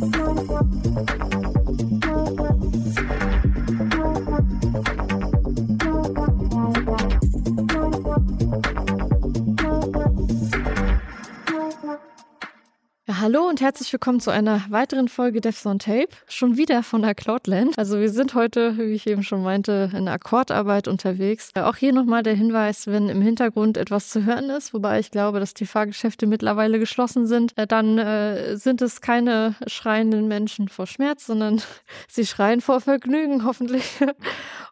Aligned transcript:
Thank 0.00 1.44
you. 1.44 1.53
Hallo 13.24 13.48
und 13.48 13.62
herzlich 13.62 13.90
willkommen 13.90 14.20
zu 14.20 14.30
einer 14.30 14.60
weiteren 14.68 15.08
Folge 15.08 15.40
Devs 15.40 15.64
on 15.64 15.78
Tape. 15.78 16.08
Schon 16.28 16.58
wieder 16.58 16.82
von 16.82 17.00
der 17.00 17.14
Cloudland. 17.14 17.78
Also 17.78 17.98
wir 17.98 18.10
sind 18.10 18.34
heute, 18.34 18.76
wie 18.76 18.92
ich 18.92 19.06
eben 19.06 19.22
schon 19.22 19.42
meinte, 19.42 19.90
in 19.96 20.08
Akkordarbeit 20.08 20.88
unterwegs. 20.88 21.48
Auch 21.54 21.76
hier 21.76 21.94
nochmal 21.94 22.22
der 22.22 22.34
Hinweis, 22.34 22.86
wenn 22.86 23.08
im 23.08 23.22
Hintergrund 23.22 23.78
etwas 23.78 24.10
zu 24.10 24.26
hören 24.26 24.50
ist, 24.50 24.74
wobei 24.74 24.98
ich 24.98 25.10
glaube, 25.10 25.40
dass 25.40 25.54
die 25.54 25.64
Fahrgeschäfte 25.64 26.26
mittlerweile 26.26 26.78
geschlossen 26.78 27.26
sind, 27.26 27.56
äh, 27.56 27.66
dann 27.66 27.96
äh, 27.96 28.58
sind 28.58 28.82
es 28.82 29.00
keine 29.00 29.54
schreienden 29.68 30.28
Menschen 30.28 30.68
vor 30.68 30.86
Schmerz, 30.86 31.24
sondern 31.24 31.62
sie 32.08 32.26
schreien 32.26 32.60
vor 32.60 32.82
Vergnügen 32.82 33.46
hoffentlich. 33.46 34.00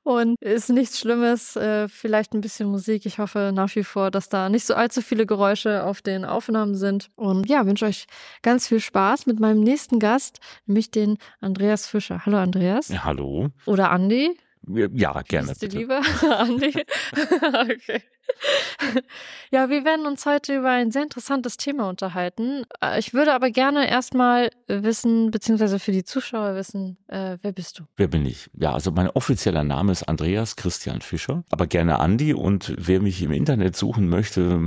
Und 0.04 0.40
ist 0.42 0.68
nichts 0.68 0.98
Schlimmes, 0.98 1.54
äh, 1.54 1.86
vielleicht 1.88 2.34
ein 2.34 2.40
bisschen 2.40 2.68
Musik. 2.68 3.06
Ich 3.06 3.18
hoffe 3.18 3.52
nach 3.54 3.74
wie 3.76 3.84
vor, 3.84 4.10
dass 4.10 4.28
da 4.28 4.48
nicht 4.48 4.66
so 4.66 4.74
allzu 4.74 5.00
viele 5.00 5.26
Geräusche 5.26 5.84
auf 5.84 6.02
den 6.02 6.24
Aufnahmen 6.24 6.74
sind. 6.74 7.10
Und 7.14 7.48
ja, 7.48 7.66
wünsche 7.66 7.86
euch 7.86 8.06
ganz 8.42 8.66
viel 8.66 8.80
Spaß 8.80 9.26
mit 9.26 9.38
meinem 9.38 9.60
nächsten 9.60 10.00
Gast, 10.00 10.40
nämlich 10.66 10.90
den 10.90 11.18
Andreas 11.40 11.86
Fischer. 11.86 12.26
Hallo 12.26 12.38
Andreas. 12.38 12.88
Ja, 12.88 13.04
hallo. 13.04 13.48
Oder 13.64 13.90
Andi. 13.90 14.36
Ja, 14.66 15.22
gerne. 15.22 15.48
Bist 15.48 15.62
du 15.62 15.66
lieber, 15.66 16.00
Andi? 16.38 16.72
okay. 17.12 18.02
Ja, 19.50 19.68
wir 19.68 19.84
werden 19.84 20.06
uns 20.06 20.24
heute 20.24 20.56
über 20.56 20.70
ein 20.70 20.90
sehr 20.90 21.02
interessantes 21.02 21.58
Thema 21.58 21.88
unterhalten. 21.88 22.64
Äh, 22.82 22.98
ich 22.98 23.12
würde 23.12 23.34
aber 23.34 23.50
gerne 23.50 23.88
erstmal 23.88 24.50
wissen, 24.66 25.30
beziehungsweise 25.30 25.78
für 25.78 25.92
die 25.92 26.04
Zuschauer 26.04 26.54
wissen, 26.54 26.96
äh, 27.08 27.36
wer 27.42 27.52
bist 27.52 27.78
du? 27.78 27.84
Wer 27.96 28.08
bin 28.08 28.24
ich? 28.24 28.48
Ja, 28.54 28.72
also 28.72 28.92
mein 28.92 29.10
offizieller 29.10 29.62
Name 29.62 29.92
ist 29.92 30.04
Andreas 30.04 30.56
Christian 30.56 31.02
Fischer, 31.02 31.44
aber 31.50 31.66
gerne 31.66 31.98
Andi 32.00 32.32
und 32.32 32.74
wer 32.78 33.00
mich 33.00 33.22
im 33.22 33.32
Internet 33.32 33.76
suchen 33.76 34.08
möchte, 34.08 34.58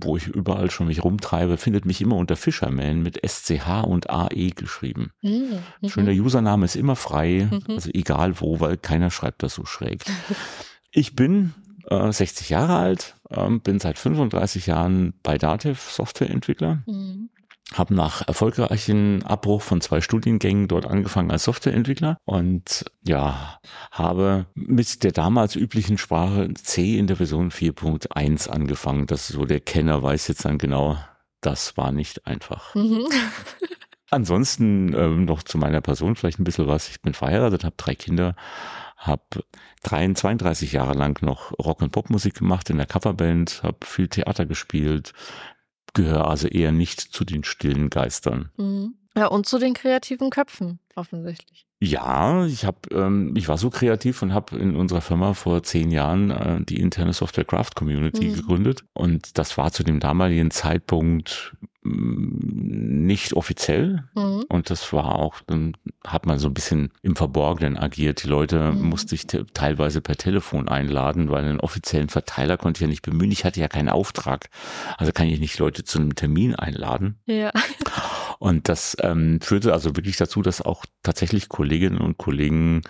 wo 0.00 0.16
ich 0.16 0.26
überall 0.26 0.72
schon 0.72 0.88
mich 0.88 1.04
rumtreibe, 1.04 1.56
findet 1.56 1.84
mich 1.84 2.00
immer 2.00 2.16
unter 2.16 2.34
Fisherman 2.34 3.00
mit 3.02 3.24
SCH 3.24 3.84
und 3.86 4.10
AE 4.10 4.50
geschrieben. 4.50 5.12
Mhm. 5.22 5.60
Schöner 5.86 6.10
Username 6.10 6.64
ist 6.64 6.74
immer 6.74 6.96
frei, 6.96 7.48
mhm. 7.48 7.62
also 7.68 7.90
egal 7.94 8.40
wo, 8.40 8.58
weil 8.58 8.76
keiner 8.76 9.12
schreibt 9.12 9.44
das 9.44 9.54
so 9.54 9.64
schräg. 9.64 10.02
Ich 10.94 11.16
bin 11.16 11.54
60 11.88 12.50
äh, 12.50 12.54
Jahre 12.54 12.76
alt, 12.76 13.14
ähm, 13.30 13.60
bin 13.60 13.78
seit 13.78 13.98
35 13.98 14.66
Jahren 14.66 15.14
bei 15.22 15.38
Dativ 15.38 15.80
Softwareentwickler. 15.80 16.82
Mhm. 16.86 17.30
Habe 17.74 17.94
nach 17.94 18.26
erfolgreichen 18.28 19.22
Abbruch 19.22 19.62
von 19.62 19.80
zwei 19.80 20.02
Studiengängen 20.02 20.68
dort 20.68 20.86
angefangen 20.86 21.30
als 21.30 21.44
Softwareentwickler 21.44 22.18
und 22.24 22.84
ja, 23.06 23.58
habe 23.90 24.44
mit 24.54 25.02
der 25.04 25.12
damals 25.12 25.56
üblichen 25.56 25.96
Sprache 25.96 26.52
C 26.52 26.98
in 26.98 27.06
der 27.06 27.16
Version 27.16 27.50
4.1 27.50 28.50
angefangen. 28.50 29.06
Das 29.06 29.30
ist 29.30 29.36
so 29.36 29.46
der 29.46 29.60
Kenner 29.60 30.02
weiß 30.02 30.28
jetzt 30.28 30.44
dann 30.44 30.58
genau, 30.58 30.98
das 31.40 31.76
war 31.78 31.92
nicht 31.92 32.26
einfach. 32.26 32.74
Mhm. 32.74 33.06
Ansonsten 34.10 34.92
ähm, 34.94 35.24
noch 35.24 35.42
zu 35.42 35.56
meiner 35.56 35.80
Person 35.80 36.16
vielleicht 36.16 36.38
ein 36.38 36.44
bisschen 36.44 36.66
was. 36.66 36.90
Ich 36.90 37.00
bin 37.00 37.14
verheiratet, 37.14 37.64
habe 37.64 37.76
drei 37.78 37.94
Kinder, 37.94 38.36
habe 39.02 39.44
32 39.82 40.72
Jahre 40.72 40.94
lang 40.94 41.20
noch 41.22 41.52
Rock- 41.58 41.82
und 41.82 41.90
Popmusik 41.90 42.34
gemacht 42.34 42.70
in 42.70 42.78
der 42.78 42.86
Coverband, 42.86 43.62
habe 43.62 43.84
viel 43.84 44.08
Theater 44.08 44.46
gespielt, 44.46 45.12
gehöre 45.94 46.28
also 46.28 46.48
eher 46.48 46.72
nicht 46.72 47.00
zu 47.00 47.24
den 47.24 47.44
stillen 47.44 47.90
Geistern. 47.90 48.50
Mhm. 48.56 48.94
Ja, 49.14 49.26
und 49.26 49.44
zu 49.46 49.58
den 49.58 49.74
kreativen 49.74 50.30
Köpfen, 50.30 50.78
offensichtlich. 50.94 51.66
Ja, 51.80 52.46
ich 52.46 52.64
habe, 52.64 52.78
ähm, 52.92 53.34
ich 53.36 53.48
war 53.48 53.58
so 53.58 53.68
kreativ 53.68 54.22
und 54.22 54.32
habe 54.32 54.56
in 54.56 54.74
unserer 54.74 55.02
Firma 55.02 55.34
vor 55.34 55.62
zehn 55.62 55.90
Jahren 55.90 56.30
äh, 56.30 56.64
die 56.64 56.80
interne 56.80 57.12
Software 57.12 57.44
Craft 57.44 57.72
Community 57.74 58.28
mhm. 58.28 58.34
gegründet. 58.34 58.84
Und 58.94 59.36
das 59.36 59.58
war 59.58 59.70
zu 59.72 59.82
dem 59.82 60.00
damaligen 60.00 60.50
Zeitpunkt 60.50 61.54
nicht 61.84 63.32
offiziell 63.32 64.04
mhm. 64.14 64.44
und 64.48 64.70
das 64.70 64.92
war 64.92 65.16
auch, 65.16 65.40
dann 65.46 65.76
hat 66.06 66.26
man 66.26 66.38
so 66.38 66.48
ein 66.48 66.54
bisschen 66.54 66.92
im 67.02 67.16
Verborgenen 67.16 67.76
agiert. 67.76 68.22
Die 68.22 68.28
Leute 68.28 68.72
mhm. 68.72 68.88
musste 68.88 69.16
ich 69.16 69.26
teilweise 69.26 70.00
per 70.00 70.16
Telefon 70.16 70.68
einladen, 70.68 71.30
weil 71.30 71.44
einen 71.44 71.60
offiziellen 71.60 72.08
Verteiler 72.08 72.56
konnte 72.56 72.78
ich 72.78 72.82
ja 72.82 72.86
nicht 72.86 73.02
bemühen. 73.02 73.32
Ich 73.32 73.44
hatte 73.44 73.60
ja 73.60 73.66
keinen 73.66 73.88
Auftrag, 73.88 74.48
also 74.96 75.10
kann 75.10 75.26
ich 75.26 75.40
nicht 75.40 75.58
Leute 75.58 75.82
zu 75.82 75.98
einem 75.98 76.14
Termin 76.14 76.54
einladen. 76.54 77.18
Ja. 77.26 77.50
Und 78.38 78.68
das 78.68 78.96
ähm, 79.00 79.40
führte 79.40 79.72
also 79.72 79.96
wirklich 79.96 80.16
dazu, 80.16 80.40
dass 80.42 80.62
auch 80.62 80.84
tatsächlich 81.02 81.48
Kolleginnen 81.48 81.98
und 81.98 82.16
Kollegen 82.16 82.82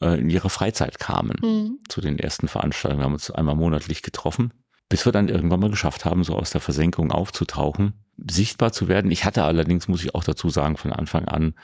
äh, 0.00 0.20
in 0.20 0.28
ihrer 0.28 0.50
Freizeit 0.50 0.98
kamen 0.98 1.36
mhm. 1.42 1.78
zu 1.88 2.02
den 2.02 2.18
ersten 2.18 2.48
Veranstaltungen. 2.48 3.00
Wir 3.00 3.06
haben 3.06 3.14
uns 3.14 3.30
einmal 3.30 3.56
monatlich 3.56 4.02
getroffen 4.02 4.52
bis 4.90 5.06
wir 5.06 5.12
dann 5.12 5.28
irgendwann 5.28 5.60
mal 5.60 5.70
geschafft 5.70 6.04
haben, 6.04 6.22
so 6.24 6.36
aus 6.36 6.50
der 6.50 6.60
Versenkung 6.60 7.10
aufzutauchen 7.10 8.03
sichtbar 8.16 8.72
zu 8.72 8.88
werden. 8.88 9.10
Ich 9.10 9.24
hatte 9.24 9.44
allerdings, 9.44 9.88
muss 9.88 10.02
ich 10.02 10.14
auch 10.14 10.24
dazu 10.24 10.48
sagen, 10.48 10.76
von 10.76 10.92
Anfang 10.92 11.26
an 11.26 11.54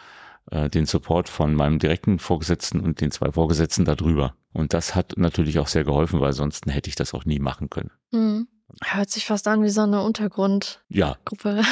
äh, 0.51 0.69
den 0.69 0.87
Support 0.87 1.29
von 1.29 1.55
meinem 1.55 1.79
direkten 1.79 2.19
Vorgesetzten 2.19 2.81
und 2.81 3.01
den 3.01 3.11
zwei 3.11 3.33
Vorgesetzten 3.33 3.85
darüber. 3.85 4.35
Und 4.53 4.75
das 4.75 4.95
hat 4.95 5.15
natürlich 5.17 5.59
auch 5.59 5.69
sehr 5.69 5.85
geholfen, 5.85 6.21
weil 6.21 6.33
sonst 6.33 6.67
hätte 6.67 6.89
ich 6.89 6.97
das 6.97 7.15
auch 7.15 7.25
nie 7.25 7.39
machen 7.39 7.71
können. 7.71 7.91
Mhm. 8.11 8.49
Hört 8.85 9.11
sich 9.11 9.27
fast 9.27 9.49
an 9.49 9.63
wie 9.63 9.69
so 9.69 9.83
eine 9.83 10.03
Untergrundgruppe. 10.03 10.85
Ja, 10.89 11.17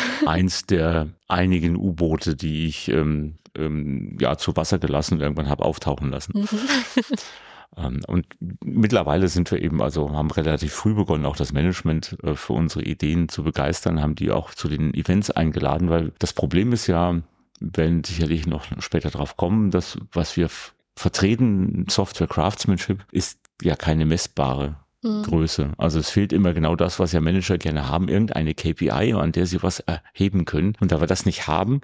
eins 0.27 0.67
der 0.67 1.09
einigen 1.29 1.77
U-Boote, 1.77 2.35
die 2.35 2.67
ich 2.67 2.89
ähm, 2.89 3.39
ähm, 3.57 4.17
ja 4.21 4.37
zu 4.37 4.57
Wasser 4.57 4.79
gelassen 4.79 5.15
und 5.15 5.21
irgendwann 5.21 5.49
habe 5.49 5.65
auftauchen 5.65 6.11
lassen. 6.11 6.33
Mhm. 6.41 6.49
Ähm, 7.79 8.01
und 8.07 8.27
mittlerweile 8.65 9.29
sind 9.29 9.51
wir 9.51 9.63
eben, 9.63 9.81
also 9.83 10.11
haben 10.13 10.31
relativ 10.31 10.73
früh 10.73 10.95
begonnen, 10.95 11.27
auch 11.27 11.37
das 11.37 11.53
Management 11.53 12.17
äh, 12.23 12.35
für 12.35 12.55
unsere 12.55 12.85
Ideen 12.85 13.29
zu 13.29 13.45
begeistern, 13.45 14.01
haben 14.01 14.15
die 14.15 14.31
auch 14.31 14.55
zu 14.55 14.69
den 14.69 14.93
Events 14.95 15.31
eingeladen, 15.31 15.91
weil 15.91 16.13
das 16.19 16.33
Problem 16.33 16.73
ist 16.73 16.87
ja, 16.87 17.21
wenn 17.61 18.05
sicherlich 18.05 18.47
noch 18.47 18.65
später 18.81 19.11
drauf 19.11 19.37
kommen, 19.37 19.71
dass 19.71 19.99
was 20.13 20.37
wir 20.37 20.49
vertreten, 20.97 21.87
Software 21.89 22.27
Craftsmanship, 22.27 23.05
ist 23.13 23.39
ja 23.63 23.77
keine 23.77 24.07
messbare 24.07 24.77
mhm. 25.03 25.23
Größe. 25.23 25.73
Also 25.79 25.99
es 25.99 26.11
fehlt 26.11 26.33
immer 26.33 26.53
genau 26.53 26.77
das, 26.77 26.99
was 26.99 27.13
ja 27.13 27.21
Manager 27.21 27.59
gerne 27.59 27.89
haben, 27.89 28.09
irgendeine 28.09 28.55
KPI, 28.55 29.15
an 29.15 29.33
der 29.33 29.47
sie 29.47 29.63
was 29.63 29.81
erheben 29.81 30.45
können. 30.45 30.75
Und 30.81 30.93
da 30.93 31.01
wir 31.01 31.07
das 31.07 31.27
nicht 31.27 31.47
haben, 31.47 31.81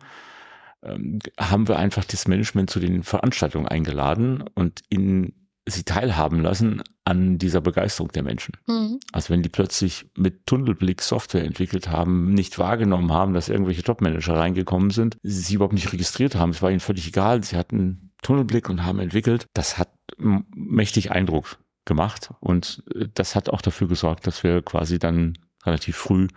ähm, 0.82 1.20
haben 1.38 1.68
wir 1.68 1.78
einfach 1.78 2.04
das 2.04 2.28
Management 2.28 2.70
zu 2.70 2.80
den 2.80 3.02
Veranstaltungen 3.02 3.68
eingeladen 3.68 4.44
und 4.54 4.82
in 4.88 5.32
sie 5.66 5.84
teilhaben 5.84 6.40
lassen 6.40 6.82
an 7.04 7.38
dieser 7.38 7.60
Begeisterung 7.60 8.10
der 8.12 8.22
Menschen. 8.22 8.54
Mhm. 8.66 9.00
Also 9.12 9.30
wenn 9.30 9.42
die 9.42 9.48
plötzlich 9.48 10.06
mit 10.16 10.46
Tunnelblick 10.46 11.00
Software 11.00 11.44
entwickelt 11.44 11.88
haben, 11.88 12.34
nicht 12.34 12.58
wahrgenommen 12.58 13.12
haben, 13.12 13.34
dass 13.34 13.48
irgendwelche 13.48 13.82
Topmanager 13.82 14.36
reingekommen 14.36 14.90
sind, 14.90 15.16
sie 15.22 15.54
überhaupt 15.54 15.74
nicht 15.74 15.92
registriert 15.92 16.34
haben, 16.34 16.50
es 16.50 16.62
war 16.62 16.70
ihnen 16.70 16.80
völlig 16.80 17.06
egal, 17.06 17.42
sie 17.42 17.56
hatten 17.56 18.12
Tunnelblick 18.22 18.68
und 18.68 18.84
haben 18.84 18.98
entwickelt, 18.98 19.46
das 19.54 19.78
hat 19.78 19.90
mächtig 20.18 21.10
Eindruck 21.10 21.58
gemacht 21.84 22.30
und 22.40 22.82
äh, 22.94 23.08
das 23.12 23.34
hat 23.34 23.48
auch 23.48 23.62
dafür 23.62 23.88
gesorgt, 23.88 24.26
dass 24.26 24.42
wir 24.42 24.62
quasi 24.62 24.98
dann 24.98 25.38
relativ 25.64 25.96
früh 25.96 26.28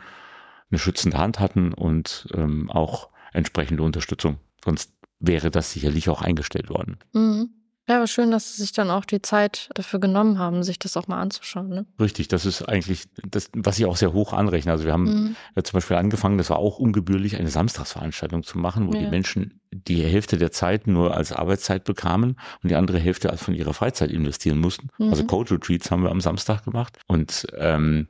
eine 0.69 0.79
schützende 0.79 1.17
Hand 1.17 1.39
hatten 1.39 1.73
und 1.73 2.27
ähm, 2.33 2.69
auch 2.69 3.09
entsprechende 3.33 3.83
Unterstützung. 3.83 4.37
Sonst 4.63 4.91
wäre 5.19 5.51
das 5.51 5.71
sicherlich 5.71 6.09
auch 6.09 6.21
eingestellt 6.21 6.69
worden. 6.69 6.97
Mhm. 7.13 7.49
Ja, 7.89 7.97
aber 7.97 8.07
schön, 8.07 8.31
dass 8.31 8.55
Sie 8.55 8.61
sich 8.61 8.73
dann 8.73 8.89
auch 8.89 9.05
die 9.05 9.21
Zeit 9.21 9.69
dafür 9.73 9.99
genommen 9.99 10.39
haben, 10.39 10.61
sich 10.63 10.77
das 10.77 10.97
auch 10.97 11.07
mal 11.07 11.21
anzuschauen. 11.21 11.69
Ne? 11.69 11.85
Richtig, 12.01 12.27
das 12.27 12.45
ist 12.45 12.61
eigentlich 12.63 13.05
das, 13.29 13.49
was 13.53 13.79
ich 13.79 13.85
auch 13.85 13.95
sehr 13.95 14.11
hoch 14.11 14.33
anrechne. 14.33 14.73
Also 14.73 14.83
wir 14.83 14.91
haben 14.91 15.05
mhm. 15.05 15.35
ja 15.55 15.63
zum 15.63 15.77
Beispiel 15.77 15.95
angefangen, 15.95 16.37
das 16.37 16.49
war 16.49 16.59
auch 16.59 16.79
ungebührlich, 16.79 17.37
eine 17.37 17.49
Samstagsveranstaltung 17.49 18.43
zu 18.43 18.57
machen, 18.57 18.87
wo 18.87 18.93
ja. 18.93 18.99
die 18.99 19.07
Menschen 19.07 19.61
die 19.71 20.03
Hälfte 20.03 20.37
der 20.37 20.51
Zeit 20.51 20.87
nur 20.87 21.15
als 21.15 21.31
Arbeitszeit 21.31 21.85
bekamen 21.85 22.37
und 22.61 22.69
die 22.69 22.75
andere 22.75 22.99
Hälfte 22.99 23.29
als 23.29 23.41
von 23.41 23.53
ihrer 23.53 23.73
Freizeit 23.73 24.11
investieren 24.11 24.59
mussten. 24.59 24.89
Mhm. 24.97 25.09
Also 25.09 25.25
Code 25.25 25.51
Retreats 25.51 25.89
haben 25.89 26.03
wir 26.03 26.11
am 26.11 26.21
Samstag 26.21 26.65
gemacht. 26.65 26.97
Und 27.07 27.47
ähm, 27.57 28.07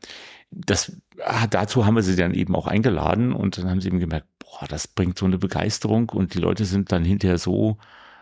das 0.49 0.91
dazu 1.49 1.85
haben 1.85 1.95
wir 1.95 2.03
sie 2.03 2.15
dann 2.15 2.33
eben 2.33 2.55
auch 2.55 2.67
eingeladen 2.67 3.33
und 3.33 3.57
dann 3.57 3.69
haben 3.69 3.81
sie 3.81 3.89
eben 3.89 3.99
gemerkt, 3.99 4.27
boah, 4.39 4.67
das 4.67 4.87
bringt 4.87 5.19
so 5.19 5.25
eine 5.25 5.37
Begeisterung 5.37 6.09
und 6.09 6.33
die 6.33 6.39
Leute 6.39 6.65
sind 6.65 6.91
dann 6.91 7.03
hinterher 7.03 7.37
so 7.37 7.77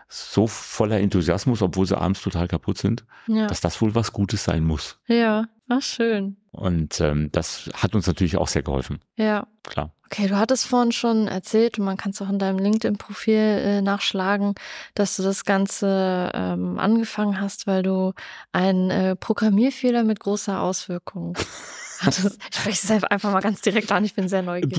so 0.08 0.46
voller 0.46 1.00
Enthusiasmus, 1.00 1.62
obwohl 1.62 1.86
sie 1.86 1.98
abends 1.98 2.22
total 2.22 2.48
kaputt 2.48 2.78
sind, 2.78 3.04
ja. 3.26 3.46
dass 3.46 3.60
das 3.60 3.80
wohl 3.80 3.94
was 3.94 4.12
Gutes 4.12 4.44
sein 4.44 4.62
muss. 4.64 4.98
Ja, 5.06 5.46
ach 5.68 5.82
schön. 5.82 6.36
Und 6.52 7.00
ähm, 7.00 7.30
das 7.32 7.68
hat 7.74 7.94
uns 7.94 8.06
natürlich 8.06 8.36
auch 8.36 8.48
sehr 8.48 8.62
geholfen. 8.62 9.00
Ja. 9.16 9.46
Klar. 9.64 9.92
Okay, 10.06 10.28
du 10.28 10.36
hattest 10.38 10.66
vorhin 10.66 10.92
schon 10.92 11.26
erzählt, 11.26 11.78
und 11.78 11.84
man 11.84 11.96
kann 11.96 12.12
es 12.12 12.22
auch 12.22 12.30
in 12.30 12.38
deinem 12.38 12.60
LinkedIn-Profil 12.60 13.34
äh, 13.34 13.82
nachschlagen, 13.82 14.54
dass 14.94 15.16
du 15.16 15.24
das 15.24 15.44
Ganze 15.44 16.30
ähm, 16.32 16.78
angefangen 16.78 17.40
hast, 17.40 17.66
weil 17.66 17.82
du 17.82 18.12
einen 18.52 18.90
äh, 18.90 19.16
Programmierfehler 19.16 20.04
mit 20.04 20.20
großer 20.20 20.60
Auswirkung 20.60 21.36
Das, 22.04 22.24
ich 22.24 22.58
spreche 22.58 22.96
es 22.96 23.04
einfach 23.04 23.32
mal 23.32 23.40
ganz 23.40 23.60
direkt 23.60 23.90
an, 23.92 24.04
ich 24.04 24.14
bin 24.14 24.28
sehr 24.28 24.42
neugierig. 24.42 24.76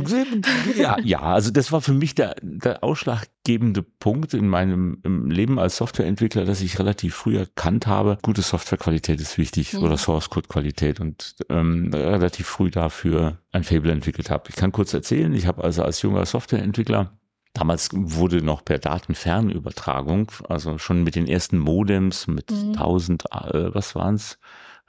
Ja, 0.75 0.98
ja, 1.04 1.19
also 1.19 1.52
das 1.52 1.72
war 1.72 1.81
für 1.81 1.94
mich 1.94 2.16
der, 2.16 2.36
der 2.42 2.84
ausschlaggebende 2.84 3.84
Punkt 3.84 4.34
in 4.34 4.48
meinem 4.48 5.02
Leben 5.30 5.60
als 5.60 5.78
Softwareentwickler, 5.78 6.46
dass 6.46 6.62
ich 6.62 6.80
relativ 6.80 7.16
früh 7.16 7.38
erkannt 7.38 7.88
habe, 7.88 8.18
gute 8.22 8.42
Softwarequalität 8.42 9.19
ist 9.19 9.38
wichtig 9.38 9.74
mhm. 9.74 9.84
oder 9.84 9.98
Source 9.98 10.30
Code 10.30 10.48
Qualität 10.48 11.00
und 11.00 11.36
ähm, 11.50 11.92
relativ 11.94 12.48
früh 12.48 12.72
dafür 12.72 13.40
ein 13.52 13.64
Fable 13.64 13.92
entwickelt 13.92 14.30
habe. 14.30 14.50
Ich 14.50 14.56
kann 14.56 14.72
kurz 14.72 14.94
erzählen, 14.94 15.34
ich 15.34 15.48
habe 15.48 15.64
also 15.64 15.84
als 15.84 16.02
junger 16.02 16.25
Softwareentwickler 16.25 17.18
Damals 17.58 17.90
wurde 17.92 18.44
noch 18.44 18.64
per 18.64 18.78
Datenfernübertragung, 18.78 20.31
also 20.48 20.78
schon 20.78 21.04
mit 21.04 21.16
den 21.16 21.28
ersten 21.28 21.58
Modems 21.58 22.28
mit 22.28 22.52
mhm. 22.52 22.74
1000, 22.74 23.25
äh, 23.31 23.74
was 23.74 23.96
waren's? 23.96 24.38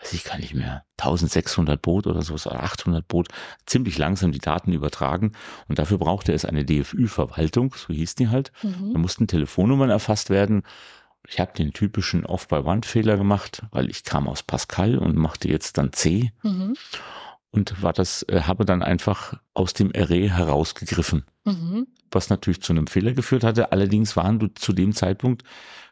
Weiß 0.00 0.12
ich 0.12 0.24
gar 0.24 0.38
nicht 0.38 0.54
mehr, 0.54 0.84
1600 0.98 1.80
Boot 1.82 2.06
oder 2.06 2.22
sowas, 2.22 2.46
oder 2.46 2.62
800 2.62 3.06
Boot, 3.06 3.28
ziemlich 3.66 3.98
langsam 3.98 4.32
die 4.32 4.38
Daten 4.38 4.72
übertragen. 4.72 5.32
Und 5.66 5.78
dafür 5.78 5.98
brauchte 5.98 6.32
es 6.32 6.44
eine 6.44 6.64
DFÜ-Verwaltung, 6.64 7.74
so 7.76 7.92
hieß 7.92 8.14
die 8.14 8.28
halt. 8.28 8.52
Mhm. 8.62 8.92
Da 8.92 8.98
mussten 8.98 9.26
Telefonnummern 9.26 9.90
erfasst 9.90 10.30
werden. 10.30 10.62
Ich 11.26 11.40
habe 11.40 11.52
den 11.52 11.72
typischen 11.72 12.24
Off-by-One-Fehler 12.24 13.16
gemacht, 13.16 13.62
weil 13.72 13.90
ich 13.90 14.04
kam 14.04 14.28
aus 14.28 14.42
Pascal 14.42 14.98
und 14.98 15.16
machte 15.16 15.48
jetzt 15.48 15.78
dann 15.78 15.92
C. 15.92 16.32
Mhm. 16.42 16.74
Und 17.50 17.82
war 17.82 17.92
das, 17.92 18.22
äh, 18.24 18.42
habe 18.42 18.64
dann 18.64 18.82
einfach 18.82 19.34
aus 19.54 19.72
dem 19.72 19.90
Array 19.94 20.28
herausgegriffen. 20.28 21.24
Mhm. 21.44 21.88
Was 22.10 22.30
natürlich 22.30 22.62
zu 22.62 22.72
einem 22.72 22.86
Fehler 22.86 23.12
geführt 23.12 23.42
hatte. 23.42 23.72
Allerdings 23.72 24.16
waren 24.16 24.54
zu 24.54 24.72
dem 24.72 24.92
Zeitpunkt 24.94 25.42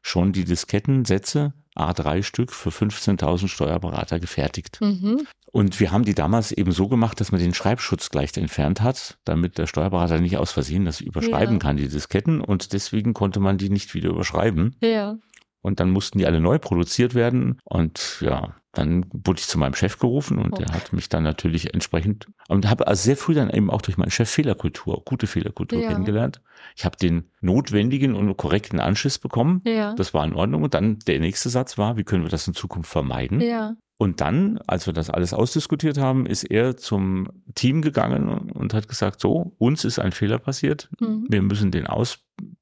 schon 0.01 0.33
die 0.33 0.45
Diskettensätze 0.45 1.53
A3 1.77 2.23
Stück 2.23 2.53
für 2.53 2.71
15.000 2.71 3.49
Steuerberater 3.49 4.21
gefertigt. 4.21 4.79
Mhm. 4.81 5.27
Und 5.53 5.81
wir 5.81 5.91
haben 5.91 6.05
die 6.05 6.15
damals 6.15 6.53
eben 6.53 6.73
so 6.73 6.89
gemacht, 6.89 7.19
dass 7.21 7.33
man 7.33 7.41
den 7.41 7.55
Schreibschutz 7.55 8.11
gleich 8.11 8.37
entfernt 8.37 8.83
hat, 8.83 9.17
damit 9.25 9.57
der 9.57 9.67
Steuerberater 9.67 10.21
nicht 10.21 10.37
aus 10.37 10.53
Versehen 10.53 10.85
das 10.85 11.01
überschreiben 11.01 11.55
ja. 11.55 11.59
kann, 11.59 11.77
die 11.77 11.89
Disketten. 11.89 12.41
Und 12.41 12.73
deswegen 12.73 13.15
konnte 13.15 13.41
man 13.41 13.57
die 13.57 13.71
nicht 13.71 13.95
wieder 13.95 14.11
überschreiben. 14.11 14.77
Ja. 14.83 15.17
Und 15.67 15.81
dann 15.81 15.91
mussten 15.91 16.19
die 16.19 16.27
alle 16.27 16.41
neu 16.41 16.61
produziert 16.61 17.17
werden. 17.17 17.59
Und 17.65 18.19
ja, 18.21 18.55
dann 18.71 19.05
wurde 19.11 19.41
ich 19.41 19.49
zu 19.49 19.59
meinem 19.59 19.75
Chef 19.75 19.99
gerufen 19.99 20.39
und 20.39 20.53
oh. 20.53 20.57
der 20.59 20.69
hat 20.73 20.93
mich 20.93 21.09
dann 21.09 21.25
natürlich 21.25 21.75
entsprechend 21.75 22.29
und 22.47 22.71
habe 22.71 22.87
also 22.87 23.03
sehr 23.03 23.17
früh 23.17 23.35
dann 23.35 23.51
eben 23.51 23.69
auch 23.69 23.83
durch 23.83 23.97
meinen 23.97 24.13
Chef 24.13 24.31
Fehlerkultur, 24.31 25.03
gute 25.05 25.27
Fehlerkultur 25.27 25.81
ja. 25.81 25.89
kennengelernt. 25.89 26.41
Ich 26.77 26.85
habe 26.85 26.97
den 26.97 27.25
notwendigen 27.41 28.15
und 28.15 28.37
korrekten 28.37 28.79
Anschiss 28.79 29.19
bekommen. 29.19 29.61
Ja. 29.67 29.95
Das 29.97 30.15
war 30.15 30.25
in 30.25 30.35
Ordnung. 30.35 30.63
Und 30.63 30.75
dann 30.75 31.01
der 31.01 31.19
nächste 31.19 31.49
Satz 31.49 31.77
war, 31.79 31.97
wie 31.97 32.05
können 32.05 32.23
wir 32.23 32.31
das 32.31 32.47
in 32.47 32.55
Zukunft 32.55 32.89
vermeiden? 32.89 33.41
Ja. 33.41 33.75
Und 33.99 34.21
dann, 34.21 34.61
als 34.69 34.87
wir 34.87 34.93
das 34.93 35.11
alles 35.11 35.33
ausdiskutiert 35.33 35.99
haben, 35.99 36.27
ist 36.27 36.45
er 36.45 36.77
zum 36.77 37.29
Team 37.57 37.83
gegangen 37.83 38.29
und 38.53 38.73
hat 38.73 38.87
gesagt, 38.87 39.21
so, 39.21 39.55
uns 39.59 39.85
ist 39.85 39.99
ein 39.99 40.13
Fehler 40.13 40.39
passiert. 40.39 40.91
Mhm. 41.01 41.27
Wir 41.29 41.43
müssen 41.43 41.73
den 41.73 41.89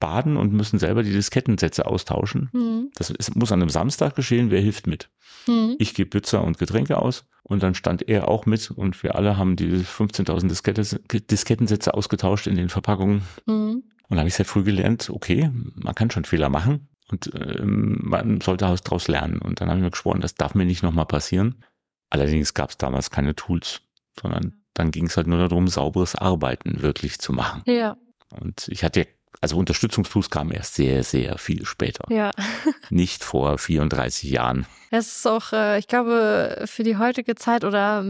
ausbaden 0.05 0.37
und 0.37 0.53
müssen 0.53 0.79
selber 0.79 1.03
die 1.03 1.13
Diskettensätze 1.13 1.87
austauschen. 1.87 2.51
Mhm. 2.53 2.91
Das 2.95 3.11
ist, 3.11 3.35
muss 3.37 3.53
an 3.53 3.61
einem 3.61 3.71
Samstag 3.71 4.15
geschehen. 4.15 4.51
Wer 4.51 4.61
hilft 4.61 4.87
mit? 4.87 5.09
Mhm. 5.47 5.77
Ich 5.79 5.95
gebe 5.95 6.11
Pizza 6.11 6.43
und 6.43 6.59
Getränke 6.59 6.99
aus. 6.99 7.25
Und 7.43 7.63
dann 7.63 7.75
stand 7.75 8.09
er 8.09 8.29
auch 8.29 8.47
mit 8.47 8.71
und 8.71 9.03
wir 9.03 9.17
alle 9.17 9.37
haben 9.37 9.57
die 9.57 9.71
15.000 9.71 11.27
Diskettensätze 11.31 11.93
ausgetauscht 11.93 12.47
in 12.47 12.57
den 12.57 12.69
Verpackungen. 12.71 13.23
Mhm. 13.47 13.83
Und 14.09 14.17
da 14.17 14.19
habe 14.19 14.29
ich 14.29 14.35
sehr 14.35 14.47
früh 14.47 14.63
gelernt, 14.63 15.11
okay, 15.11 15.51
man 15.75 15.95
kann 15.95 16.11
schon 16.11 16.25
Fehler 16.25 16.49
machen. 16.49 16.89
Und 17.11 17.31
ähm, 17.35 17.99
man 18.03 18.41
sollte 18.41 18.65
daraus 18.65 19.09
lernen. 19.09 19.39
Und 19.39 19.61
dann 19.61 19.69
habe 19.69 19.79
ich 19.79 19.85
mir 19.85 19.91
geschworen, 19.91 20.23
das 20.23 20.37
darf 20.37 20.55
mir 20.55 20.65
nicht 20.65 20.83
nochmal 20.83 21.05
passieren. 21.05 21.63
Allerdings 22.09 22.55
gab 22.55 22.71
es 22.71 22.79
damals 22.79 23.11
keine 23.11 23.35
Tools, 23.35 23.83
sondern 24.19 24.55
dann 24.73 24.91
ging 24.91 25.07
es 25.07 25.17
halt 25.17 25.27
nur 25.27 25.39
darum, 25.39 25.69
sauberes 25.69 26.15
Arbeiten 26.15 26.81
wirklich 26.81 27.19
zu 27.19 27.33
machen. 27.35 27.63
Ja. 27.67 27.99
Und 28.41 28.69
ich 28.69 28.85
hatte, 28.85 29.07
also 29.41 29.57
Unterstützungstools 29.57 30.31
kamen 30.31 30.53
erst 30.53 30.75
sehr, 30.75 31.03
sehr 31.03 31.39
viel 31.39 31.65
später. 31.65 32.05
Ja. 32.11 32.31
Nicht 32.91 33.25
vor 33.25 33.59
34 33.59 34.31
Jahren. 34.31 34.67
Es 34.91 35.17
ist 35.17 35.27
auch, 35.27 35.53
äh, 35.53 35.79
ich 35.79 35.89
glaube, 35.89 36.65
für 36.67 36.83
die 36.83 36.97
heutige 36.97 37.35
Zeit 37.35 37.65
oder 37.65 38.05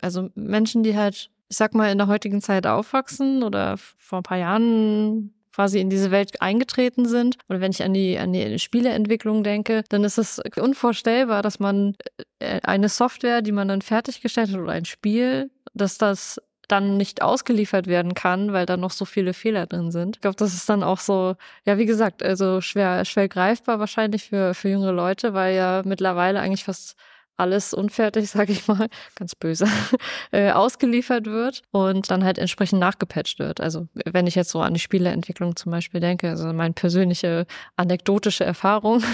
also 0.00 0.30
Menschen, 0.34 0.82
die 0.82 0.96
halt, 0.96 1.30
ich 1.48 1.56
sag 1.56 1.74
mal, 1.74 1.90
in 1.90 1.98
der 1.98 2.06
heutigen 2.06 2.40
Zeit 2.40 2.66
aufwachsen 2.66 3.42
oder 3.42 3.76
vor 3.96 4.20
ein 4.20 4.22
paar 4.22 4.38
Jahren 4.38 5.34
quasi 5.58 5.80
in 5.80 5.90
diese 5.90 6.12
Welt 6.12 6.40
eingetreten 6.40 7.08
sind. 7.08 7.36
Oder 7.48 7.60
wenn 7.60 7.72
ich 7.72 7.82
an 7.82 7.92
die, 7.92 8.16
an 8.16 8.32
die 8.32 8.60
Spieleentwicklung 8.60 9.42
denke, 9.42 9.82
dann 9.88 10.04
ist 10.04 10.16
es 10.16 10.40
unvorstellbar, 10.56 11.42
dass 11.42 11.58
man 11.58 11.96
äh, 12.38 12.60
eine 12.62 12.88
Software, 12.88 13.42
die 13.42 13.50
man 13.50 13.66
dann 13.66 13.82
fertiggestellt 13.82 14.52
hat 14.52 14.60
oder 14.60 14.72
ein 14.72 14.84
Spiel, 14.84 15.50
dass 15.74 15.98
das 15.98 16.40
dann 16.68 16.96
nicht 16.96 17.22
ausgeliefert 17.22 17.86
werden 17.86 18.14
kann, 18.14 18.52
weil 18.52 18.66
da 18.66 18.76
noch 18.76 18.90
so 18.90 19.04
viele 19.04 19.32
Fehler 19.34 19.66
drin 19.66 19.90
sind. 19.90 20.16
Ich 20.16 20.20
glaube, 20.20 20.36
das 20.36 20.54
ist 20.54 20.68
dann 20.68 20.82
auch 20.82 21.00
so, 21.00 21.34
ja, 21.64 21.78
wie 21.78 21.86
gesagt, 21.86 22.22
also 22.22 22.60
schwer, 22.60 23.04
schwer 23.04 23.28
greifbar 23.28 23.80
wahrscheinlich 23.80 24.24
für, 24.28 24.54
für 24.54 24.68
jüngere 24.68 24.92
Leute, 24.92 25.34
weil 25.34 25.56
ja 25.56 25.82
mittlerweile 25.84 26.40
eigentlich 26.40 26.64
fast 26.64 26.96
alles 27.38 27.72
unfertig, 27.72 28.28
sage 28.30 28.52
ich 28.52 28.68
mal, 28.68 28.88
ganz 29.14 29.34
böse, 29.34 29.66
äh, 30.32 30.50
ausgeliefert 30.52 31.26
wird 31.26 31.62
und 31.70 32.10
dann 32.10 32.24
halt 32.24 32.38
entsprechend 32.38 32.80
nachgepatcht 32.80 33.38
wird. 33.38 33.60
Also 33.60 33.88
wenn 34.04 34.26
ich 34.26 34.34
jetzt 34.34 34.50
so 34.50 34.60
an 34.60 34.74
die 34.74 34.80
Spieleentwicklung 34.80 35.56
zum 35.56 35.72
Beispiel 35.72 36.00
denke, 36.00 36.28
also 36.28 36.52
meine 36.52 36.74
persönliche 36.74 37.46
anekdotische 37.76 38.44
Erfahrung. 38.44 39.02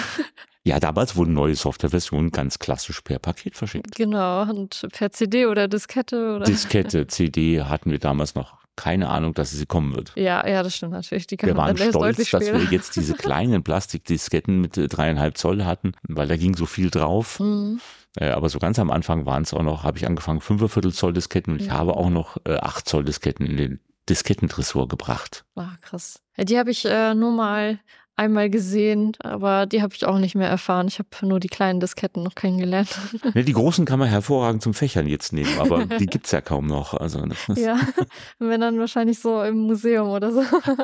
Ja, 0.67 0.81
damals 0.81 1.15
wurden 1.15 1.35
neue 1.35 1.55
Softwareversionen 1.55 2.31
ganz 2.31 2.59
klassisch 2.59 3.03
per 3.03 3.19
Paket 3.19 3.55
verschickt. 3.57 3.95
Genau, 3.95 4.43
und 4.43 4.87
per 4.93 5.13
CD 5.13 5.47
oder 5.47 5.69
Diskette 5.69 6.37
oder. 6.37 6.47
Diskette, 6.47 7.07
CD 7.09 7.63
hatten 7.63 7.91
wir 7.91 7.99
damals 7.99 8.35
noch 8.35 8.65
keine 8.77 9.09
Ahnung, 9.09 9.35
dass 9.35 9.51
sie 9.51 9.67
kommen 9.67 9.95
wird. 9.95 10.13
Ja, 10.17 10.47
ja, 10.47 10.63
das 10.63 10.77
stimmt 10.77 10.93
natürlich. 10.93 11.27
Die 11.27 11.41
wir 11.41 11.57
waren 11.57 11.77
stolz, 11.77 12.31
dass 12.31 12.41
wir 12.41 12.65
jetzt 12.71 12.97
diese 12.97 13.15
kleinen 13.15 13.63
Plastikdisketten 13.63 14.61
mit 14.61 14.73
dreieinhalb 14.77 15.39
Zoll 15.39 15.65
hatten, 15.65 15.93
weil 16.09 16.27
da 16.27 16.37
ging 16.37 16.57
so 16.57 16.67
viel 16.67 16.91
drauf. 16.91 17.39
Mhm. 17.41 17.81
Äh, 18.17 18.31
aber 18.31 18.49
so 18.49 18.59
ganz 18.59 18.79
am 18.79 18.91
Anfang 18.91 19.27
waren 19.27 19.43
es 19.43 19.55
auch 19.55 19.63
noch, 19.63 19.85
habe 19.85 19.99
ich 19.99 20.07
angefangen, 20.07 20.41
5,4 20.41 20.93
Zoll 20.93 21.13
Disketten 21.13 21.53
und 21.53 21.61
ja. 21.61 21.67
ich 21.67 21.73
habe 21.73 21.97
auch 21.97 22.11
noch 22.11 22.37
äh, 22.47 22.57
8 22.57 22.89
Zoll 22.89 23.05
Disketten 23.05 23.47
in 23.47 23.57
den 23.57 23.81
Diskettentresor 24.09 24.89
gebracht. 24.89 25.45
Ah, 25.57 25.77
krass. 25.81 26.21
Die 26.37 26.59
habe 26.59 26.71
ich 26.71 26.85
äh, 26.85 27.15
nur 27.15 27.33
mal 27.33 27.79
einmal 28.17 28.49
gesehen, 28.51 29.13
aber 29.21 29.67
die 29.67 29.83
habe 29.83 29.95
ich 29.95 30.05
auch 30.07 30.19
nicht 30.19 30.35
mehr 30.35 30.49
erfahren. 30.49 30.87
Ich 30.89 30.99
habe 30.99 31.09
nur 31.23 31.41
die 31.41 31.49
kleinen 31.49 31.81
Disketten 31.81 32.23
noch 32.23 32.35
kennengelernt. 32.35 32.99
Ja, 33.35 33.43
die 33.43 33.53
großen 33.53 33.85
kann 33.85 33.99
man 33.99 34.09
hervorragend 34.09 34.63
zum 34.63 34.75
Fächern 34.75 35.07
jetzt 35.07 35.33
nehmen, 35.33 35.59
aber 35.59 35.85
die 35.99 36.07
gibt 36.07 36.27
es 36.27 36.33
ja 36.33 36.41
kaum 36.41 36.67
noch. 36.67 36.95
Also 36.95 37.25
ja, 37.57 37.79
wenn 38.39 38.61
dann 38.61 38.79
wahrscheinlich 38.79 39.19
so 39.19 39.43
im 39.43 39.59
Museum 39.59 40.09
oder 40.09 40.33
so. 40.33 40.43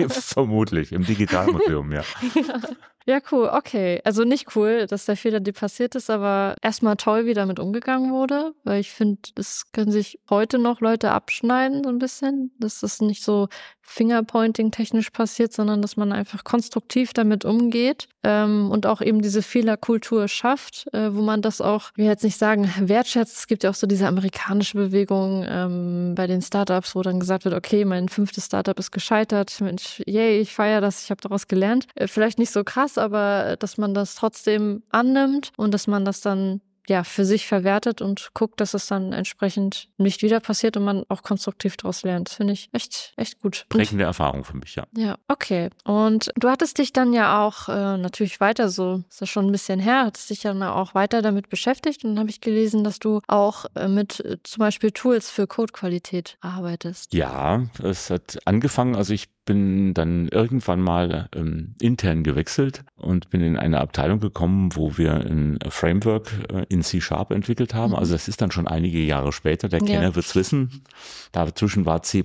Vermutlich, 0.08 0.92
im 0.92 1.04
Digitalmuseum, 1.04 1.92
ja. 1.92 2.02
ja. 2.34 2.60
Ja, 3.06 3.18
cool, 3.32 3.48
okay. 3.52 4.00
Also 4.04 4.24
nicht 4.24 4.54
cool, 4.54 4.86
dass 4.86 5.06
der 5.06 5.16
Fehler 5.16 5.40
dir 5.40 5.52
passiert 5.52 5.94
ist, 5.94 6.10
aber 6.10 6.54
erstmal 6.62 6.96
toll, 6.96 7.26
wie 7.26 7.34
damit 7.34 7.58
umgegangen 7.58 8.12
wurde, 8.12 8.52
weil 8.62 8.80
ich 8.80 8.90
finde, 8.90 9.20
das 9.34 9.72
können 9.72 9.90
sich 9.90 10.18
heute 10.28 10.58
noch 10.58 10.80
Leute 10.80 11.10
abschneiden, 11.10 11.82
so 11.82 11.90
ein 11.90 11.98
bisschen, 11.98 12.52
dass 12.58 12.80
das 12.80 13.00
nicht 13.00 13.22
so 13.22 13.48
Fingerpointing 13.90 14.70
technisch 14.70 15.10
passiert, 15.10 15.52
sondern 15.52 15.82
dass 15.82 15.96
man 15.96 16.12
einfach 16.12 16.44
konstruktiv 16.44 17.12
damit 17.12 17.44
umgeht 17.44 18.06
ähm, 18.22 18.70
und 18.70 18.86
auch 18.86 19.00
eben 19.00 19.20
diese 19.20 19.42
Fehlerkultur 19.42 20.28
schafft, 20.28 20.86
äh, 20.94 21.12
wo 21.12 21.22
man 21.22 21.42
das 21.42 21.60
auch, 21.60 21.90
ich 21.96 22.04
jetzt 22.04 22.22
nicht 22.22 22.38
sagen, 22.38 22.72
wertschätzt. 22.78 23.36
Es 23.36 23.46
gibt 23.48 23.64
ja 23.64 23.70
auch 23.70 23.74
so 23.74 23.88
diese 23.88 24.06
amerikanische 24.06 24.78
Bewegung 24.78 25.44
ähm, 25.48 26.14
bei 26.14 26.28
den 26.28 26.40
Startups, 26.40 26.94
wo 26.94 27.02
dann 27.02 27.18
gesagt 27.18 27.44
wird, 27.44 27.54
okay, 27.54 27.84
mein 27.84 28.08
fünftes 28.08 28.46
Startup 28.46 28.78
ist 28.78 28.92
gescheitert, 28.92 29.60
Mensch, 29.60 30.00
yay, 30.06 30.38
ich 30.38 30.54
feiere 30.54 30.80
das, 30.80 31.02
ich 31.02 31.10
habe 31.10 31.20
daraus 31.20 31.48
gelernt. 31.48 31.86
Äh, 31.96 32.06
vielleicht 32.06 32.38
nicht 32.38 32.52
so 32.52 32.62
krass, 32.62 32.89
aber 32.98 33.56
dass 33.58 33.78
man 33.78 33.94
das 33.94 34.14
trotzdem 34.14 34.82
annimmt 34.90 35.52
und 35.56 35.72
dass 35.72 35.86
man 35.86 36.04
das 36.04 36.20
dann 36.20 36.60
ja, 36.90 37.04
für 37.04 37.24
sich 37.24 37.46
verwertet 37.46 38.02
und 38.02 38.30
guckt, 38.34 38.60
dass 38.60 38.74
es 38.74 38.88
dann 38.88 39.12
entsprechend 39.12 39.88
nicht 39.96 40.22
wieder 40.22 40.40
passiert 40.40 40.76
und 40.76 40.84
man 40.84 41.04
auch 41.08 41.22
konstruktiv 41.22 41.76
daraus 41.76 42.02
lernt. 42.02 42.28
Das 42.28 42.34
finde 42.34 42.52
ich 42.52 42.68
echt, 42.72 43.12
echt 43.16 43.38
gut. 43.40 43.64
Prägende 43.68 44.02
Erfahrung 44.02 44.42
für 44.42 44.56
mich, 44.56 44.74
ja. 44.74 44.84
Ja, 44.96 45.16
okay. 45.28 45.70
Und 45.84 46.32
du 46.34 46.48
hattest 46.48 46.78
dich 46.78 46.92
dann 46.92 47.12
ja 47.12 47.46
auch 47.46 47.68
äh, 47.68 47.96
natürlich 47.96 48.40
weiter 48.40 48.68
so, 48.68 49.04
ist 49.08 49.20
das 49.20 49.28
schon 49.28 49.46
ein 49.46 49.52
bisschen 49.52 49.78
her, 49.78 50.06
hattest 50.06 50.30
dich 50.30 50.40
dann 50.40 50.60
auch 50.64 50.92
weiter 50.96 51.22
damit 51.22 51.48
beschäftigt 51.48 52.04
und 52.04 52.10
dann 52.10 52.18
habe 52.18 52.30
ich 52.30 52.40
gelesen, 52.40 52.82
dass 52.82 52.98
du 52.98 53.20
auch 53.28 53.66
äh, 53.76 53.86
mit 53.86 54.18
äh, 54.20 54.38
zum 54.42 54.58
Beispiel 54.58 54.90
Tools 54.90 55.30
für 55.30 55.46
Codequalität 55.46 56.38
arbeitest. 56.40 57.14
Ja, 57.14 57.62
es 57.84 58.10
hat 58.10 58.38
angefangen, 58.46 58.96
also 58.96 59.14
ich 59.14 59.28
bin 59.50 59.94
dann 59.94 60.28
irgendwann 60.28 60.80
mal 60.80 61.28
ähm, 61.34 61.74
intern 61.80 62.22
gewechselt 62.22 62.84
und 62.94 63.30
bin 63.30 63.40
in 63.40 63.56
eine 63.56 63.80
Abteilung 63.80 64.20
gekommen, 64.20 64.76
wo 64.76 64.96
wir 64.96 65.12
ein 65.12 65.58
Framework 65.70 66.30
äh, 66.52 66.66
in 66.68 66.82
C-Sharp 66.82 67.32
entwickelt 67.32 67.74
haben. 67.74 67.90
Mhm. 67.90 67.96
Also 67.96 68.12
das 68.12 68.28
ist 68.28 68.40
dann 68.40 68.52
schon 68.52 68.68
einige 68.68 69.00
Jahre 69.00 69.32
später. 69.32 69.68
Der 69.68 69.80
Kenner 69.80 70.10
ja. 70.10 70.14
wird's 70.14 70.36
wissen. 70.36 70.84
Dazwischen 71.32 71.84
war 71.84 72.04
C++ 72.04 72.22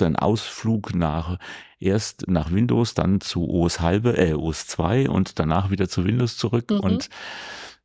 ein 0.00 0.16
Ausflug 0.16 0.94
nach 0.94 1.36
erst 1.78 2.26
nach 2.26 2.50
Windows, 2.50 2.94
dann 2.94 3.20
zu 3.20 3.46
OS 3.50 3.80
halbe, 3.80 4.16
äh, 4.16 4.32
OS 4.32 4.66
2 4.68 5.10
und 5.10 5.38
danach 5.38 5.70
wieder 5.70 5.90
zu 5.90 6.06
Windows 6.06 6.38
zurück. 6.38 6.70
Mhm. 6.70 6.80
Und 6.80 7.10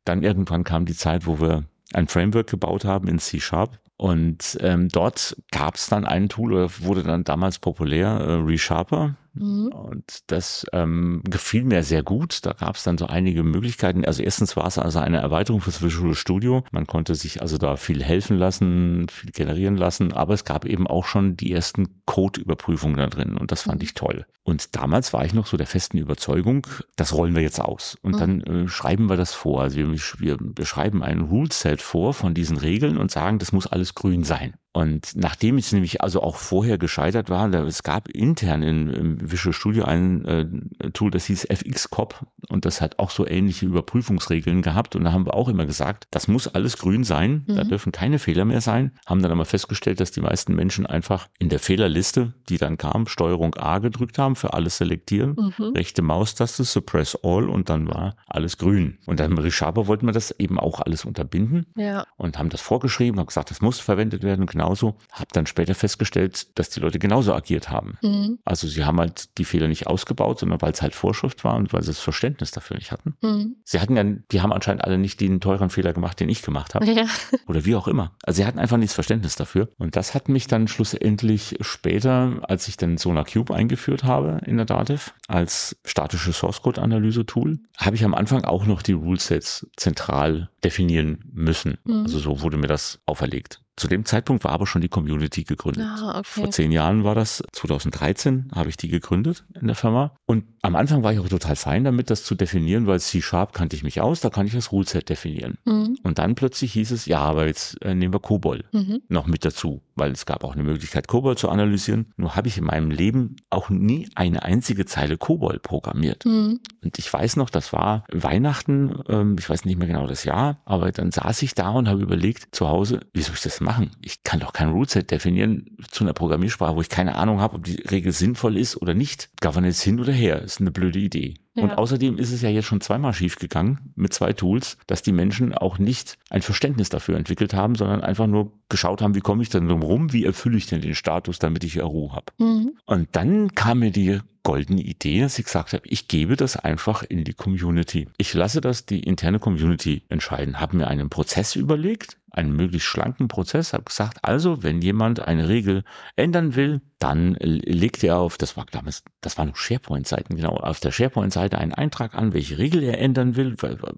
dann 0.04 0.22
irgendwann 0.22 0.64
kam 0.64 0.86
die 0.86 0.96
Zeit, 0.96 1.26
wo 1.26 1.42
wir 1.42 1.64
ein 1.92 2.08
Framework 2.08 2.48
gebaut 2.48 2.86
haben 2.86 3.06
in 3.06 3.18
C-Sharp 3.18 3.78
Und 3.98 4.56
ähm, 4.60 4.88
dort 4.88 5.36
gab 5.50 5.74
es 5.74 5.88
dann 5.88 6.04
ein 6.04 6.28
Tool, 6.28 6.54
oder 6.54 6.70
wurde 6.78 7.02
dann 7.02 7.24
damals 7.24 7.58
populär, 7.58 8.08
äh, 8.08 8.32
ReSharper. 8.34 9.16
Mhm. 9.38 9.68
Und 9.68 10.04
das 10.26 10.66
ähm, 10.72 11.22
gefiel 11.28 11.64
mir 11.64 11.82
sehr 11.82 12.02
gut. 12.02 12.44
Da 12.44 12.52
gab 12.52 12.76
es 12.76 12.82
dann 12.82 12.98
so 12.98 13.06
einige 13.06 13.42
Möglichkeiten. 13.42 14.04
Also 14.04 14.22
erstens 14.22 14.56
war 14.56 14.66
es 14.66 14.78
also 14.78 14.98
eine 14.98 15.18
Erweiterung 15.18 15.60
fürs 15.60 15.82
Visual 15.82 16.14
Studio. 16.14 16.64
Man 16.70 16.86
konnte 16.86 17.14
sich 17.14 17.40
also 17.42 17.58
da 17.58 17.76
viel 17.76 18.02
helfen 18.02 18.38
lassen, 18.38 19.08
viel 19.08 19.30
generieren 19.30 19.76
lassen, 19.76 20.12
aber 20.12 20.34
es 20.34 20.44
gab 20.44 20.64
eben 20.64 20.86
auch 20.86 21.06
schon 21.06 21.36
die 21.36 21.52
ersten 21.52 22.02
Code-Überprüfungen 22.06 22.96
da 22.96 23.06
drin 23.06 23.36
und 23.36 23.52
das 23.52 23.62
fand 23.62 23.80
mhm. 23.80 23.84
ich 23.84 23.94
toll. 23.94 24.26
Und 24.42 24.76
damals 24.76 25.12
war 25.12 25.24
ich 25.24 25.34
noch 25.34 25.46
so 25.46 25.56
der 25.56 25.66
festen 25.66 25.98
Überzeugung, 25.98 26.66
das 26.96 27.14
rollen 27.14 27.34
wir 27.34 27.42
jetzt 27.42 27.60
aus 27.60 27.96
und 28.02 28.14
mhm. 28.14 28.18
dann 28.18 28.40
äh, 28.40 28.68
schreiben 28.68 29.08
wir 29.08 29.16
das 29.16 29.34
vor. 29.34 29.62
Also 29.62 29.76
wir, 29.76 29.92
wir, 29.92 30.38
wir 30.40 30.66
schreiben 30.66 31.02
ein 31.02 31.20
Rule-Set 31.20 31.82
vor 31.82 32.14
von 32.14 32.34
diesen 32.34 32.56
Regeln 32.56 32.96
und 32.96 33.10
sagen, 33.10 33.38
das 33.38 33.52
muss 33.52 33.66
alles 33.66 33.94
grün 33.94 34.24
sein. 34.24 34.54
Und 34.78 35.16
nachdem 35.16 35.58
ich 35.58 35.72
nämlich 35.72 36.02
also 36.02 36.22
auch 36.22 36.36
vorher 36.36 36.78
gescheitert 36.78 37.30
war, 37.30 37.48
da, 37.48 37.64
es 37.64 37.82
gab 37.82 38.08
intern 38.08 38.62
in, 38.62 38.88
im 38.88 39.28
Visual 39.28 39.52
Studio 39.52 39.82
ein 39.82 40.24
äh, 40.24 40.90
Tool, 40.92 41.10
das 41.10 41.24
hieß 41.24 41.48
FXCOP 41.50 42.24
und 42.48 42.64
das 42.64 42.80
hat 42.80 43.00
auch 43.00 43.10
so 43.10 43.26
ähnliche 43.26 43.66
Überprüfungsregeln 43.66 44.62
gehabt 44.62 44.94
und 44.94 45.02
da 45.02 45.12
haben 45.12 45.26
wir 45.26 45.34
auch 45.34 45.48
immer 45.48 45.66
gesagt, 45.66 46.06
das 46.12 46.28
muss 46.28 46.46
alles 46.46 46.78
grün 46.78 47.02
sein, 47.02 47.44
mhm. 47.48 47.56
da 47.56 47.64
dürfen 47.64 47.90
keine 47.90 48.20
Fehler 48.20 48.44
mehr 48.44 48.60
sein. 48.60 48.92
Haben 49.04 49.20
dann 49.20 49.32
aber 49.32 49.46
festgestellt, 49.46 49.98
dass 49.98 50.12
die 50.12 50.20
meisten 50.20 50.54
Menschen 50.54 50.86
einfach 50.86 51.26
in 51.40 51.48
der 51.48 51.58
Fehlerliste, 51.58 52.34
die 52.48 52.58
dann 52.58 52.78
kam, 52.78 53.08
Steuerung 53.08 53.56
A 53.56 53.80
gedrückt 53.80 54.16
haben 54.16 54.36
für 54.36 54.54
alles 54.54 54.76
selektieren, 54.76 55.34
mhm. 55.58 55.72
rechte 55.74 56.02
Maustaste, 56.02 56.62
Suppress 56.62 57.18
All 57.24 57.48
und 57.48 57.68
dann 57.68 57.88
war 57.88 58.14
alles 58.28 58.58
grün. 58.58 58.98
Und 59.06 59.18
dann 59.18 59.32
mit 59.32 59.42
Resharper 59.42 59.88
wollten 59.88 60.06
wir 60.06 60.12
das 60.12 60.30
eben 60.38 60.60
auch 60.60 60.78
alles 60.78 61.04
unterbinden 61.04 61.66
ja. 61.74 62.06
und 62.16 62.38
haben 62.38 62.48
das 62.48 62.60
vorgeschrieben, 62.60 63.18
haben 63.18 63.26
gesagt, 63.26 63.50
das 63.50 63.60
muss 63.60 63.80
verwendet 63.80 64.22
werden, 64.22 64.46
genauso. 64.68 64.96
Habe 65.12 65.28
dann 65.32 65.46
später 65.46 65.74
festgestellt, 65.74 66.58
dass 66.58 66.68
die 66.70 66.80
Leute 66.80 66.98
genauso 66.98 67.32
agiert 67.32 67.70
haben. 67.70 67.96
Mhm. 68.02 68.38
Also 68.44 68.68
sie 68.68 68.84
haben 68.84 68.98
halt 68.98 69.38
die 69.38 69.44
Fehler 69.44 69.68
nicht 69.68 69.86
ausgebaut, 69.86 70.40
sondern 70.40 70.60
weil 70.60 70.72
es 70.72 70.82
halt 70.82 70.94
Vorschrift 70.94 71.42
war 71.44 71.56
und 71.56 71.72
weil 71.72 71.82
sie 71.82 71.88
das 71.88 72.00
Verständnis 72.00 72.50
dafür 72.50 72.76
nicht 72.76 72.92
hatten. 72.92 73.16
Mhm. 73.22 73.56
Sie 73.64 73.80
hatten 73.80 73.96
ja, 73.96 74.04
die 74.04 74.42
haben 74.42 74.52
anscheinend 74.52 74.84
alle 74.84 74.98
nicht 74.98 75.20
den 75.20 75.40
teuren 75.40 75.70
Fehler 75.70 75.92
gemacht, 75.92 76.20
den 76.20 76.28
ich 76.28 76.42
gemacht 76.42 76.74
habe. 76.74 76.86
Ja. 76.86 77.06
Oder 77.46 77.64
wie 77.64 77.74
auch 77.74 77.88
immer. 77.88 78.12
Also 78.22 78.38
sie 78.38 78.46
hatten 78.46 78.58
einfach 78.58 78.76
nicht 78.76 78.90
das 78.90 78.94
Verständnis 78.94 79.36
dafür. 79.36 79.68
Und 79.78 79.96
das 79.96 80.14
hat 80.14 80.28
mich 80.28 80.46
dann 80.46 80.68
schlussendlich 80.68 81.56
später, 81.60 82.40
als 82.42 82.68
ich 82.68 82.76
dann 82.76 82.98
Sonar 82.98 83.24
Cube 83.24 83.54
eingeführt 83.54 84.04
habe 84.04 84.40
in 84.44 84.56
der 84.56 84.66
Dativ 84.66 85.14
als 85.28 85.76
statische 85.84 86.32
Source 86.32 86.62
Code 86.62 86.82
Analyse 86.82 87.24
Tool, 87.24 87.58
habe 87.76 87.96
ich 87.96 88.04
am 88.04 88.14
Anfang 88.14 88.44
auch 88.44 88.66
noch 88.66 88.82
die 88.82 88.92
Rulesets 88.92 89.66
zentral 89.76 90.50
definieren 90.64 91.24
müssen. 91.32 91.78
Mhm. 91.84 92.02
Also 92.02 92.18
so 92.18 92.42
wurde 92.42 92.56
mir 92.56 92.66
das 92.66 93.00
auferlegt. 93.06 93.60
Zu 93.78 93.86
dem 93.86 94.04
Zeitpunkt 94.04 94.42
war 94.42 94.50
aber 94.50 94.66
schon 94.66 94.82
die 94.82 94.88
Community 94.88 95.44
gegründet. 95.44 95.86
Ah, 95.86 96.18
okay. 96.18 96.24
Vor 96.24 96.50
zehn 96.50 96.72
Jahren 96.72 97.04
war 97.04 97.14
das, 97.14 97.42
2013 97.52 98.50
habe 98.52 98.68
ich 98.68 98.76
die 98.76 98.88
gegründet 98.88 99.44
in 99.60 99.68
der 99.68 99.76
Firma. 99.76 100.16
Und 100.26 100.44
am 100.62 100.76
Anfang 100.76 101.02
war 101.02 101.12
ich 101.12 101.18
auch 101.18 101.28
total 101.28 101.56
fein 101.56 101.84
damit, 101.84 102.10
das 102.10 102.24
zu 102.24 102.34
definieren, 102.34 102.86
weil 102.86 103.00
C-Sharp 103.00 103.52
kannte 103.52 103.76
ich 103.76 103.82
mich 103.82 104.00
aus, 104.00 104.20
da 104.20 104.30
kann 104.30 104.46
ich 104.46 104.52
das 104.52 104.72
Ruleset 104.72 105.08
definieren. 105.08 105.58
Mhm. 105.64 105.98
Und 106.02 106.18
dann 106.18 106.34
plötzlich 106.34 106.72
hieß 106.72 106.90
es, 106.90 107.06
ja, 107.06 107.20
aber 107.20 107.46
jetzt 107.46 107.80
äh, 107.82 107.94
nehmen 107.94 108.12
wir 108.12 108.20
COBOL 108.20 108.64
mhm. 108.72 109.02
noch 109.08 109.26
mit 109.26 109.44
dazu, 109.44 109.82
weil 109.94 110.12
es 110.12 110.26
gab 110.26 110.44
auch 110.44 110.54
eine 110.54 110.62
Möglichkeit, 110.62 111.08
COBOL 111.08 111.36
zu 111.36 111.48
analysieren. 111.48 112.12
Nur 112.16 112.36
habe 112.36 112.48
ich 112.48 112.58
in 112.58 112.64
meinem 112.64 112.90
Leben 112.90 113.36
auch 113.50 113.70
nie 113.70 114.08
eine 114.14 114.42
einzige 114.42 114.84
Zeile 114.86 115.16
COBOL 115.16 115.58
programmiert. 115.60 116.24
Mhm. 116.24 116.60
Und 116.82 116.98
ich 116.98 117.12
weiß 117.12 117.36
noch, 117.36 117.50
das 117.50 117.72
war 117.72 118.04
Weihnachten, 118.10 119.02
ähm, 119.08 119.36
ich 119.38 119.48
weiß 119.48 119.64
nicht 119.64 119.78
mehr 119.78 119.88
genau 119.88 120.06
das 120.06 120.24
Jahr, 120.24 120.60
aber 120.64 120.92
dann 120.92 121.10
saß 121.10 121.42
ich 121.42 121.54
da 121.54 121.70
und 121.70 121.88
habe 121.88 122.02
überlegt 122.02 122.54
zu 122.54 122.68
Hause, 122.68 123.00
wie 123.12 123.22
soll 123.22 123.34
ich 123.34 123.42
das 123.42 123.60
machen? 123.60 123.90
Ich 124.02 124.24
kann 124.24 124.40
doch 124.40 124.52
kein 124.52 124.70
Rootset 124.70 125.10
definieren 125.10 125.76
zu 125.90 126.04
einer 126.04 126.12
Programmiersprache, 126.12 126.74
wo 126.74 126.80
ich 126.80 126.88
keine 126.88 127.16
Ahnung 127.16 127.40
habe, 127.40 127.56
ob 127.56 127.64
die 127.64 127.76
Regel 127.82 128.12
sinnvoll 128.12 128.56
ist 128.56 128.76
oder 128.76 128.94
nicht. 128.94 129.30
Governance 129.40 129.82
hin 129.82 130.00
oder 130.00 130.12
her, 130.12 130.42
ist 130.42 130.57
eine 130.60 130.70
blöde 130.70 130.98
Idee. 130.98 131.34
Ja. 131.54 131.64
Und 131.64 131.72
außerdem 131.72 132.18
ist 132.18 132.32
es 132.32 132.42
ja 132.42 132.48
jetzt 132.48 132.66
schon 132.66 132.80
zweimal 132.80 133.12
schiefgegangen 133.12 133.92
mit 133.96 134.12
zwei 134.12 134.32
Tools, 134.32 134.78
dass 134.86 135.02
die 135.02 135.12
Menschen 135.12 135.54
auch 135.54 135.78
nicht 135.78 136.18
ein 136.30 136.42
Verständnis 136.42 136.88
dafür 136.88 137.16
entwickelt 137.16 137.54
haben, 137.54 137.74
sondern 137.74 138.02
einfach 138.02 138.26
nur 138.26 138.52
geschaut 138.68 139.02
haben, 139.02 139.14
wie 139.14 139.20
komme 139.20 139.42
ich 139.42 139.48
denn 139.48 139.70
rum, 139.70 140.12
wie 140.12 140.24
erfülle 140.24 140.56
ich 140.56 140.66
denn 140.66 140.80
den 140.80 140.94
Status, 140.94 141.38
damit 141.38 141.64
ich 141.64 141.82
Ruhe 141.82 142.12
habe. 142.12 142.26
Mhm. 142.38 142.76
Und 142.86 143.08
dann 143.12 143.54
kam 143.54 143.80
mir 143.80 143.90
die 143.90 144.20
goldene 144.44 144.80
Idee, 144.80 145.20
dass 145.20 145.38
ich 145.38 145.44
gesagt 145.44 145.74
habe, 145.74 145.86
ich 145.86 146.08
gebe 146.08 146.36
das 146.36 146.56
einfach 146.56 147.02
in 147.02 147.24
die 147.24 147.34
Community. 147.34 148.08
Ich 148.16 148.32
lasse 148.32 148.60
das 148.60 148.86
die 148.86 149.00
interne 149.00 149.38
Community 149.38 150.04
entscheiden. 150.08 150.58
Habe 150.58 150.78
mir 150.78 150.88
einen 150.88 151.10
Prozess 151.10 151.54
überlegt, 151.54 152.16
einen 152.38 152.56
möglichst 152.56 152.88
schlanken 152.88 153.28
Prozess, 153.28 153.72
habe 153.72 153.84
gesagt, 153.84 154.18
also 154.22 154.62
wenn 154.62 154.80
jemand 154.80 155.20
eine 155.20 155.48
Regel 155.48 155.84
ändern 156.16 156.54
will, 156.54 156.80
dann 156.98 157.36
legt 157.40 158.02
er 158.02 158.18
auf, 158.18 158.38
das 158.38 158.56
war 158.56 158.66
damals, 158.70 159.04
das 159.20 159.38
waren 159.38 159.52
SharePoint-Seiten, 159.54 160.34
genau, 160.34 160.56
auf 160.56 160.80
der 160.80 160.90
SharePoint-Seite 160.90 161.58
einen 161.58 161.72
Eintrag 161.72 162.14
an, 162.14 162.32
welche 162.32 162.58
Regel 162.58 162.82
er 162.82 162.98
ändern 162.98 163.36
will, 163.36 163.56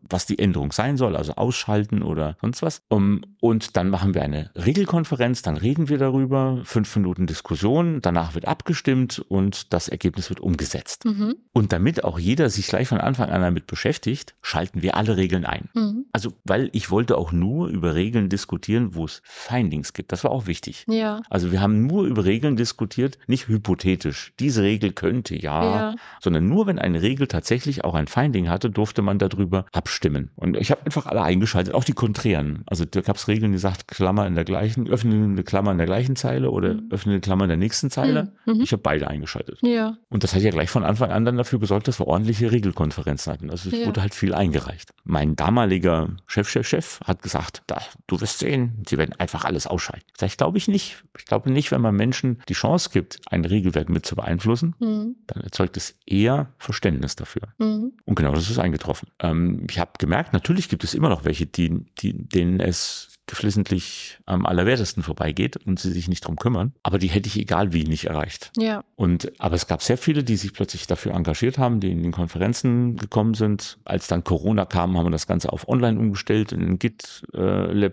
was 0.08 0.26
die 0.26 0.38
Änderung 0.38 0.72
sein 0.72 0.96
soll, 0.96 1.16
also 1.16 1.34
ausschalten 1.34 2.02
oder 2.02 2.36
sonst 2.40 2.62
was. 2.62 2.82
Und 2.88 3.76
dann 3.76 3.88
machen 3.88 4.14
wir 4.14 4.22
eine 4.22 4.50
Regelkonferenz, 4.54 5.40
dann 5.42 5.56
reden 5.56 5.88
wir 5.88 5.96
darüber, 5.96 6.60
fünf 6.64 6.94
Minuten 6.96 7.26
Diskussion, 7.26 8.02
danach 8.02 8.34
wird 8.34 8.46
abgestimmt 8.46 9.18
und 9.28 9.72
das 9.72 9.88
Ergebnis 9.88 10.28
wird 10.28 10.40
umgesetzt. 10.40 11.04
Mhm. 11.06 11.36
Und 11.52 11.72
damit 11.72 12.04
auch 12.04 12.18
jeder 12.18 12.50
sich 12.50 12.66
gleich 12.66 12.88
von 12.88 13.00
Anfang 13.00 13.30
an 13.30 13.40
damit 13.40 13.66
beschäftigt, 13.66 14.34
schalten 14.42 14.82
wir 14.82 14.96
alle 14.96 15.16
Regeln 15.16 15.46
ein. 15.46 15.70
Mhm. 15.74 16.04
Also, 16.12 16.32
weil 16.44 16.68
ich 16.72 16.90
wollte 16.90 17.16
auch 17.16 17.32
nur 17.32 17.68
über 17.68 17.94
Regeln 17.94 18.28
diskutieren, 18.30 18.94
wo 18.94 19.04
es 19.04 19.20
Findings 19.24 19.92
gibt. 19.92 20.12
Das 20.12 20.24
war 20.24 20.30
auch 20.30 20.46
wichtig. 20.46 20.86
Ja. 20.88 21.20
Also 21.28 21.52
wir 21.52 21.60
haben 21.60 21.86
nur 21.86 22.04
über 22.04 22.24
Regeln 22.24 22.56
diskutiert, 22.56 23.18
nicht 23.26 23.48
hypothetisch. 23.48 24.32
Diese 24.40 24.62
Regel 24.62 24.92
könnte 24.92 25.36
ja, 25.36 25.64
ja, 25.64 25.94
sondern 26.20 26.48
nur 26.48 26.66
wenn 26.66 26.78
eine 26.78 27.02
Regel 27.02 27.26
tatsächlich 27.26 27.84
auch 27.84 27.94
ein 27.94 28.06
Finding 28.06 28.48
hatte, 28.48 28.70
durfte 28.70 29.02
man 29.02 29.18
darüber 29.18 29.66
abstimmen. 29.72 30.30
Und 30.36 30.56
ich 30.56 30.70
habe 30.70 30.84
einfach 30.86 31.06
alle 31.06 31.22
eingeschaltet, 31.22 31.74
auch 31.74 31.84
die 31.84 31.92
Konträren. 31.92 32.62
Also 32.66 32.84
da 32.84 33.00
gab 33.02 33.16
es 33.16 33.28
Regeln, 33.28 33.52
die 33.52 33.58
sagt 33.58 33.88
Klammer 33.88 34.26
in 34.26 34.34
der 34.34 34.44
gleichen, 34.44 34.88
öffne 34.88 35.14
eine 35.14 35.42
Klammer 35.42 35.72
in 35.72 35.78
der 35.78 35.86
gleichen 35.86 36.16
Zeile 36.16 36.50
oder 36.50 36.74
mhm. 36.74 36.88
öffne 36.90 37.12
eine 37.12 37.20
Klammer 37.20 37.44
in 37.44 37.48
der 37.48 37.58
nächsten 37.58 37.90
Zeile. 37.90 38.32
Mhm. 38.46 38.54
mhm. 38.54 38.60
Ich 38.62 38.72
habe 38.72 38.82
beide 38.82 39.08
eingeschaltet. 39.08 39.58
Ja. 39.62 39.96
Und 40.08 40.24
das 40.24 40.34
hat 40.34 40.42
ja 40.42 40.50
gleich 40.50 40.70
von 40.70 40.84
Anfang 40.84 41.10
an 41.10 41.24
dann 41.24 41.36
dafür 41.36 41.58
gesorgt, 41.58 41.88
dass 41.88 41.98
wir 41.98 42.06
ordentliche 42.06 42.50
Regelkonferenzen 42.52 43.32
hatten. 43.32 43.50
Also 43.50 43.70
es 43.70 43.78
ja. 43.78 43.86
wurde 43.86 44.00
halt 44.02 44.14
viel 44.14 44.34
eingereicht. 44.34 44.90
Mein 45.04 45.36
damaliger 45.36 46.10
Chef, 46.26 46.48
Chef, 46.48 46.66
Chef 46.66 47.00
hat 47.04 47.22
gesagt, 47.22 47.62
da, 47.66 47.78
du 48.06 48.16
wirst 48.20 48.38
sehen, 48.38 48.82
sie 48.88 48.98
werden 48.98 49.14
einfach 49.18 49.44
alles 49.44 49.66
ausschalten. 49.66 50.06
Das 50.18 50.36
glaube 50.36 50.58
ich 50.58 50.68
nicht. 50.68 51.04
Ich 51.18 51.24
glaube 51.24 51.50
nicht, 51.50 51.70
wenn 51.72 51.80
man 51.80 51.94
Menschen 51.94 52.42
die 52.48 52.54
Chance 52.54 52.70
Chance 52.70 52.90
gibt, 52.92 53.20
ein 53.30 53.44
Regelwerk 53.44 53.88
mit 53.88 54.06
zu 54.06 54.16
beeinflussen, 54.16 54.74
mhm. 54.78 55.16
dann 55.26 55.42
erzeugt 55.42 55.76
es 55.76 55.96
eher 56.06 56.52
Verständnis 56.58 57.16
dafür. 57.16 57.42
Mhm. 57.58 57.92
Und 58.04 58.14
genau 58.14 58.32
das 58.32 58.48
ist 58.48 58.58
eingetroffen. 58.58 59.08
Ähm, 59.18 59.66
ich 59.68 59.78
habe 59.78 59.92
gemerkt, 59.98 60.32
natürlich 60.32 60.68
gibt 60.68 60.84
es 60.84 60.94
immer 60.94 61.08
noch 61.08 61.24
welche, 61.24 61.46
die, 61.46 61.84
die, 61.98 62.12
denen 62.12 62.60
es 62.60 63.09
geflissentlich 63.30 64.18
am 64.26 64.44
allerwertesten 64.44 65.02
vorbeigeht 65.02 65.56
und 65.56 65.80
sie 65.80 65.92
sich 65.92 66.08
nicht 66.08 66.26
drum 66.26 66.36
kümmern. 66.36 66.72
Aber 66.82 66.98
die 66.98 67.08
hätte 67.08 67.28
ich 67.28 67.38
egal 67.38 67.72
wie 67.72 67.84
nicht 67.84 68.04
erreicht. 68.06 68.52
Ja. 68.56 68.84
Und, 68.96 69.32
aber 69.40 69.54
es 69.54 69.66
gab 69.66 69.82
sehr 69.82 69.96
viele, 69.96 70.22
die 70.22 70.36
sich 70.36 70.52
plötzlich 70.52 70.86
dafür 70.86 71.14
engagiert 71.14 71.58
haben, 71.58 71.80
die 71.80 71.90
in 71.90 72.02
den 72.02 72.12
Konferenzen 72.12 72.96
gekommen 72.96 73.34
sind. 73.34 73.78
Als 73.84 74.08
dann 74.08 74.24
Corona 74.24 74.66
kam, 74.66 74.98
haben 74.98 75.06
wir 75.06 75.10
das 75.10 75.26
Ganze 75.26 75.52
auf 75.52 75.68
online 75.68 75.98
umgestellt, 75.98 76.52
in 76.52 76.60
den 76.60 76.78
Git 76.78 77.22
äh, 77.32 77.88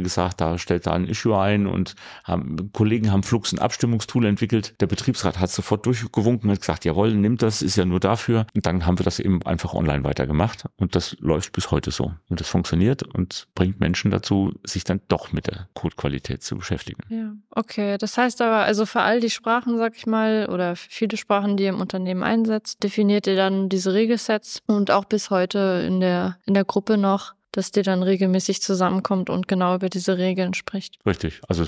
gesagt, 0.00 0.40
da 0.40 0.58
stellt 0.58 0.86
da 0.86 0.92
ein 0.92 1.06
Issue 1.06 1.38
ein 1.38 1.66
und 1.66 1.94
haben, 2.24 2.72
Kollegen 2.72 3.12
haben 3.12 3.22
Flux 3.22 3.52
ein 3.52 3.58
Abstimmungstool 3.58 4.24
entwickelt. 4.24 4.74
Der 4.80 4.86
Betriebsrat 4.86 5.38
hat 5.38 5.50
sofort 5.50 5.84
durchgewunken 5.86 6.50
und 6.50 6.58
gesagt, 6.58 6.84
jawohl, 6.84 7.14
nimmt 7.14 7.42
das, 7.42 7.62
ist 7.62 7.76
ja 7.76 7.84
nur 7.84 8.00
dafür. 8.00 8.46
Und 8.54 8.66
dann 8.66 8.86
haben 8.86 8.98
wir 8.98 9.04
das 9.04 9.20
eben 9.20 9.42
einfach 9.42 9.74
online 9.74 10.04
weitergemacht. 10.04 10.64
Und 10.76 10.94
das 10.96 11.16
läuft 11.20 11.52
bis 11.52 11.70
heute 11.70 11.90
so. 11.90 12.12
Und 12.28 12.40
das 12.40 12.48
funktioniert 12.48 13.02
und 13.02 13.48
bringt 13.54 13.80
Menschen 13.80 14.10
dazu, 14.10 14.45
sich 14.64 14.84
dann 14.84 15.00
doch 15.08 15.32
mit 15.32 15.46
der 15.46 15.68
Codequalität 15.74 16.42
zu 16.42 16.56
beschäftigen. 16.56 17.02
Ja, 17.08 17.32
okay. 17.50 17.98
Das 17.98 18.16
heißt 18.16 18.40
aber, 18.42 18.64
also 18.64 18.86
für 18.86 19.00
all 19.00 19.20
die 19.20 19.30
Sprachen, 19.30 19.78
sag 19.78 19.96
ich 19.96 20.06
mal, 20.06 20.48
oder 20.50 20.76
viele 20.76 21.16
Sprachen, 21.16 21.56
die 21.56 21.64
ihr 21.64 21.70
im 21.70 21.80
Unternehmen 21.80 22.22
einsetzt, 22.22 22.82
definiert 22.82 23.26
ihr 23.26 23.36
dann 23.36 23.68
diese 23.68 23.92
Regelsets 23.94 24.62
und 24.66 24.90
auch 24.90 25.04
bis 25.04 25.30
heute 25.30 25.84
in 25.86 26.00
der, 26.00 26.38
in 26.46 26.54
der 26.54 26.64
Gruppe 26.64 26.96
noch 26.98 27.36
dass 27.56 27.70
die 27.72 27.82
dann 27.82 28.02
regelmäßig 28.02 28.60
zusammenkommt 28.60 29.30
und 29.30 29.48
genau 29.48 29.74
über 29.74 29.88
diese 29.88 30.18
Regeln 30.18 30.52
spricht. 30.52 30.98
Richtig. 31.06 31.40
Also 31.48 31.64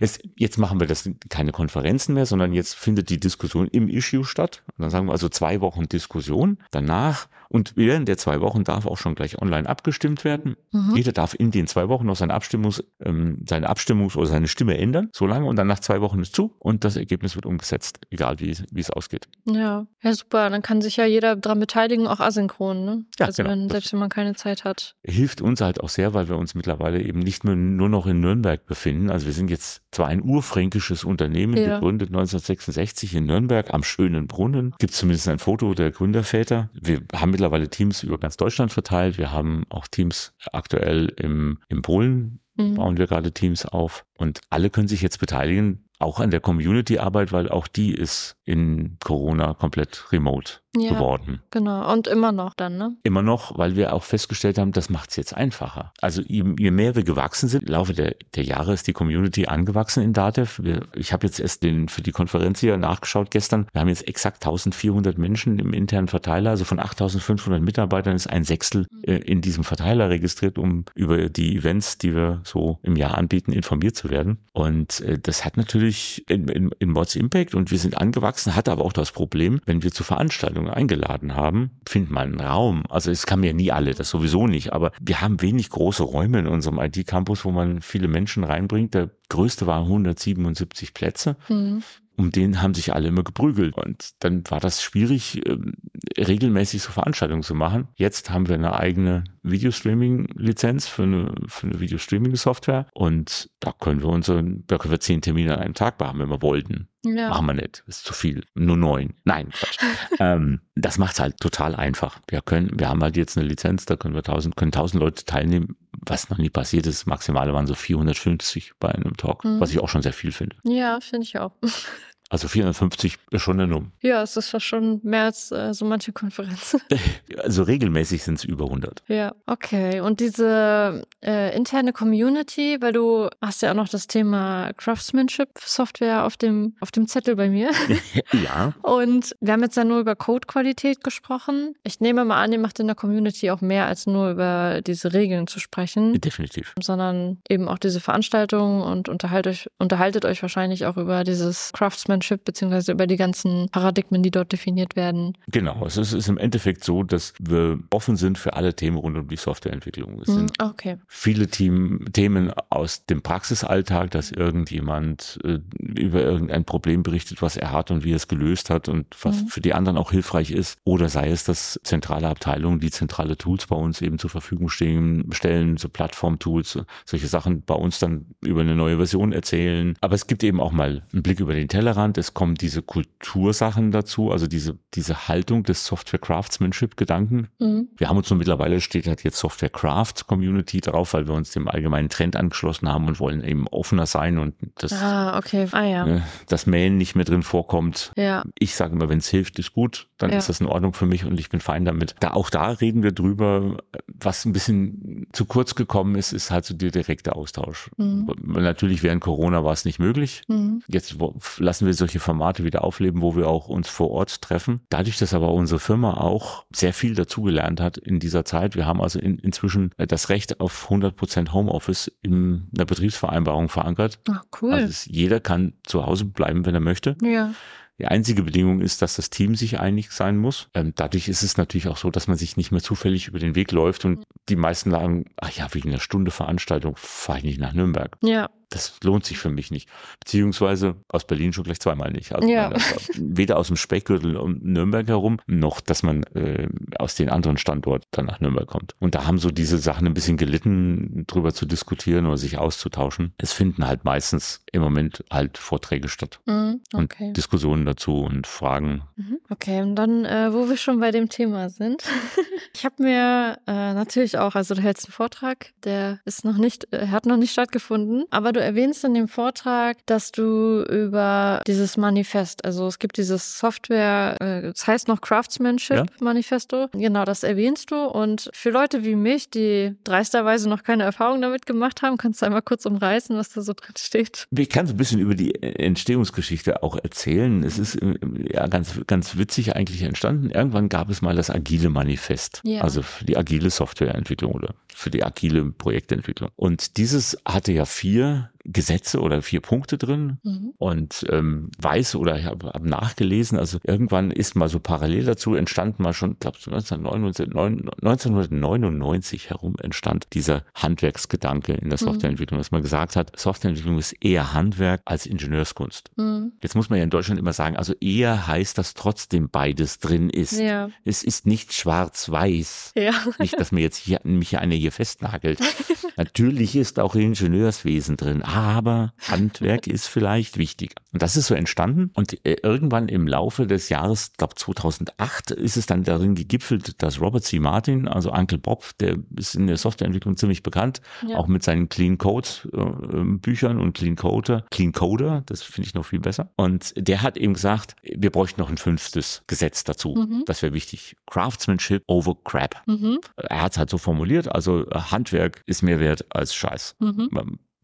es, 0.00 0.18
jetzt 0.34 0.56
machen 0.56 0.80
wir 0.80 0.86
das 0.86 1.08
keine 1.28 1.52
Konferenzen 1.52 2.14
mehr, 2.14 2.24
sondern 2.24 2.54
jetzt 2.54 2.74
findet 2.74 3.10
die 3.10 3.20
Diskussion 3.20 3.68
im 3.68 3.88
Issue 3.88 4.24
statt. 4.24 4.62
Und 4.68 4.82
dann 4.82 4.90
sagen 4.90 5.06
wir 5.06 5.12
also 5.12 5.28
zwei 5.28 5.60
Wochen 5.60 5.88
Diskussion. 5.88 6.58
Danach 6.70 7.28
und 7.48 7.76
während 7.76 8.08
der 8.08 8.18
zwei 8.18 8.40
Wochen 8.40 8.64
darf 8.64 8.86
auch 8.86 8.98
schon 8.98 9.14
gleich 9.14 9.40
online 9.40 9.68
abgestimmt 9.68 10.24
werden. 10.24 10.56
Mhm. 10.72 10.96
Jeder 10.96 11.12
darf 11.12 11.34
in 11.34 11.50
den 11.50 11.66
zwei 11.66 11.88
Wochen 11.88 12.06
noch 12.06 12.16
seine 12.16 12.34
Abstimmungs, 12.34 12.82
ähm, 13.00 13.44
seine 13.48 13.68
Abstimmungs- 13.70 14.16
oder 14.16 14.26
seine 14.26 14.48
Stimme 14.48 14.76
ändern, 14.78 15.10
so 15.12 15.26
lange 15.26 15.46
und 15.46 15.56
dann 15.56 15.66
nach 15.66 15.80
zwei 15.80 16.00
Wochen 16.00 16.20
ist 16.20 16.34
zu 16.34 16.54
und 16.58 16.84
das 16.84 16.96
Ergebnis 16.96 17.36
wird 17.36 17.46
umgesetzt, 17.46 18.00
egal 18.10 18.40
wie, 18.40 18.56
wie 18.72 18.80
es 18.80 18.90
ausgeht. 18.90 19.28
Ja, 19.44 19.86
ja 20.02 20.12
super. 20.12 20.50
Dann 20.50 20.62
kann 20.62 20.82
sich 20.82 20.96
ja 20.96 21.04
jeder 21.04 21.36
daran 21.36 21.60
beteiligen, 21.60 22.06
auch 22.06 22.20
asynchron. 22.20 22.84
Ne? 22.84 23.04
Ja, 23.18 23.26
also 23.26 23.42
genau. 23.42 23.54
wenn, 23.54 23.70
selbst 23.70 23.92
wenn 23.92 24.00
man 24.00 24.08
keine 24.08 24.34
Zeit 24.34 24.64
hat. 24.64 24.96
Hilft 25.04 25.36
hilft 25.36 25.40
uns 25.40 25.60
halt 25.60 25.80
auch 25.80 25.88
sehr, 25.88 26.14
weil 26.14 26.28
wir 26.28 26.36
uns 26.36 26.54
mittlerweile 26.54 27.02
eben 27.02 27.18
nicht 27.18 27.44
mehr 27.44 27.56
nur 27.56 27.88
noch 27.88 28.06
in 28.06 28.20
Nürnberg 28.20 28.64
befinden. 28.64 29.10
Also 29.10 29.26
wir 29.26 29.32
sind 29.32 29.50
jetzt 29.50 29.82
zwar 29.90 30.08
ein 30.08 30.22
urfränkisches 30.22 31.04
Unternehmen, 31.04 31.56
ja. 31.56 31.74
gegründet 31.74 32.08
1966 32.08 33.14
in 33.16 33.26
Nürnberg 33.26 33.74
am 33.74 33.82
schönen 33.82 34.26
Brunnen. 34.26 34.74
Gibt 34.78 34.94
zumindest 34.94 35.28
ein 35.28 35.38
Foto 35.38 35.74
der 35.74 35.90
Gründerväter. 35.90 36.70
Wir 36.72 37.02
haben 37.14 37.34
mittlerweile 37.36 37.68
Teams 37.68 38.02
über 38.02 38.16
ganz 38.16 38.38
Deutschland 38.38 38.72
verteilt. 38.72 39.18
Wir 39.18 39.30
haben 39.30 39.66
auch 39.68 39.86
Teams 39.88 40.32
aktuell 40.52 41.12
im, 41.18 41.58
im 41.68 41.82
Polen 41.82 42.40
mhm. 42.56 42.74
bauen 42.74 42.96
wir 42.96 43.06
gerade 43.06 43.32
Teams 43.32 43.66
auf 43.66 44.04
und 44.18 44.40
alle 44.50 44.70
können 44.70 44.88
sich 44.88 45.02
jetzt 45.02 45.18
beteiligen, 45.18 45.86
auch 45.98 46.20
an 46.20 46.30
der 46.30 46.40
Community-Arbeit, 46.40 47.32
weil 47.32 47.48
auch 47.48 47.66
die 47.66 47.94
ist 47.94 48.36
in 48.44 48.98
Corona 49.02 49.54
komplett 49.54 50.12
remote 50.12 50.60
ja, 50.76 50.92
geworden. 50.92 51.40
Genau, 51.50 51.90
und 51.90 52.06
immer 52.06 52.32
noch 52.32 52.54
dann, 52.54 52.76
ne? 52.76 52.96
Immer 53.02 53.22
noch, 53.22 53.56
weil 53.56 53.76
wir 53.76 53.94
auch 53.94 54.02
festgestellt 54.02 54.58
haben, 54.58 54.72
das 54.72 54.90
macht 54.90 55.10
es 55.10 55.16
jetzt 55.16 55.34
einfacher. 55.34 55.92
Also 56.00 56.22
je, 56.22 56.44
je, 56.58 56.70
mehr 56.70 56.94
wir 56.94 57.02
gewachsen 57.02 57.48
sind, 57.48 57.64
im 57.64 57.72
Laufe 57.72 57.94
der, 57.94 58.14
der 58.34 58.44
Jahre 58.44 58.74
ist 58.74 58.86
die 58.86 58.92
Community 58.92 59.46
angewachsen 59.46 60.02
in 60.02 60.12
Datev. 60.12 60.62
Wir, 60.62 60.86
ich 60.94 61.12
habe 61.12 61.26
jetzt 61.26 61.40
erst 61.40 61.62
den, 61.62 61.88
für 61.88 62.02
die 62.02 62.12
Konferenz 62.12 62.60
hier 62.60 62.76
nachgeschaut 62.76 63.30
gestern. 63.30 63.66
Wir 63.72 63.80
haben 63.80 63.88
jetzt 63.88 64.06
exakt 64.06 64.44
1400 64.44 65.16
Menschen 65.16 65.58
im 65.58 65.72
internen 65.72 66.08
Verteiler, 66.08 66.50
also 66.50 66.64
von 66.64 66.78
8500 66.78 67.62
Mitarbeitern 67.62 68.14
ist 68.14 68.26
ein 68.26 68.44
Sechstel 68.44 68.86
mhm. 68.90 69.04
äh, 69.04 69.16
in 69.16 69.40
diesem 69.40 69.64
Verteiler 69.64 70.10
registriert, 70.10 70.58
um 70.58 70.84
über 70.94 71.30
die 71.30 71.56
Events, 71.56 71.96
die 71.96 72.14
wir 72.14 72.40
so 72.46 72.78
im 72.82 72.96
Jahr 72.96 73.16
anbieten, 73.18 73.52
informiert 73.52 73.96
zu 73.96 74.10
werden. 74.10 74.38
Und 74.52 75.00
äh, 75.00 75.18
das 75.18 75.44
hat 75.44 75.56
natürlich 75.56 76.24
in, 76.28 76.48
in, 76.48 76.70
in 76.78 76.90
Mods 76.90 77.16
Impact 77.16 77.54
und 77.54 77.70
wir 77.70 77.78
sind 77.78 77.98
angewachsen, 77.98 78.56
hat 78.56 78.68
aber 78.68 78.84
auch 78.84 78.92
das 78.92 79.12
Problem, 79.12 79.60
wenn 79.66 79.82
wir 79.82 79.92
zu 79.92 80.04
Veranstaltungen 80.04 80.46
Veranstaltung 80.46 80.68
eingeladen 80.68 81.34
haben, 81.34 81.70
findet 81.86 82.10
man 82.10 82.32
einen 82.32 82.40
Raum. 82.40 82.84
Also 82.88 83.10
es 83.10 83.26
kamen 83.26 83.44
ja 83.44 83.52
nie 83.52 83.72
alle, 83.72 83.94
das 83.94 84.10
sowieso 84.10 84.46
nicht, 84.46 84.72
aber 84.72 84.92
wir 85.00 85.20
haben 85.20 85.40
wenig 85.42 85.70
große 85.70 86.02
Räume 86.02 86.38
in 86.38 86.46
unserem 86.46 86.78
IT-Campus, 86.78 87.44
wo 87.44 87.50
man 87.50 87.80
viele 87.80 88.08
Menschen 88.08 88.44
reinbringt. 88.44 88.94
Der 88.94 89.10
größte 89.28 89.66
war 89.66 89.82
177 89.82 90.94
Plätze. 90.94 91.36
Mhm 91.48 91.82
um 92.18 92.30
den 92.30 92.62
haben 92.62 92.72
sich 92.72 92.94
alle 92.94 93.08
immer 93.08 93.22
geprügelt. 93.22 93.76
Und 93.76 94.14
dann 94.20 94.42
war 94.48 94.58
das 94.58 94.82
schwierig, 94.82 95.46
ähm, 95.46 95.74
regelmäßig 96.16 96.82
so 96.82 96.90
Veranstaltungen 96.90 97.42
zu 97.42 97.54
machen. 97.54 97.88
Jetzt 97.94 98.30
haben 98.30 98.48
wir 98.48 98.54
eine 98.54 98.78
eigene 98.78 99.24
Videostreaming-Lizenz 99.50 100.86
für 100.86 101.04
eine, 101.04 101.34
für 101.46 101.66
eine 101.66 101.80
Videostreaming-Software 101.80 102.86
und 102.92 103.50
da 103.60 103.72
können 103.72 104.02
wir 104.02 104.08
unsere, 104.08 104.42
da 104.66 104.78
können 104.78 104.92
wir 104.92 105.00
zehn 105.00 105.22
Termine 105.22 105.54
an 105.54 105.60
einem 105.60 105.74
Tag 105.74 105.98
machen, 106.00 106.18
wenn 106.18 106.30
wir 106.30 106.42
wollten. 106.42 106.88
Ja. 107.04 107.28
Machen 107.28 107.46
wir 107.46 107.54
nicht. 107.54 107.84
Das 107.86 107.98
ist 107.98 108.04
zu 108.04 108.12
viel. 108.12 108.44
Nur 108.54 108.76
neun. 108.76 109.14
Nein, 109.24 109.50
Quatsch. 109.50 109.78
ähm, 110.18 110.60
das 110.74 110.98
macht 110.98 111.14
es 111.14 111.20
halt 111.20 111.38
total 111.38 111.76
einfach. 111.76 112.20
Wir 112.28 112.42
können, 112.42 112.78
wir 112.78 112.88
haben 112.88 113.02
halt 113.02 113.16
jetzt 113.16 113.38
eine 113.38 113.46
Lizenz, 113.46 113.84
da 113.86 113.96
können 113.96 114.14
wir 114.14 114.22
tausend, 114.22 114.56
können 114.56 114.72
tausend 114.72 115.00
Leute 115.00 115.24
teilnehmen. 115.24 115.76
Was 115.92 116.30
noch 116.30 116.38
nie 116.38 116.50
passiert 116.50 116.86
ist, 116.86 117.06
maximale 117.06 117.54
waren 117.54 117.66
so 117.66 117.74
450 117.74 118.72
bei 118.78 118.88
einem 118.88 119.16
Talk, 119.16 119.44
mhm. 119.44 119.60
was 119.60 119.70
ich 119.70 119.78
auch 119.78 119.88
schon 119.88 120.02
sehr 120.02 120.12
viel 120.12 120.32
finde. 120.32 120.56
Ja, 120.64 121.00
finde 121.00 121.24
ich 121.24 121.38
auch. 121.38 121.52
Also 122.28 122.48
450 122.48 123.18
ist 123.30 123.42
schon 123.42 123.60
eine 123.60 123.68
Nummer. 123.68 123.86
Ja, 124.02 124.22
es 124.22 124.36
ist 124.36 124.60
schon 124.62 125.00
mehr 125.04 125.24
als 125.24 125.52
äh, 125.52 125.72
so 125.72 125.84
manche 125.84 126.12
Konferenzen. 126.12 126.80
Also 127.38 127.64
regelmäßig 127.64 128.22
sind 128.24 128.38
es 128.38 128.44
über 128.44 128.64
100. 128.64 129.02
Ja, 129.08 129.34
okay. 129.46 130.00
Und 130.00 130.20
diese 130.20 131.02
äh, 131.24 131.54
interne 131.54 131.92
Community, 131.92 132.78
weil 132.80 132.92
du 132.92 133.28
hast 133.40 133.62
ja 133.62 133.70
auch 133.70 133.76
noch 133.76 133.88
das 133.88 134.06
Thema 134.06 134.72
Craftsmanship 134.76 135.50
Software 135.58 136.24
auf 136.24 136.36
dem, 136.36 136.74
auf 136.80 136.90
dem 136.90 137.06
Zettel 137.06 137.36
bei 137.36 137.48
mir. 137.48 137.70
ja. 138.32 138.72
Und 138.82 139.36
wir 139.40 139.52
haben 139.52 139.62
jetzt 139.62 139.76
ja 139.76 139.84
nur 139.84 140.00
über 140.00 140.16
Codequalität 140.16 141.04
gesprochen. 141.04 141.74
Ich 141.84 142.00
nehme 142.00 142.24
mal 142.24 142.42
an, 142.42 142.52
ihr 142.52 142.58
macht 142.58 142.80
in 142.80 142.86
der 142.86 142.96
Community 142.96 143.50
auch 143.50 143.60
mehr 143.60 143.86
als 143.86 144.06
nur 144.06 144.30
über 144.30 144.80
diese 144.80 145.12
Regeln 145.12 145.46
zu 145.46 145.60
sprechen. 145.60 146.20
Definitiv. 146.20 146.74
Sondern 146.82 147.38
eben 147.48 147.68
auch 147.68 147.78
diese 147.78 148.00
Veranstaltungen 148.00 148.82
und 148.82 149.08
unterhaltet 149.08 149.52
euch, 149.52 149.70
unterhaltet 149.78 150.24
euch 150.24 150.42
wahrscheinlich 150.42 150.86
auch 150.86 150.96
über 150.96 151.22
dieses 151.22 151.70
Craftsmanship 151.72 152.15
Craftsmanship 152.16 152.44
beziehungsweise 152.44 152.92
über 152.92 153.06
die 153.06 153.16
ganzen 153.16 153.68
Paradigmen, 153.70 154.22
die 154.22 154.30
dort 154.30 154.52
definiert 154.52 154.96
werden. 154.96 155.36
Genau, 155.48 155.84
es 155.86 155.96
ist, 155.96 156.12
ist 156.12 156.28
im 156.28 156.38
Endeffekt 156.38 156.84
so, 156.84 157.02
dass 157.02 157.34
wir 157.38 157.78
offen 157.90 158.16
sind 158.16 158.38
für 158.38 158.54
alle 158.54 158.74
Themen 158.74 158.96
rund 158.96 159.16
um 159.16 159.28
die 159.28 159.36
Softwareentwicklung. 159.36 160.20
Es 160.20 160.26
sind 160.26 160.52
hm, 160.60 160.68
okay. 160.68 160.96
viele 161.06 161.48
Team, 161.48 162.06
Themen 162.12 162.52
aus 162.70 163.06
dem 163.06 163.22
Praxisalltag, 163.22 164.10
dass 164.10 164.30
irgendjemand 164.30 165.38
äh, 165.44 165.58
über 165.78 166.22
irgendein 166.22 166.64
Problem 166.64 167.02
berichtet, 167.02 167.42
was 167.42 167.56
er 167.56 167.72
hat 167.72 167.90
und 167.90 168.04
wie 168.04 168.12
er 168.12 168.16
es 168.16 168.28
gelöst 168.28 168.70
hat 168.70 168.88
und 168.88 169.06
was 169.22 169.42
mhm. 169.42 169.48
für 169.48 169.60
die 169.60 169.74
anderen 169.74 169.98
auch 169.98 170.10
hilfreich 170.10 170.50
ist. 170.50 170.78
Oder 170.84 171.08
sei 171.08 171.30
es, 171.30 171.44
dass 171.44 171.78
zentrale 171.82 172.28
Abteilungen, 172.28 172.80
die 172.80 172.90
zentrale 172.90 173.36
Tools 173.36 173.66
bei 173.66 173.76
uns 173.76 174.00
eben 174.00 174.18
zur 174.18 174.30
Verfügung 174.30 174.68
stehen, 174.68 175.28
stellen, 175.32 175.76
so 175.76 175.88
Plattform-Tools, 175.88 176.78
solche 177.04 177.26
Sachen 177.26 177.62
bei 177.62 177.74
uns 177.74 177.98
dann 177.98 178.26
über 178.40 178.60
eine 178.60 178.74
neue 178.74 178.96
Version 178.96 179.32
erzählen. 179.32 179.96
Aber 180.00 180.14
es 180.14 180.26
gibt 180.26 180.42
eben 180.44 180.60
auch 180.60 180.72
mal 180.72 181.02
einen 181.12 181.22
Blick 181.22 181.40
über 181.40 181.54
den 181.54 181.68
Tellerrand 181.68 182.05
Neuland. 182.06 182.18
Es 182.18 182.34
kommen 182.34 182.54
diese 182.54 182.82
Kultursachen 182.82 183.90
dazu, 183.90 184.30
also 184.30 184.46
diese, 184.46 184.78
diese 184.94 185.28
Haltung 185.28 185.62
des 185.62 185.84
Software 185.84 186.18
Craftsmanship 186.18 186.96
Gedanken. 186.96 187.48
Mhm. 187.58 187.88
Wir 187.96 188.08
haben 188.08 188.16
uns 188.16 188.30
nur 188.30 188.38
mittlerweile 188.38 188.80
steht 188.80 189.06
halt 189.06 189.24
jetzt 189.24 189.38
Software 189.38 189.70
Craft 189.70 190.26
Community 190.26 190.80
drauf, 190.80 191.14
weil 191.14 191.26
wir 191.26 191.34
uns 191.34 191.50
dem 191.50 191.68
allgemeinen 191.68 192.08
Trend 192.08 192.36
angeschlossen 192.36 192.88
haben 192.88 193.06
und 193.06 193.20
wollen 193.20 193.42
eben 193.42 193.66
offener 193.68 194.06
sein 194.06 194.38
und 194.38 194.54
das, 194.76 194.92
ah, 194.92 195.38
okay. 195.38 195.66
ah, 195.72 195.84
ja. 195.84 196.06
ne, 196.06 196.22
das 196.48 196.66
Mähen 196.66 196.96
nicht 196.96 197.14
mehr 197.16 197.24
drin 197.24 197.42
vorkommt. 197.42 198.12
Ja. 198.16 198.44
Ich 198.58 198.74
sage 198.74 198.94
immer, 198.94 199.08
wenn 199.08 199.18
es 199.18 199.28
hilft, 199.28 199.58
ist 199.58 199.72
gut, 199.72 200.08
dann 200.18 200.30
ja. 200.30 200.38
ist 200.38 200.48
das 200.48 200.60
in 200.60 200.66
Ordnung 200.66 200.92
für 200.92 201.06
mich 201.06 201.24
und 201.24 201.38
ich 201.38 201.48
bin 201.48 201.60
fein 201.60 201.84
damit. 201.84 202.14
Da, 202.20 202.32
auch 202.32 202.50
da 202.50 202.70
reden 202.70 203.02
wir 203.02 203.12
drüber, 203.12 203.78
was 204.06 204.44
ein 204.44 204.52
bisschen 204.52 205.26
zu 205.32 205.44
kurz 205.44 205.74
gekommen 205.74 206.14
ist, 206.14 206.32
ist 206.32 206.50
halt 206.50 206.64
so 206.64 206.74
der 206.74 206.90
direkte 206.90 207.34
Austausch. 207.34 207.90
Mhm. 207.96 208.30
Natürlich 208.44 209.02
während 209.02 209.20
Corona 209.22 209.64
war 209.64 209.72
es 209.72 209.84
nicht 209.84 209.98
möglich. 209.98 210.42
Mhm. 210.48 210.82
Jetzt 210.88 211.16
lassen 211.58 211.86
wir 211.86 211.94
solche 211.96 212.20
Formate 212.20 212.64
wieder 212.64 212.84
aufleben, 212.84 213.22
wo 213.22 213.36
wir 213.36 213.48
auch 213.48 213.68
uns 213.68 213.88
vor 213.88 214.10
Ort 214.10 214.42
treffen. 214.42 214.80
Dadurch, 214.88 215.18
dass 215.18 215.34
aber 215.34 215.52
unsere 215.52 215.80
Firma 215.80 216.14
auch 216.14 216.64
sehr 216.74 216.92
viel 216.92 217.14
dazugelernt 217.14 217.80
hat 217.80 217.96
in 217.96 218.20
dieser 218.20 218.44
Zeit. 218.44 218.76
Wir 218.76 218.86
haben 218.86 219.00
also 219.00 219.18
in, 219.18 219.38
inzwischen 219.38 219.90
das 219.96 220.28
Recht 220.28 220.60
auf 220.60 220.84
100 220.84 221.16
Prozent 221.16 221.52
Homeoffice 221.52 222.12
in 222.22 222.68
der 222.70 222.84
Betriebsvereinbarung 222.84 223.68
verankert. 223.68 224.20
Ach, 224.30 224.44
cool. 224.62 224.74
Also 224.74 225.10
jeder 225.10 225.40
kann 225.40 225.74
zu 225.84 226.06
Hause 226.06 226.26
bleiben, 226.26 226.66
wenn 226.66 226.74
er 226.74 226.80
möchte. 226.80 227.16
Ja. 227.22 227.52
Die 227.98 228.06
einzige 228.06 228.42
Bedingung 228.42 228.82
ist, 228.82 229.00
dass 229.00 229.16
das 229.16 229.30
Team 229.30 229.54
sich 229.54 229.80
einig 229.80 230.10
sein 230.10 230.36
muss. 230.36 230.68
Ähm, 230.74 230.92
dadurch 230.94 231.28
ist 231.28 231.42
es 231.42 231.56
natürlich 231.56 231.88
auch 231.88 231.96
so, 231.96 232.10
dass 232.10 232.28
man 232.28 232.36
sich 232.36 232.58
nicht 232.58 232.70
mehr 232.70 232.82
zufällig 232.82 233.28
über 233.28 233.38
den 233.38 233.54
Weg 233.54 233.72
läuft 233.72 234.04
und 234.04 234.22
die 234.50 234.56
meisten 234.56 234.90
sagen, 234.90 235.24
ach 235.38 235.50
ja, 235.50 235.72
wegen 235.72 235.88
einer 235.88 236.00
Stunde 236.00 236.30
Veranstaltung 236.30 236.94
fahre 236.96 237.38
ich 237.38 237.44
nicht 237.44 237.60
nach 237.60 237.72
Nürnberg. 237.72 238.16
Ja 238.22 238.50
das 238.70 238.98
lohnt 239.02 239.24
sich 239.24 239.38
für 239.38 239.50
mich 239.50 239.70
nicht. 239.70 239.88
Beziehungsweise 240.20 240.96
aus 241.08 241.26
Berlin 241.26 241.52
schon 241.52 241.64
gleich 241.64 241.80
zweimal 241.80 242.10
nicht. 242.10 242.34
Also 242.34 242.48
ja. 242.48 242.72
weder 243.16 243.58
aus 243.58 243.68
dem 243.68 243.76
Speckgürtel 243.76 244.36
um 244.36 244.58
Nürnberg 244.60 245.06
herum, 245.06 245.38
noch 245.46 245.80
dass 245.80 246.02
man 246.02 246.24
äh, 246.34 246.68
aus 246.98 247.14
den 247.14 247.28
anderen 247.28 247.58
Standorten 247.58 248.06
dann 248.10 248.26
nach 248.26 248.40
Nürnberg 248.40 248.66
kommt. 248.66 248.94
Und 248.98 249.14
da 249.14 249.26
haben 249.26 249.38
so 249.38 249.50
diese 249.50 249.78
Sachen 249.78 250.06
ein 250.06 250.14
bisschen 250.14 250.36
gelitten, 250.36 251.24
drüber 251.26 251.54
zu 251.54 251.66
diskutieren 251.66 252.26
oder 252.26 252.38
sich 252.38 252.58
auszutauschen. 252.58 253.32
Es 253.38 253.52
finden 253.52 253.86
halt 253.86 254.04
meistens 254.04 254.64
im 254.72 254.82
Moment 254.82 255.24
halt 255.30 255.58
Vorträge 255.58 256.08
statt. 256.08 256.40
Mhm, 256.46 256.80
okay. 256.92 257.28
Und 257.28 257.36
Diskussionen 257.36 257.86
dazu 257.86 258.22
und 258.22 258.46
Fragen. 258.46 259.02
Mhm, 259.16 259.38
okay, 259.48 259.80
und 259.82 259.94
dann, 259.94 260.24
äh, 260.24 260.52
wo 260.52 260.68
wir 260.68 260.76
schon 260.76 260.98
bei 260.98 261.12
dem 261.12 261.28
Thema 261.28 261.70
sind. 261.70 262.02
ich 262.74 262.84
habe 262.84 263.02
mir 263.02 263.58
äh, 263.66 263.94
natürlich 263.94 264.38
auch, 264.38 264.54
also 264.54 264.74
du 264.74 264.82
hältst 264.82 265.06
einen 265.06 265.12
Vortrag, 265.12 265.72
der 265.84 266.20
ist 266.24 266.44
noch 266.44 266.56
nicht, 266.56 266.92
äh, 266.92 267.08
hat 267.08 267.26
noch 267.26 267.36
nicht 267.36 267.52
stattgefunden, 267.52 268.24
aber 268.30 268.55
du 268.56 268.60
erwähnst 268.62 269.04
in 269.04 269.14
dem 269.14 269.28
Vortrag, 269.28 269.98
dass 270.06 270.32
du 270.32 270.82
über 270.82 271.62
dieses 271.66 271.96
Manifest, 271.96 272.64
also 272.64 272.86
es 272.86 272.98
gibt 272.98 273.16
dieses 273.18 273.58
Software, 273.58 274.36
äh, 274.40 274.62
das 274.62 274.86
heißt 274.86 275.08
noch 275.08 275.20
Craftsmanship 275.20 275.96
ja? 275.96 276.06
Manifesto. 276.20 276.88
Genau, 276.92 277.24
das 277.24 277.42
erwähnst 277.42 277.90
du. 277.90 278.06
Und 278.06 278.50
für 278.52 278.70
Leute 278.70 279.04
wie 279.04 279.14
mich, 279.14 279.50
die 279.50 279.94
dreisterweise 280.04 280.68
noch 280.68 280.82
keine 280.82 281.04
Erfahrung 281.04 281.40
damit 281.40 281.66
gemacht 281.66 282.02
haben, 282.02 282.16
kannst 282.16 282.42
du 282.42 282.46
einmal 282.46 282.62
kurz 282.62 282.86
umreißen, 282.86 283.36
was 283.36 283.50
da 283.50 283.60
so 283.60 283.72
drin 283.72 283.94
steht. 283.96 284.46
Ich 284.56 284.70
kann 284.70 284.86
so 284.86 284.94
ein 284.94 284.96
bisschen 284.96 285.20
über 285.20 285.34
die 285.34 285.54
Entstehungsgeschichte 285.62 286.82
auch 286.82 286.96
erzählen. 286.96 287.62
Es 287.62 287.78
ist 287.78 287.96
äh, 287.96 288.14
ja 288.52 288.66
ganz, 288.66 289.00
ganz 289.06 289.36
witzig 289.36 289.76
eigentlich 289.76 290.02
entstanden. 290.02 290.50
Irgendwann 290.50 290.88
gab 290.88 291.10
es 291.10 291.22
mal 291.22 291.36
das 291.36 291.50
Agile 291.50 291.90
Manifest. 291.90 292.60
Ja. 292.64 292.80
Also 292.80 293.02
die 293.22 293.36
agile 293.36 293.70
Softwareentwicklung 293.70 294.52
oder 294.52 294.74
für 294.96 295.10
die 295.10 295.22
agile 295.22 295.62
Projektentwicklung. 295.72 296.50
Und 296.56 296.96
dieses 296.96 297.36
hatte 297.44 297.70
ja 297.70 297.84
vier 297.84 298.50
Gesetze 298.68 299.20
oder 299.20 299.42
vier 299.42 299.60
Punkte 299.60 299.98
drin 299.98 300.38
mhm. 300.42 300.72
und 300.78 301.26
ähm, 301.30 301.70
weiß 301.78 302.16
oder 302.16 302.38
ich 302.38 302.46
habe 302.46 302.68
hab 302.68 302.84
nachgelesen, 302.84 303.58
also 303.58 303.78
irgendwann 303.84 304.30
ist 304.30 304.56
mal 304.56 304.68
so 304.68 304.80
parallel 304.80 305.24
dazu 305.24 305.54
entstanden 305.54 306.02
mal 306.02 306.12
schon, 306.12 306.38
glaube 306.38 306.58
1999 306.66 309.50
herum 309.50 309.76
entstand 309.82 310.26
dieser 310.32 310.64
Handwerksgedanke 310.74 311.74
in 311.74 311.90
der 311.90 311.98
mhm. 312.00 312.06
Softwareentwicklung, 312.06 312.58
dass 312.58 312.70
man 312.70 312.82
gesagt 312.82 313.16
hat, 313.16 313.38
Softwareentwicklung 313.38 313.98
ist 313.98 314.14
eher 314.20 314.52
Handwerk 314.52 315.02
als 315.04 315.26
Ingenieurskunst. 315.26 316.10
Mhm. 316.16 316.52
Jetzt 316.62 316.74
muss 316.74 316.90
man 316.90 316.98
ja 316.98 317.04
in 317.04 317.10
Deutschland 317.10 317.38
immer 317.38 317.52
sagen, 317.52 317.76
also 317.76 317.94
eher 318.00 318.46
heißt, 318.46 318.78
dass 318.78 318.94
trotzdem 318.94 319.48
beides 319.50 319.98
drin 319.98 320.30
ist. 320.30 320.58
Ja. 320.58 320.90
Es 321.04 321.22
ist 321.22 321.46
nicht 321.46 321.72
schwarz-weiß. 321.72 322.92
Ja. 322.96 323.12
Nicht, 323.38 323.58
dass 323.58 323.72
mir 323.72 323.80
jetzt 323.80 323.96
hier, 323.96 324.20
mich 324.24 324.58
eine 324.58 324.74
hier 324.74 324.92
festnagelt. 324.92 325.60
Natürlich 326.16 326.76
ist 326.76 326.98
auch 326.98 327.14
Ingenieurswesen 327.14 328.16
drin, 328.16 328.42
aber 328.56 329.12
Handwerk 329.18 329.86
ist 329.86 330.06
vielleicht 330.06 330.58
wichtiger. 330.58 330.94
Und 331.12 331.22
das 331.22 331.36
ist 331.36 331.46
so 331.46 331.54
entstanden. 331.54 332.10
Und 332.14 332.44
äh, 332.46 332.56
irgendwann 332.62 333.08
im 333.08 333.26
Laufe 333.26 333.66
des 333.66 333.88
Jahres, 333.88 334.32
glaube 334.36 334.54
2008, 334.54 335.50
ist 335.50 335.76
es 335.76 335.86
dann 335.86 336.04
darin 336.04 336.34
gegipfelt, 336.34 337.02
dass 337.02 337.20
Robert 337.20 337.44
C. 337.44 337.58
Martin, 337.58 338.08
also 338.08 338.32
Uncle 338.32 338.58
Bob, 338.58 338.84
der 339.00 339.16
ist 339.36 339.54
in 339.54 339.66
der 339.66 339.76
Softwareentwicklung 339.76 340.36
ziemlich 340.36 340.62
bekannt, 340.62 341.00
ja. 341.26 341.36
auch 341.36 341.46
mit 341.46 341.62
seinen 341.62 341.88
Clean 341.88 342.18
Code 342.18 342.48
äh, 342.72 343.24
Büchern 343.38 343.80
und 343.80 343.94
Clean 343.94 344.16
Coder, 344.16 344.64
Clean 344.70 344.92
Coder, 344.92 345.42
das 345.46 345.62
finde 345.62 345.88
ich 345.88 345.94
noch 345.94 346.04
viel 346.04 346.20
besser. 346.20 346.50
Und 346.56 346.92
der 346.96 347.22
hat 347.22 347.36
eben 347.36 347.54
gesagt, 347.54 347.96
wir 348.02 348.30
bräuchten 348.30 348.60
noch 348.60 348.70
ein 348.70 348.78
fünftes 348.78 349.42
Gesetz 349.46 349.84
dazu. 349.84 350.14
Mhm. 350.14 350.42
Das 350.46 350.62
wäre 350.62 350.72
wichtig. 350.72 351.16
Craftsmanship 351.30 352.02
over 352.06 352.36
crap. 352.44 352.82
Mhm. 352.86 353.20
Er 353.36 353.62
hat 353.62 353.72
es 353.72 353.78
halt 353.78 353.90
so 353.90 353.98
formuliert, 353.98 354.54
also 354.54 354.84
Handwerk 354.92 355.62
ist 355.66 355.82
mehr 355.82 356.00
wert 356.00 356.26
als 356.30 356.54
Scheiß. 356.54 356.96
Mhm. 356.98 357.28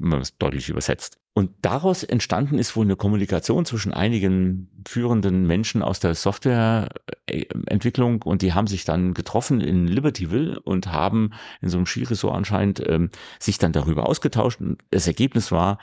Wenn 0.03 0.11
man 0.11 0.21
es 0.21 0.37
deutlich 0.37 0.69
übersetzt. 0.69 1.17
Und 1.35 1.51
daraus 1.63 2.03
entstanden 2.03 2.59
ist 2.59 2.77
wohl 2.77 2.85
eine 2.85 2.97
Kommunikation 2.97 3.65
zwischen 3.65 3.95
einigen 3.95 4.69
führenden 4.87 5.47
Menschen 5.47 5.81
aus 5.83 5.99
der 5.99 6.15
Softwareentwicklung 6.15 8.21
und 8.23 8.43
die 8.43 8.53
haben 8.53 8.67
sich 8.67 8.85
dann 8.85 9.15
getroffen 9.15 9.63
in 9.63 9.87
Libertyville 9.87 10.61
und 10.61 10.93
haben 10.93 11.31
in 11.63 11.71
so 11.71 11.79
einem 11.79 11.87
Skiresort 11.87 12.37
anscheinend 12.37 12.87
ähm, 12.87 13.09
sich 13.39 13.57
dann 13.57 13.73
darüber 13.73 14.07
ausgetauscht. 14.09 14.61
Und 14.61 14.83
das 14.91 15.07
Ergebnis 15.07 15.53
war 15.53 15.79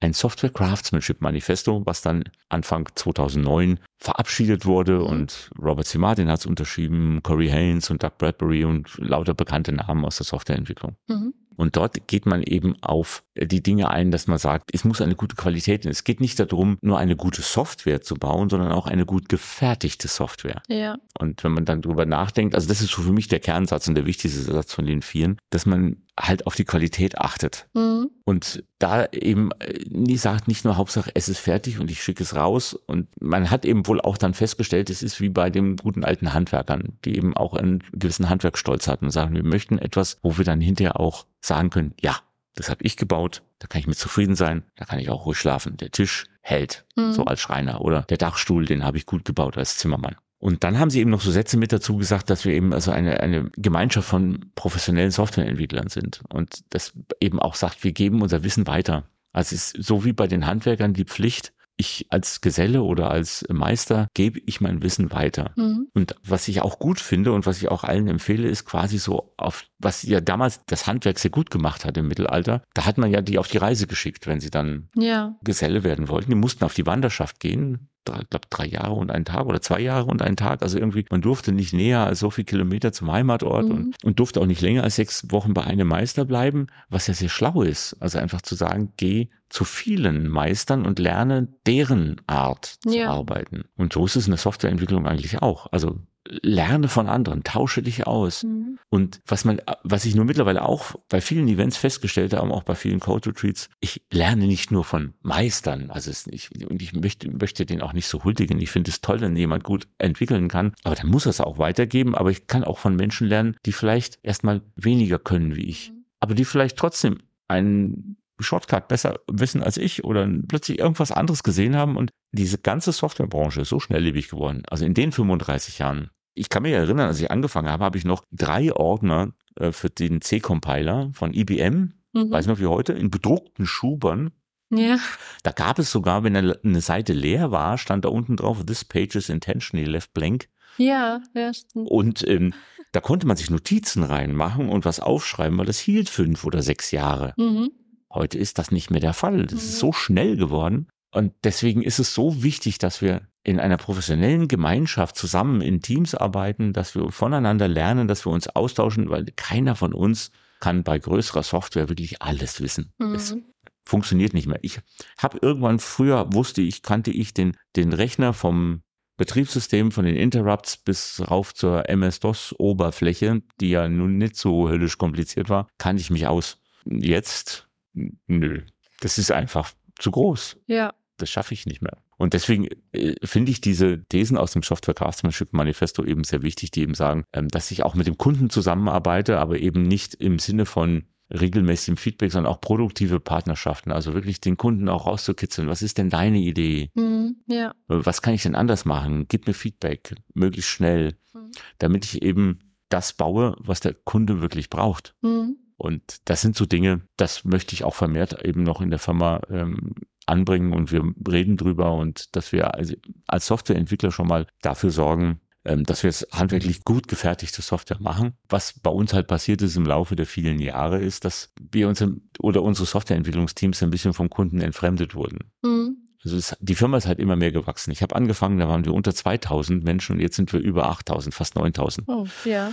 ein 0.00 0.12
Software 0.12 0.50
Craftsmanship 0.50 1.20
Manifesto, 1.20 1.82
was 1.84 2.02
dann 2.02 2.24
Anfang 2.48 2.88
2009 2.94 3.78
verabschiedet 3.98 4.66
wurde 4.66 4.98
mhm. 4.98 5.06
und 5.06 5.50
Robert 5.60 5.86
C. 5.86 5.98
Martin 5.98 6.30
hat 6.30 6.40
es 6.40 6.46
unterschrieben, 6.46 7.20
Corey 7.22 7.48
Haynes 7.48 7.90
und 7.90 8.02
Doug 8.02 8.12
Bradbury 8.18 8.64
und 8.64 8.96
lauter 8.98 9.34
bekannte 9.34 9.72
Namen 9.72 10.04
aus 10.04 10.16
der 10.16 10.26
Softwareentwicklung. 10.26 10.96
Mhm. 11.08 11.34
Und 11.56 11.76
dort 11.76 12.06
geht 12.08 12.26
man 12.26 12.42
eben 12.42 12.76
auf 12.82 13.22
die 13.36 13.62
Dinge 13.62 13.90
ein, 13.90 14.10
dass 14.10 14.26
man 14.26 14.38
sagt, 14.38 14.70
es 14.72 14.84
muss 14.84 15.00
eine 15.00 15.14
gute 15.14 15.36
Qualität 15.36 15.82
sein. 15.82 15.92
Es 15.92 16.04
geht 16.04 16.20
nicht 16.20 16.38
darum, 16.38 16.78
nur 16.80 16.98
eine 16.98 17.16
gute 17.16 17.42
Software 17.42 18.00
zu 18.00 18.16
bauen, 18.16 18.48
sondern 18.48 18.72
auch 18.72 18.86
eine 18.86 19.06
gut 19.06 19.28
gefertigte 19.28 20.08
Software. 20.08 20.62
Ja. 20.68 20.96
Und 21.18 21.44
wenn 21.44 21.52
man 21.52 21.64
dann 21.64 21.82
drüber 21.82 22.06
nachdenkt, 22.06 22.54
also 22.54 22.68
das 22.68 22.80
ist 22.80 22.90
so 22.90 23.02
für 23.02 23.12
mich 23.12 23.28
der 23.28 23.40
Kernsatz 23.40 23.88
und 23.88 23.94
der 23.94 24.06
wichtigste 24.06 24.40
Satz 24.40 24.72
von 24.72 24.86
den 24.86 25.02
vieren, 25.02 25.38
dass 25.50 25.66
man 25.66 26.03
halt 26.18 26.46
auf 26.46 26.54
die 26.54 26.64
Qualität 26.64 27.18
achtet. 27.18 27.66
Mhm. 27.74 28.10
Und 28.24 28.64
da 28.78 29.06
eben 29.06 29.50
äh, 29.58 29.84
nie 29.88 30.16
sagt, 30.16 30.48
nicht 30.48 30.64
nur 30.64 30.76
Hauptsache 30.76 31.10
es 31.14 31.28
ist 31.28 31.38
fertig 31.38 31.80
und 31.80 31.90
ich 31.90 32.02
schicke 32.02 32.22
es 32.22 32.34
raus. 32.34 32.74
Und 32.74 33.08
man 33.20 33.50
hat 33.50 33.64
eben 33.64 33.86
wohl 33.86 34.00
auch 34.00 34.16
dann 34.16 34.34
festgestellt, 34.34 34.90
es 34.90 35.02
ist 35.02 35.20
wie 35.20 35.28
bei 35.28 35.50
den 35.50 35.76
guten 35.76 36.04
alten 36.04 36.32
Handwerkern, 36.32 36.98
die 37.04 37.16
eben 37.16 37.36
auch 37.36 37.54
einen 37.54 37.82
gewissen 37.92 38.28
Handwerksstolz 38.28 38.86
hatten 38.86 39.06
und 39.06 39.10
sagen, 39.10 39.34
wir 39.34 39.44
möchten 39.44 39.78
etwas, 39.78 40.18
wo 40.22 40.36
wir 40.38 40.44
dann 40.44 40.60
hinterher 40.60 41.00
auch 41.00 41.26
sagen 41.40 41.70
können, 41.70 41.94
ja, 42.00 42.16
das 42.54 42.70
habe 42.70 42.84
ich 42.84 42.96
gebaut, 42.96 43.42
da 43.58 43.66
kann 43.66 43.80
ich 43.80 43.86
mit 43.86 43.98
zufrieden 43.98 44.36
sein, 44.36 44.62
da 44.76 44.84
kann 44.84 45.00
ich 45.00 45.10
auch 45.10 45.26
ruhig 45.26 45.38
schlafen. 45.38 45.76
Der 45.76 45.90
Tisch 45.90 46.26
hält, 46.40 46.84
mhm. 46.94 47.12
so 47.12 47.24
als 47.24 47.40
Schreiner. 47.40 47.80
Oder 47.80 48.02
der 48.02 48.18
Dachstuhl, 48.18 48.66
den 48.66 48.84
habe 48.84 48.98
ich 48.98 49.06
gut 49.06 49.24
gebaut 49.24 49.58
als 49.58 49.78
Zimmermann. 49.78 50.16
Und 50.44 50.62
dann 50.62 50.78
haben 50.78 50.90
sie 50.90 51.00
eben 51.00 51.08
noch 51.08 51.22
so 51.22 51.30
Sätze 51.30 51.56
mit 51.56 51.72
dazu 51.72 51.96
gesagt, 51.96 52.28
dass 52.28 52.44
wir 52.44 52.52
eben 52.52 52.74
also 52.74 52.90
eine, 52.90 53.20
eine 53.20 53.50
Gemeinschaft 53.56 54.06
von 54.06 54.50
professionellen 54.54 55.10
Softwareentwicklern 55.10 55.88
sind. 55.88 56.20
Und 56.28 56.64
das 56.68 56.92
eben 57.18 57.38
auch 57.38 57.54
sagt, 57.54 57.82
wir 57.82 57.92
geben 57.92 58.20
unser 58.20 58.44
Wissen 58.44 58.66
weiter. 58.66 59.04
Also 59.32 59.54
es 59.54 59.72
ist 59.72 59.86
so 59.86 60.04
wie 60.04 60.12
bei 60.12 60.26
den 60.26 60.46
Handwerkern 60.46 60.92
die 60.92 61.06
Pflicht, 61.06 61.54
ich 61.78 62.08
als 62.10 62.42
Geselle 62.42 62.82
oder 62.82 63.10
als 63.10 63.46
Meister 63.48 64.08
gebe 64.12 64.38
ich 64.44 64.60
mein 64.60 64.82
Wissen 64.82 65.10
weiter. 65.12 65.52
Mhm. 65.56 65.88
Und 65.94 66.14
was 66.22 66.46
ich 66.46 66.60
auch 66.60 66.78
gut 66.78 67.00
finde 67.00 67.32
und 67.32 67.46
was 67.46 67.62
ich 67.62 67.70
auch 67.70 67.82
allen 67.82 68.06
empfehle, 68.06 68.46
ist 68.46 68.66
quasi 68.66 68.98
so 68.98 69.32
auf, 69.38 69.64
was 69.78 70.02
ja 70.02 70.20
damals 70.20 70.60
das 70.66 70.86
Handwerk 70.86 71.18
sehr 71.20 71.30
gut 71.30 71.50
gemacht 71.50 71.86
hat 71.86 71.96
im 71.96 72.06
Mittelalter. 72.06 72.62
Da 72.74 72.84
hat 72.84 72.98
man 72.98 73.10
ja 73.10 73.22
die 73.22 73.38
auf 73.38 73.48
die 73.48 73.56
Reise 73.56 73.86
geschickt, 73.86 74.26
wenn 74.26 74.40
sie 74.40 74.50
dann 74.50 74.88
ja. 74.94 75.36
Geselle 75.42 75.84
werden 75.84 76.08
wollten. 76.08 76.30
Die 76.30 76.36
mussten 76.36 76.64
auf 76.64 76.74
die 76.74 76.84
Wanderschaft 76.84 77.40
gehen, 77.40 77.88
drei, 78.04 78.22
glaube 78.30 78.46
drei 78.50 78.66
Jahre 78.66 78.94
und 78.94 79.10
einen 79.10 79.24
Tag 79.24 79.46
oder 79.46 79.60
zwei 79.60 79.80
Jahre 79.80 80.06
und 80.06 80.22
einen 80.22 80.36
Tag. 80.36 80.62
Also 80.62 80.78
irgendwie, 80.78 81.04
man 81.10 81.22
durfte 81.22 81.52
nicht 81.52 81.72
näher 81.72 82.06
als 82.06 82.20
so 82.20 82.30
viel 82.30 82.44
Kilometer 82.44 82.92
zum 82.92 83.10
Heimatort 83.10 83.66
mhm. 83.66 83.70
und, 83.70 84.04
und 84.04 84.18
durfte 84.18 84.40
auch 84.40 84.46
nicht 84.46 84.60
länger 84.60 84.84
als 84.84 84.96
sechs 84.96 85.30
Wochen 85.30 85.54
bei 85.54 85.64
einem 85.64 85.88
Meister 85.88 86.24
bleiben, 86.24 86.66
was 86.88 87.06
ja 87.06 87.14
sehr 87.14 87.28
schlau 87.28 87.62
ist. 87.62 87.96
Also 88.00 88.18
einfach 88.18 88.42
zu 88.42 88.54
sagen, 88.54 88.92
geh 88.96 89.28
zu 89.48 89.64
vielen 89.64 90.28
Meistern 90.28 90.84
und 90.84 90.98
lerne 90.98 91.48
deren 91.66 92.20
Art 92.26 92.66
zu 92.80 92.90
ja. 92.90 93.10
arbeiten. 93.10 93.64
Und 93.76 93.92
so 93.92 94.04
ist 94.04 94.16
es 94.16 94.26
in 94.26 94.32
der 94.32 94.38
Softwareentwicklung 94.38 95.06
eigentlich 95.06 95.42
auch. 95.42 95.72
Also 95.72 96.00
lerne 96.26 96.88
von 96.88 97.08
anderen, 97.08 97.44
tausche 97.44 97.82
dich 97.82 98.06
aus. 98.06 98.44
Mhm. 98.44 98.78
Und 98.88 99.20
was 99.26 99.44
man, 99.44 99.60
was 99.82 100.04
ich 100.04 100.14
nur 100.14 100.24
mittlerweile 100.24 100.62
auch 100.62 100.94
bei 101.08 101.20
vielen 101.20 101.48
Events 101.48 101.76
festgestellt 101.76 102.32
habe, 102.32 102.50
auch 102.52 102.62
bei 102.62 102.74
vielen 102.74 103.00
Code 103.00 103.30
Retreats, 103.30 103.68
ich 103.80 104.02
lerne 104.10 104.46
nicht 104.46 104.70
nur 104.70 104.84
von 104.84 105.14
Meistern, 105.22 105.90
also 105.90 106.10
es 106.10 106.26
nicht, 106.26 106.50
und 106.66 106.80
ich 106.80 106.94
möchte, 106.94 107.30
möchte 107.30 107.66
den 107.66 107.82
auch 107.82 107.92
nicht 107.92 108.06
so 108.06 108.24
huldigen. 108.24 108.60
Ich 108.60 108.70
finde 108.70 108.90
es 108.90 109.00
toll, 109.00 109.20
wenn 109.20 109.36
jemand 109.36 109.64
gut 109.64 109.86
entwickeln 109.98 110.48
kann, 110.48 110.74
aber 110.82 110.94
dann 110.94 111.08
muss 111.08 111.26
er 111.26 111.30
es 111.30 111.40
auch 111.40 111.58
weitergeben. 111.58 112.14
Aber 112.14 112.30
ich 112.30 112.46
kann 112.46 112.64
auch 112.64 112.78
von 112.78 112.96
Menschen 112.96 113.26
lernen, 113.26 113.56
die 113.66 113.72
vielleicht 113.72 114.18
erstmal 114.22 114.62
weniger 114.76 115.18
können 115.18 115.56
wie 115.56 115.68
ich, 115.68 115.90
mhm. 115.90 116.04
aber 116.20 116.34
die 116.34 116.44
vielleicht 116.44 116.76
trotzdem 116.76 117.18
einen 117.48 118.16
Shortcut 118.40 118.88
besser 118.88 119.20
wissen 119.30 119.62
als 119.62 119.76
ich 119.76 120.04
oder 120.04 120.28
plötzlich 120.48 120.78
irgendwas 120.78 121.12
anderes 121.12 121.42
gesehen 121.42 121.76
haben 121.76 121.96
und 121.96 122.10
diese 122.32 122.58
ganze 122.58 122.92
Softwarebranche 122.92 123.60
ist 123.60 123.68
so 123.68 123.78
schnelllebig 123.78 124.28
geworden. 124.28 124.62
Also 124.68 124.84
in 124.84 124.94
den 124.94 125.12
35 125.12 125.78
Jahren. 125.78 126.10
Ich 126.34 126.48
kann 126.48 126.62
mich 126.62 126.72
erinnern, 126.72 127.08
als 127.08 127.20
ich 127.20 127.30
angefangen 127.30 127.68
habe, 127.68 127.84
habe 127.84 127.98
ich 127.98 128.04
noch 128.04 128.24
drei 128.32 128.72
Ordner 128.72 129.32
äh, 129.56 129.72
für 129.72 129.90
den 129.90 130.20
C-Compiler 130.20 131.10
von 131.12 131.32
IBM, 131.32 131.94
mhm. 132.12 132.30
weiß 132.30 132.46
noch 132.46 132.58
wie 132.58 132.66
heute, 132.66 132.92
in 132.92 133.10
bedruckten 133.10 133.66
Schubern. 133.66 134.32
Ja. 134.70 134.98
Da 135.42 135.52
gab 135.52 135.78
es 135.78 135.90
sogar, 135.92 136.24
wenn 136.24 136.36
eine 136.36 136.80
Seite 136.80 137.12
leer 137.12 137.50
war, 137.50 137.78
stand 137.78 138.04
da 138.04 138.08
unten 138.08 138.36
drauf, 138.36 138.64
this 138.64 138.84
page 138.84 139.14
is 139.14 139.28
intentionally 139.28 139.88
left 139.88 140.12
blank. 140.14 140.48
Ja, 140.76 141.20
ja, 141.34 141.54
stimmt. 141.54 141.88
Und 141.88 142.26
ähm, 142.26 142.52
da 142.90 143.00
konnte 143.00 143.26
man 143.26 143.36
sich 143.36 143.50
Notizen 143.50 144.02
reinmachen 144.02 144.68
und 144.68 144.84
was 144.84 145.00
aufschreiben, 145.00 145.58
weil 145.58 145.66
das 145.66 145.78
hielt 145.78 146.08
fünf 146.08 146.44
oder 146.44 146.62
sechs 146.62 146.90
Jahre. 146.90 147.34
Mhm. 147.36 147.70
Heute 148.12 148.38
ist 148.38 148.58
das 148.58 148.70
nicht 148.70 148.90
mehr 148.90 149.00
der 149.00 149.12
Fall. 149.12 149.46
Das 149.46 149.62
ist 149.62 149.78
so 149.78 149.92
schnell 149.92 150.36
geworden. 150.36 150.88
Und 151.14 151.32
deswegen 151.44 151.82
ist 151.82 152.00
es 152.00 152.12
so 152.12 152.42
wichtig, 152.42 152.78
dass 152.78 153.00
wir 153.00 153.22
in 153.44 153.60
einer 153.60 153.76
professionellen 153.76 154.48
Gemeinschaft 154.48 155.16
zusammen 155.16 155.60
in 155.60 155.80
Teams 155.80 156.14
arbeiten, 156.14 156.72
dass 156.72 156.94
wir 156.96 157.10
voneinander 157.12 157.68
lernen, 157.68 158.08
dass 158.08 158.26
wir 158.26 158.32
uns 158.32 158.48
austauschen, 158.48 159.10
weil 159.10 159.26
keiner 159.36 159.76
von 159.76 159.92
uns 159.94 160.32
kann 160.58 160.82
bei 160.82 160.98
größerer 160.98 161.44
Software 161.44 161.88
wirklich 161.88 162.20
alles 162.20 162.60
wissen. 162.60 162.92
Mhm. 162.98 163.14
Es 163.14 163.36
funktioniert 163.84 164.34
nicht 164.34 164.48
mehr. 164.48 164.58
Ich 164.62 164.80
habe 165.18 165.38
irgendwann 165.40 165.78
früher 165.78 166.32
wusste 166.32 166.62
ich, 166.62 166.82
kannte 166.82 167.12
ich 167.12 167.32
den, 167.32 167.56
den 167.76 167.92
Rechner 167.92 168.32
vom 168.32 168.82
Betriebssystem 169.16 169.92
von 169.92 170.04
den 170.04 170.16
Interrupts 170.16 170.78
bis 170.78 171.22
rauf 171.30 171.54
zur 171.54 171.88
MS-DOS-Oberfläche, 171.88 173.42
die 173.60 173.70
ja 173.70 173.88
nun 173.88 174.18
nicht 174.18 174.34
so 174.34 174.68
höllisch 174.68 174.98
kompliziert 174.98 175.48
war, 175.48 175.68
kannte 175.78 176.00
ich 176.00 176.10
mich 176.10 176.26
aus. 176.26 176.58
Jetzt 176.84 177.68
nö, 177.92 178.62
das 179.00 179.18
ist 179.18 179.30
einfach 179.30 179.72
zu 179.98 180.10
groß. 180.10 180.56
Ja. 180.66 180.92
Das 181.24 181.30
schaffe 181.30 181.54
ich 181.54 181.64
nicht 181.64 181.80
mehr. 181.80 181.96
Und 182.18 182.34
deswegen 182.34 182.68
äh, 182.92 183.14
finde 183.24 183.50
ich 183.50 183.62
diese 183.62 184.04
Thesen 184.04 184.36
aus 184.36 184.52
dem 184.52 184.62
Software 184.62 184.92
Craftsmanship 184.92 185.54
Manifesto 185.54 186.04
eben 186.04 186.22
sehr 186.22 186.42
wichtig, 186.42 186.70
die 186.70 186.82
eben 186.82 186.92
sagen, 186.92 187.24
ähm, 187.32 187.48
dass 187.48 187.70
ich 187.70 187.82
auch 187.82 187.94
mit 187.94 188.06
dem 188.06 188.18
Kunden 188.18 188.50
zusammenarbeite, 188.50 189.38
aber 189.38 189.58
eben 189.58 189.84
nicht 189.84 190.12
im 190.16 190.38
Sinne 190.38 190.66
von 190.66 191.04
regelmäßigem 191.30 191.96
Feedback, 191.96 192.30
sondern 192.30 192.52
auch 192.52 192.60
produktive 192.60 193.20
Partnerschaften. 193.20 193.90
Also 193.90 194.12
wirklich 194.12 194.42
den 194.42 194.58
Kunden 194.58 194.90
auch 194.90 195.06
rauszukitzeln. 195.06 195.66
Was 195.66 195.80
ist 195.80 195.96
denn 195.96 196.10
deine 196.10 196.36
Idee? 196.40 196.90
Mhm, 196.92 197.36
ja. 197.46 197.74
Was 197.88 198.20
kann 198.20 198.34
ich 198.34 198.42
denn 198.42 198.54
anders 198.54 198.84
machen? 198.84 199.24
Gib 199.26 199.46
mir 199.46 199.54
Feedback, 199.54 200.14
möglichst 200.34 200.70
schnell, 200.70 201.16
mhm. 201.32 201.52
damit 201.78 202.04
ich 202.04 202.20
eben 202.20 202.58
das 202.90 203.14
baue, 203.14 203.56
was 203.60 203.80
der 203.80 203.94
Kunde 203.94 204.42
wirklich 204.42 204.68
braucht. 204.68 205.14
Mhm. 205.22 205.56
Und 205.76 206.02
das 206.26 206.42
sind 206.42 206.54
so 206.54 206.66
Dinge, 206.66 207.00
das 207.16 207.44
möchte 207.44 207.74
ich 207.74 207.84
auch 207.84 207.94
vermehrt 207.94 208.44
eben 208.44 208.62
noch 208.62 208.80
in 208.80 208.90
der 208.90 208.98
Firma 208.98 209.40
ähm, 209.48 209.94
anbringen 210.26 210.72
und 210.72 210.92
wir 210.92 211.02
reden 211.28 211.56
drüber 211.56 211.92
und 211.92 212.34
dass 212.36 212.52
wir 212.52 212.74
als, 212.74 212.96
als 213.26 213.46
Softwareentwickler 213.46 214.10
schon 214.10 214.26
mal 214.26 214.46
dafür 214.62 214.90
sorgen, 214.90 215.40
ähm, 215.64 215.84
dass 215.84 216.02
wir 216.02 216.10
es 216.10 216.26
handwerklich 216.32 216.84
gut 216.84 217.08
gefertigte 217.08 217.62
Software 217.62 218.00
machen. 218.00 218.34
Was 218.48 218.78
bei 218.80 218.90
uns 218.90 219.14
halt 219.14 219.26
passiert 219.26 219.62
ist 219.62 219.76
im 219.76 219.86
Laufe 219.86 220.14
der 220.14 220.26
vielen 220.26 220.60
Jahre, 220.60 220.98
ist, 220.98 221.24
dass 221.24 221.52
wir 221.72 221.88
uns 221.88 222.04
oder 222.38 222.62
unsere 222.62 222.86
Softwareentwicklungsteams 222.86 223.82
ein 223.82 223.90
bisschen 223.90 224.12
vom 224.12 224.28
Kunden 224.28 224.60
entfremdet 224.60 225.14
wurden. 225.14 225.38
Mhm. 225.62 225.96
Also 226.22 226.36
es, 226.36 226.56
die 226.60 226.74
Firma 226.74 226.96
ist 226.96 227.06
halt 227.06 227.18
immer 227.18 227.36
mehr 227.36 227.52
gewachsen. 227.52 227.90
Ich 227.90 228.02
habe 228.02 228.16
angefangen, 228.16 228.58
da 228.58 228.68
waren 228.68 228.84
wir 228.84 228.94
unter 228.94 229.14
2000 229.14 229.84
Menschen 229.84 230.16
und 230.16 230.20
jetzt 230.20 230.36
sind 230.36 230.52
wir 230.52 230.60
über 230.60 230.88
8000, 230.88 231.34
fast 231.34 231.54
9000. 231.56 232.08
Oh, 232.08 232.26
ja. 232.44 232.72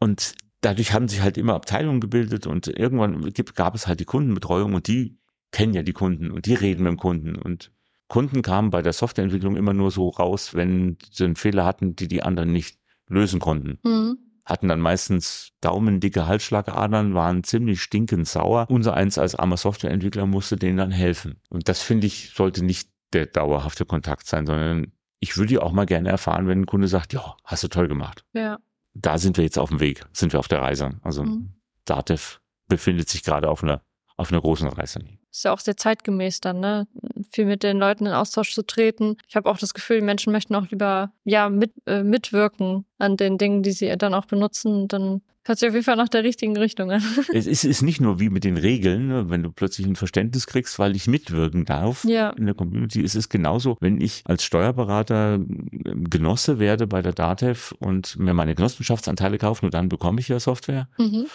Und 0.00 0.34
dadurch 0.60 0.92
haben 0.92 1.08
sich 1.08 1.20
halt 1.20 1.38
immer 1.38 1.54
Abteilungen 1.54 2.00
gebildet 2.00 2.46
und 2.46 2.66
irgendwann 2.66 3.32
gab 3.54 3.74
es 3.74 3.86
halt 3.86 4.00
die 4.00 4.04
Kundenbetreuung 4.04 4.74
und 4.74 4.88
die 4.88 5.18
kennen 5.50 5.74
ja 5.74 5.82
die 5.82 5.92
Kunden 5.92 6.30
und 6.30 6.46
die 6.46 6.54
reden 6.54 6.82
mit 6.82 6.92
dem 6.92 6.98
Kunden 6.98 7.36
und 7.36 7.72
Kunden 8.08 8.40
kamen 8.42 8.70
bei 8.70 8.82
der 8.82 8.94
Softwareentwicklung 8.94 9.56
immer 9.56 9.74
nur 9.74 9.90
so 9.90 10.08
raus, 10.08 10.54
wenn 10.54 10.96
sie 11.10 11.24
einen 11.24 11.36
Fehler 11.36 11.64
hatten, 11.64 11.94
die 11.94 12.08
die 12.08 12.22
anderen 12.22 12.52
nicht 12.52 12.78
lösen 13.06 13.38
konnten. 13.38 13.78
Mhm. 13.84 14.18
hatten 14.44 14.68
dann 14.68 14.80
meistens 14.80 15.52
daumendicke 15.60 16.26
Halsschlagadern, 16.26 17.12
waren 17.12 17.44
ziemlich 17.44 17.82
stinkend 17.82 18.26
sauer. 18.26 18.64
Unser 18.70 18.94
eins 18.94 19.18
als 19.18 19.34
armer 19.34 19.58
Softwareentwickler 19.58 20.24
musste 20.24 20.56
denen 20.56 20.78
dann 20.78 20.90
helfen. 20.90 21.40
Und 21.50 21.68
das 21.68 21.82
finde 21.82 22.06
ich, 22.06 22.30
sollte 22.34 22.64
nicht 22.64 22.90
der 23.12 23.26
dauerhafte 23.26 23.84
Kontakt 23.84 24.26
sein, 24.26 24.46
sondern 24.46 24.92
ich 25.20 25.36
würde 25.36 25.54
ja 25.54 25.60
auch 25.60 25.72
mal 25.72 25.84
gerne 25.84 26.08
erfahren, 26.08 26.46
wenn 26.46 26.62
ein 26.62 26.66
Kunde 26.66 26.88
sagt, 26.88 27.12
ja, 27.12 27.36
hast 27.44 27.62
du 27.62 27.68
toll 27.68 27.88
gemacht. 27.88 28.24
Ja. 28.32 28.58
Da 28.94 29.18
sind 29.18 29.36
wir 29.36 29.44
jetzt 29.44 29.58
auf 29.58 29.68
dem 29.68 29.80
Weg, 29.80 30.06
sind 30.12 30.32
wir 30.32 30.40
auf 30.40 30.48
der 30.48 30.62
Reise. 30.62 30.98
Also 31.02 31.24
mhm. 31.24 31.52
Datev 31.84 32.40
befindet 32.68 33.10
sich 33.10 33.22
gerade 33.22 33.50
auf 33.50 33.62
einer, 33.62 33.82
auf 34.16 34.32
einer 34.32 34.40
großen 34.40 34.68
Reise. 34.68 35.00
Ist 35.38 35.44
ja 35.44 35.52
auch 35.52 35.60
sehr 35.60 35.76
zeitgemäß 35.76 36.40
dann, 36.40 36.58
ne? 36.58 36.88
Viel 37.30 37.44
mit 37.44 37.62
den 37.62 37.78
Leuten 37.78 38.06
in 38.06 38.12
Austausch 38.12 38.52
zu 38.52 38.62
treten. 38.62 39.16
Ich 39.28 39.36
habe 39.36 39.48
auch 39.48 39.58
das 39.58 39.72
Gefühl, 39.72 40.00
die 40.00 40.04
Menschen 40.04 40.32
möchten 40.32 40.54
auch 40.56 40.68
lieber 40.68 41.12
ja 41.24 41.48
mit, 41.48 41.72
äh, 41.86 42.02
mitwirken 42.02 42.84
an 42.98 43.16
den 43.16 43.38
Dingen, 43.38 43.62
die 43.62 43.70
sie 43.70 43.96
dann 43.96 44.14
auch 44.14 44.24
benutzen. 44.24 44.88
Dann 44.88 45.22
Hört 45.48 45.60
sich 45.60 45.68
auf 45.68 45.74
jeden 45.74 45.84
Fall 45.84 45.96
nach 45.96 46.10
der 46.10 46.24
richtigen 46.24 46.58
Richtung 46.58 46.90
an. 46.90 47.02
Es 47.32 47.46
ist, 47.46 47.64
ist 47.64 47.80
nicht 47.80 48.02
nur 48.02 48.20
wie 48.20 48.28
mit 48.28 48.44
den 48.44 48.58
Regeln, 48.58 49.08
ne, 49.08 49.30
wenn 49.30 49.42
du 49.42 49.50
plötzlich 49.50 49.86
ein 49.86 49.96
Verständnis 49.96 50.46
kriegst, 50.46 50.78
weil 50.78 50.94
ich 50.94 51.06
mitwirken 51.06 51.64
darf 51.64 52.04
ja. 52.04 52.30
in 52.30 52.44
der 52.44 52.54
Community. 52.54 53.02
Es 53.02 53.14
ist 53.14 53.30
genauso, 53.30 53.78
wenn 53.80 53.98
ich 53.98 54.24
als 54.26 54.44
Steuerberater 54.44 55.36
ähm, 55.36 56.10
Genosse 56.10 56.58
werde 56.58 56.86
bei 56.86 57.00
der 57.00 57.14
DATEV 57.14 57.72
und 57.78 58.18
mir 58.18 58.34
meine 58.34 58.56
Genossenschaftsanteile 58.56 59.38
kaufe, 59.38 59.64
nur 59.64 59.70
dann 59.70 59.88
bekomme 59.88 60.20
ich 60.20 60.28
ja 60.28 60.38
Software, 60.38 60.88
mhm. 60.98 61.26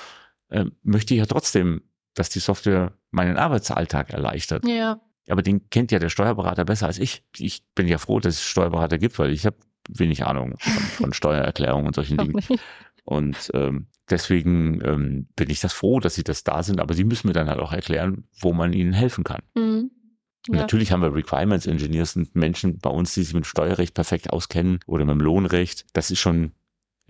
äh, 0.49 0.65
möchte 0.83 1.15
ich 1.15 1.19
ja 1.19 1.25
trotzdem, 1.25 1.81
dass 2.13 2.29
die 2.29 2.39
Software 2.39 2.93
meinen 3.11 3.37
Arbeitsalltag 3.37 4.11
erleichtert. 4.11 4.67
Ja. 4.67 5.01
Aber 5.29 5.41
den 5.41 5.69
kennt 5.69 5.91
ja 5.91 5.99
der 5.99 6.09
Steuerberater 6.09 6.65
besser 6.65 6.87
als 6.87 6.99
ich. 6.99 7.23
Ich 7.37 7.63
bin 7.75 7.87
ja 7.87 7.97
froh, 7.97 8.19
dass 8.19 8.35
es 8.35 8.43
Steuerberater 8.43 8.97
gibt, 8.97 9.17
weil 9.19 9.31
ich 9.31 9.45
habe 9.45 9.57
wenig 9.89 10.25
Ahnung 10.25 10.55
von, 10.59 10.83
von 10.83 11.13
Steuererklärungen 11.13 11.87
und 11.87 11.95
solchen 11.95 12.17
Dingen. 12.17 12.39
Und 13.05 13.51
ähm, 13.53 13.87
deswegen 14.09 14.81
ähm, 14.83 15.27
bin 15.35 15.49
ich 15.49 15.59
das 15.59 15.73
froh, 15.73 15.99
dass 15.99 16.15
sie 16.15 16.23
das 16.23 16.43
da 16.43 16.63
sind, 16.63 16.79
aber 16.79 16.93
sie 16.93 17.03
müssen 17.03 17.27
mir 17.27 17.33
dann 17.33 17.49
halt 17.49 17.59
auch 17.59 17.73
erklären, 17.73 18.25
wo 18.39 18.53
man 18.53 18.73
ihnen 18.73 18.93
helfen 18.93 19.23
kann. 19.23 19.41
Mhm. 19.55 19.91
Ja. 20.49 20.57
Natürlich 20.59 20.91
haben 20.91 21.01
wir 21.01 21.13
Requirements 21.13 21.67
Engineers 21.67 22.15
und 22.17 22.35
Menschen 22.35 22.79
bei 22.79 22.89
uns, 22.89 23.13
die 23.13 23.23
sich 23.23 23.33
mit 23.33 23.45
Steuerrecht 23.45 23.93
perfekt 23.93 24.31
auskennen 24.31 24.79
oder 24.87 25.05
mit 25.05 25.13
dem 25.13 25.21
Lohnrecht. 25.21 25.85
Das 25.93 26.11
ist 26.11 26.19
schon 26.19 26.51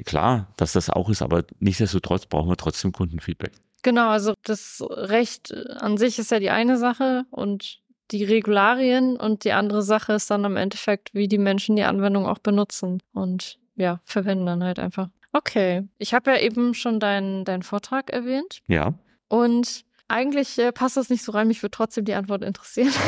klar, 0.05 0.53
dass 0.57 0.73
das 0.73 0.89
auch 0.89 1.09
ist, 1.09 1.21
aber 1.21 1.43
nichtsdestotrotz 1.59 2.27
brauchen 2.27 2.49
wir 2.49 2.57
trotzdem 2.57 2.91
Kundenfeedback. 2.91 3.53
Genau, 3.83 4.09
also 4.09 4.33
das 4.43 4.83
Recht 4.89 5.53
an 5.53 5.97
sich 5.97 6.17
ist 6.17 6.31
ja 6.31 6.39
die 6.39 6.49
eine 6.49 6.77
Sache 6.77 7.25
und 7.29 7.81
die 8.11 8.23
Regularien 8.23 9.17
und 9.17 9.43
die 9.43 9.51
andere 9.51 9.81
Sache 9.81 10.13
ist 10.13 10.31
dann 10.31 10.45
im 10.45 10.55
Endeffekt, 10.55 11.13
wie 11.13 11.27
die 11.27 11.37
Menschen 11.37 11.75
die 11.75 11.83
Anwendung 11.83 12.25
auch 12.25 12.39
benutzen 12.39 13.01
und 13.13 13.59
ja, 13.75 13.99
verwenden 14.03 14.45
dann 14.45 14.63
halt 14.63 14.79
einfach. 14.79 15.09
Okay. 15.33 15.87
Ich 15.97 16.13
habe 16.13 16.31
ja 16.31 16.37
eben 16.37 16.73
schon 16.73 16.99
deinen 16.99 17.43
deinen 17.43 17.63
Vortrag 17.63 18.11
erwähnt. 18.11 18.61
Ja. 18.67 18.93
Und 19.29 19.83
eigentlich 20.07 20.59
äh, 20.59 20.71
passt 20.71 20.95
das 20.95 21.09
nicht 21.09 21.23
so 21.23 21.31
rein. 21.31 21.47
Mich 21.47 21.63
würde 21.63 21.71
trotzdem 21.71 22.05
die 22.05 22.13
Antwort 22.13 22.43
interessieren. 22.43 22.93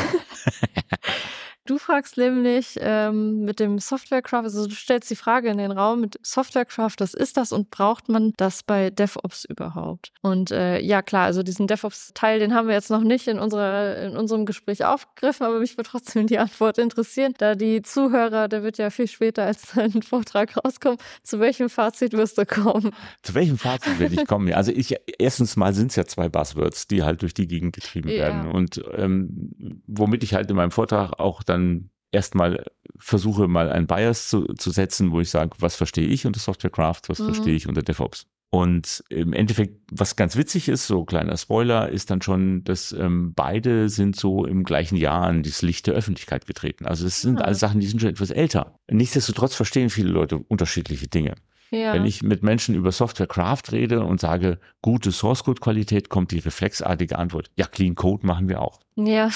Du 1.66 1.80
fragst 1.80 2.18
nämlich 2.18 2.78
ähm, 2.80 3.44
mit 3.44 3.60
dem 3.60 3.80
Softwarecraft, 3.80 4.44
also 4.44 4.68
du 4.68 4.76
stellst 4.76 5.10
die 5.10 5.16
Frage 5.16 5.50
in 5.50 5.58
den 5.58 5.72
Raum 5.72 6.02
mit 6.02 6.20
Softwarecraft, 6.22 6.94
was 7.00 7.16
ist 7.16 7.38
das 7.38 7.52
und 7.52 7.72
braucht 7.72 8.08
man 8.08 8.34
das 8.38 8.62
bei 8.62 8.92
DevOps 8.92 9.46
überhaupt? 9.46 10.12
Und 10.22 10.52
äh, 10.52 10.80
ja 10.80 11.02
klar, 11.02 11.26
also 11.26 11.42
diesen 11.42 11.66
DevOps-Teil, 11.66 12.38
den 12.38 12.54
haben 12.54 12.68
wir 12.68 12.76
jetzt 12.76 12.92
noch 12.92 13.02
nicht 13.02 13.28
in, 13.28 13.40
unserer, 13.40 13.98
in 14.04 14.16
unserem 14.16 14.46
Gespräch 14.46 14.86
aufgegriffen, 14.86 15.44
aber 15.44 15.60
mich 15.60 15.76
würde 15.76 15.90
trotzdem 15.90 16.28
die 16.28 16.38
Antwort 16.38 16.78
interessieren, 16.78 17.34
da 17.40 17.56
die 17.56 17.82
Zuhörer, 17.82 18.48
der 18.48 18.62
wird 18.62 18.78
ja 18.78 18.92
viel 18.92 19.08
später 19.08 19.46
als 19.46 19.74
dein 19.74 19.92
Vortrag 20.04 20.56
rauskommen, 20.64 21.00
zu 21.24 21.40
welchem 21.40 21.70
Fazit 21.70 22.14
wirst 22.14 22.38
du 22.38 22.46
kommen? 22.46 22.92
Zu 23.24 23.34
welchem 23.34 23.58
Fazit 23.58 24.00
werde 24.00 24.14
ich 24.14 24.28
kommen? 24.28 24.54
Also 24.54 24.72
ich, 24.72 24.96
erstens 25.18 25.56
mal 25.56 25.74
sind 25.74 25.90
es 25.90 25.96
ja 25.96 26.06
zwei 26.06 26.30
Buzzwords, 26.30 26.86
die 26.86 27.02
halt 27.02 27.24
durch 27.24 27.34
die 27.34 27.48
Gegend 27.48 27.74
getrieben 27.74 28.10
ja. 28.10 28.18
werden 28.18 28.52
und 28.52 28.84
ähm, 28.96 29.82
womit 29.88 30.24
ich 30.24 30.36
halt 30.36 30.48
in 30.52 30.58
meinem 30.58 30.70
Vortrag 30.70 31.20
auch 31.20 31.42
dann 31.42 31.55
dann 31.56 31.90
erstmal 32.12 32.66
versuche 32.98 33.48
mal 33.48 33.70
ein 33.70 33.88
Bias 33.88 34.30
zu, 34.30 34.46
zu 34.54 34.72
setzen, 34.72 35.12
wo 35.12 35.20
ich 35.20 35.30
sage, 35.30 35.52
was 35.60 35.76
verstehe 35.76 36.08
ich 36.08 36.26
unter 36.26 36.40
Softwarecraft, 36.40 37.02
was 37.08 37.20
mhm. 37.20 37.26
verstehe 37.26 37.56
ich 37.56 37.68
unter 37.68 37.82
DevOps. 37.82 38.28
Und 38.52 39.04
im 39.10 39.34
Endeffekt, 39.34 39.82
was 39.92 40.16
ganz 40.16 40.38
witzig 40.38 40.70
ist, 40.70 40.88
so 40.88 41.04
kleiner 41.04 41.36
Spoiler, 41.36 41.90
ist 41.90 42.10
dann 42.10 42.22
schon, 42.22 42.64
dass 42.64 42.94
ähm, 42.94 43.34
beide 43.36 43.90
sind 43.90 44.16
so 44.16 44.46
im 44.46 44.64
gleichen 44.64 44.96
Jahr 44.96 45.24
an 45.24 45.44
das 45.44 45.62
Licht 45.62 45.88
der 45.88 45.94
Öffentlichkeit 45.94 46.46
getreten. 46.46 46.86
Also 46.86 47.06
es 47.06 47.22
sind 47.22 47.40
ja. 47.40 47.46
alle 47.46 47.56
Sachen, 47.56 47.82
die 47.82 47.88
sind 47.88 48.00
schon 48.00 48.12
etwas 48.12 48.30
älter. 48.30 48.80
Nichtsdestotrotz 48.90 49.56
verstehen 49.56 49.90
viele 49.90 50.10
Leute 50.10 50.38
unterschiedliche 50.38 51.08
Dinge. 51.08 51.36
Ja. 51.72 51.94
Wenn 51.94 52.06
ich 52.06 52.24
mit 52.24 52.44
Menschen 52.44 52.76
über 52.76 52.94
Softwarecraft 52.94 53.64
rede 53.74 54.04
und 54.04 54.22
sage, 54.22 54.60
gute 54.82 55.12
Source-Code-Qualität, 55.12 56.08
kommt 56.08 56.32
die 56.32 56.40
reflexartige 56.40 57.18
Antwort. 57.18 57.52
Ja, 57.58 57.66
Clean 57.66 57.96
Code 57.96 58.26
machen 58.26 58.48
wir 58.48 58.62
auch. 58.62 58.80
Ja. 58.96 59.32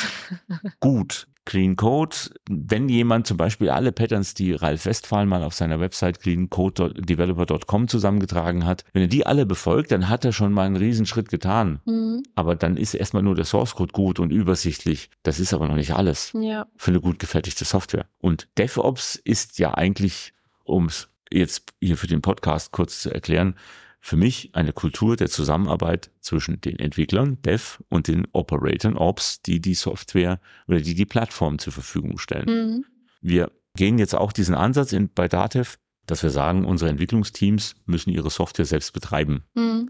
Gut. 0.80 1.28
Clean 1.50 1.76
Code, 1.76 2.16
wenn 2.48 2.90
jemand 2.90 3.26
zum 3.26 3.36
Beispiel 3.36 3.72
alle 3.72 3.92
Patterns, 3.92 4.36
die 4.36 4.54
Ralf 4.54 4.86
Westphal 4.86 5.26
mal 5.26 5.42
auf 5.42 5.56
seiner 5.56 5.80
Website 5.80 6.20
cleancodedeveloper.com 6.20 7.88
zusammengetragen 7.88 8.68
hat, 8.68 8.86
wenn 8.94 9.02
er 9.02 9.08
die 9.08 9.26
alle 9.26 9.48
befolgt, 9.48 9.92
dann 9.92 10.10
hat 10.10 10.24
er 10.24 10.32
schon 10.32 10.54
mal 10.54 10.68
einen 10.68 10.76
Riesenschritt 10.76 11.30
getan. 11.30 11.80
Mhm. 11.86 12.22
Aber 12.36 12.56
dann 12.56 12.78
ist 12.78 12.94
erstmal 12.94 13.24
nur 13.24 13.34
der 13.34 13.46
Source 13.46 13.74
Code 13.74 13.94
gut 13.94 14.20
und 14.20 14.30
übersichtlich. 14.30 15.10
Das 15.24 15.40
ist 15.40 15.52
aber 15.52 15.68
noch 15.68 15.76
nicht 15.76 15.96
alles 15.96 16.34
ja. 16.40 16.68
für 16.78 16.92
eine 16.92 17.02
gut 17.02 17.18
gefertigte 17.18 17.66
Software. 17.66 18.06
Und 18.20 18.48
DevOps 18.60 19.16
ist 19.16 19.58
ja 19.58 19.74
eigentlich, 19.74 20.36
um 20.66 20.86
es 20.86 21.10
jetzt 21.32 21.74
hier 21.82 21.98
für 21.98 22.06
den 22.06 22.22
Podcast 22.22 22.72
kurz 22.72 23.02
zu 23.02 23.12
erklären, 23.12 23.56
für 24.00 24.16
mich 24.16 24.52
eine 24.54 24.74
Kultur 24.74 25.16
der 25.16 25.30
Zusammenarbeit 25.30 26.12
zwischen 26.22 26.62
den 26.62 26.80
Entwicklern, 26.80 27.42
Dev, 27.42 27.80
und 27.90 28.08
den 28.08 28.28
Operatoren, 28.32 28.98
Ops, 28.98 29.42
die 29.42 29.60
die 29.60 29.76
Software 29.76 30.40
oder 30.68 30.80
die 30.80 30.96
die 30.96 31.06
Plattform 31.06 31.60
zur 31.60 31.74
Verfügung 31.74 32.18
stellen. 32.18 32.46
Mhm. 32.48 32.86
Wir 33.22 33.52
gehen 33.76 34.00
jetzt 34.00 34.16
auch 34.16 34.32
diesen 34.32 34.56
Ansatz 34.56 34.94
in, 34.94 35.10
bei 35.14 35.28
Datev, 35.28 35.78
dass 36.06 36.24
wir 36.24 36.30
sagen, 36.30 36.66
unsere 36.66 36.90
Entwicklungsteams 36.90 37.76
müssen 37.86 38.10
ihre 38.10 38.30
Software 38.30 38.66
selbst 38.66 38.94
betreiben. 38.94 39.44
Mhm 39.54 39.90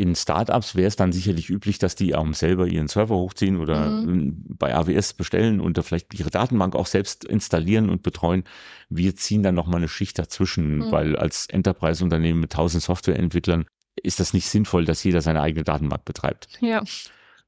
in 0.00 0.14
Startups 0.14 0.76
wäre 0.76 0.88
es 0.88 0.96
dann 0.96 1.12
sicherlich 1.12 1.50
üblich, 1.50 1.78
dass 1.78 1.94
die 1.94 2.14
auch 2.14 2.32
selber 2.32 2.66
ihren 2.66 2.88
Server 2.88 3.16
hochziehen 3.16 3.58
oder 3.58 3.86
mhm. 3.86 4.44
bei 4.48 4.74
AWS 4.74 5.12
bestellen 5.12 5.60
und 5.60 5.76
da 5.76 5.82
vielleicht 5.82 6.18
ihre 6.18 6.30
Datenbank 6.30 6.74
auch 6.74 6.86
selbst 6.86 7.26
installieren 7.26 7.90
und 7.90 8.02
betreuen. 8.02 8.44
Wir 8.88 9.14
ziehen 9.14 9.42
dann 9.42 9.54
nochmal 9.54 9.76
eine 9.76 9.88
Schicht 9.88 10.18
dazwischen, 10.18 10.78
mhm. 10.78 10.90
weil 10.90 11.16
als 11.16 11.44
Enterprise-Unternehmen 11.46 12.40
mit 12.40 12.52
tausend 12.52 12.82
Softwareentwicklern 12.82 13.66
ist 14.02 14.20
das 14.20 14.32
nicht 14.32 14.48
sinnvoll, 14.48 14.86
dass 14.86 15.04
jeder 15.04 15.20
seine 15.20 15.42
eigene 15.42 15.64
Datenbank 15.64 16.06
betreibt. 16.06 16.48
Ja. 16.62 16.82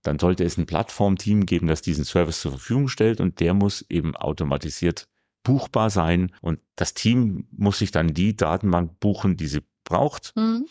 Dann 0.02 0.18
sollte 0.18 0.44
es 0.44 0.58
ein 0.58 0.66
Plattformteam 0.66 1.46
geben, 1.46 1.68
das 1.68 1.80
diesen 1.80 2.04
Service 2.04 2.42
zur 2.42 2.50
Verfügung 2.50 2.88
stellt 2.88 3.22
und 3.22 3.40
der 3.40 3.54
muss 3.54 3.82
eben 3.88 4.14
automatisiert 4.14 5.08
buchbar 5.42 5.88
sein 5.88 6.32
und 6.42 6.60
das 6.76 6.92
Team 6.92 7.46
muss 7.50 7.78
sich 7.78 7.92
dann 7.92 8.12
die 8.12 8.36
Datenbank 8.36 9.00
buchen, 9.00 9.38
die 9.38 9.46
sie 9.46 9.62
braucht. 9.84 10.34
Mhm 10.36 10.66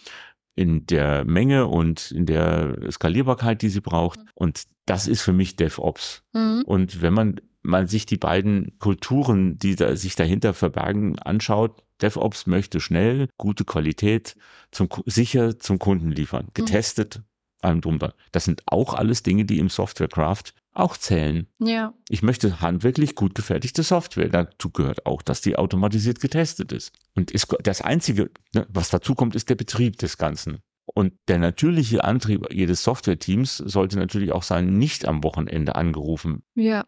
in 0.56 0.86
der 0.86 1.26
Menge 1.26 1.68
und 1.68 2.12
in 2.12 2.26
der 2.26 2.78
Skalierbarkeit, 2.92 3.62
die 3.62 3.70
sie 3.70 3.82
braucht. 3.82 4.20
Mhm. 4.20 4.30
Und 4.36 4.64
das 4.86 5.08
ist 5.08 5.22
für 5.22 5.34
mich 5.34 5.56
DevOps. 5.56 6.24
Mhm. 6.34 6.64
Und 6.66 7.02
wenn 7.02 7.14
man, 7.14 7.42
man 7.62 7.88
sich 7.88 8.06
die 8.06 8.18
beiden 8.18 8.78
Kulturen, 8.80 9.58
die 9.58 9.76
da, 9.76 9.96
sich 9.96 10.16
dahinter 10.16 10.54
verbergen, 10.54 11.18
anschaut, 11.20 11.84
DevOps 12.02 12.48
möchte 12.48 12.80
schnell, 12.80 13.30
gute 13.38 13.64
Qualität, 13.64 14.36
zum, 14.72 14.90
sicher 15.06 15.60
zum 15.60 15.80
Kunden 15.80 16.12
liefern, 16.12 16.48
mhm. 16.48 16.54
getestet, 16.54 17.18
mhm. 17.18 17.24
allem 17.62 17.82
drunter. 17.82 18.14
Das 18.32 18.46
sind 18.46 18.64
auch 18.66 18.94
alles 18.94 19.24
Dinge, 19.24 19.46
die 19.46 19.60
im 19.60 19.70
Softwarecraft 19.70 20.54
auch 20.74 20.96
zählen. 20.98 21.48
Ja. 21.60 21.94
Ich 22.10 22.24
möchte 22.24 22.62
handwerklich 22.62 23.16
gut 23.16 23.36
gefertigte 23.36 23.84
Software. 23.84 24.30
Dazu 24.30 24.70
gehört 24.70 25.06
auch, 25.06 25.22
dass 25.22 25.42
die 25.42 25.58
automatisiert 25.58 26.22
getestet 26.22 26.72
ist. 26.72 26.94
Und 27.16 27.32
ist 27.32 27.54
das 27.64 27.82
Einzige, 27.82 28.32
ne, 28.54 28.66
was 28.70 28.90
dazu 28.90 29.16
kommt, 29.16 29.36
ist 29.36 29.50
der 29.50 29.56
Betrieb 29.56 29.98
des 29.98 30.18
Ganzen. 30.18 30.60
Und 30.86 31.14
der 31.28 31.40
natürliche 31.40 32.04
Antrieb 32.04 32.48
jedes 32.52 32.84
Software-Teams 32.84 33.58
sollte 33.58 33.98
natürlich 33.98 34.32
auch 34.32 34.44
sein, 34.44 34.78
nicht 34.78 35.06
am 35.06 35.24
Wochenende 35.24 35.76
angerufen 35.76 36.44
ja. 36.56 36.86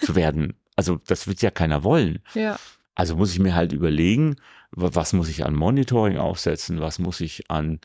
zu 0.00 0.14
werden. 0.14 0.54
Also 0.76 1.00
das 1.06 1.26
wird 1.26 1.42
ja 1.42 1.50
keiner 1.50 1.84
wollen. 1.84 2.20
Ja. 2.34 2.58
Also 2.94 3.16
muss 3.16 3.32
ich 3.32 3.38
mir 3.38 3.54
halt 3.54 3.72
überlegen, 3.72 4.36
was 4.70 5.12
muss 5.12 5.28
ich 5.28 5.44
an 5.44 5.54
Monitoring 5.54 6.18
aufsetzen, 6.18 6.80
was 6.80 6.98
muss 6.98 7.20
ich 7.20 7.50
an 7.50 7.80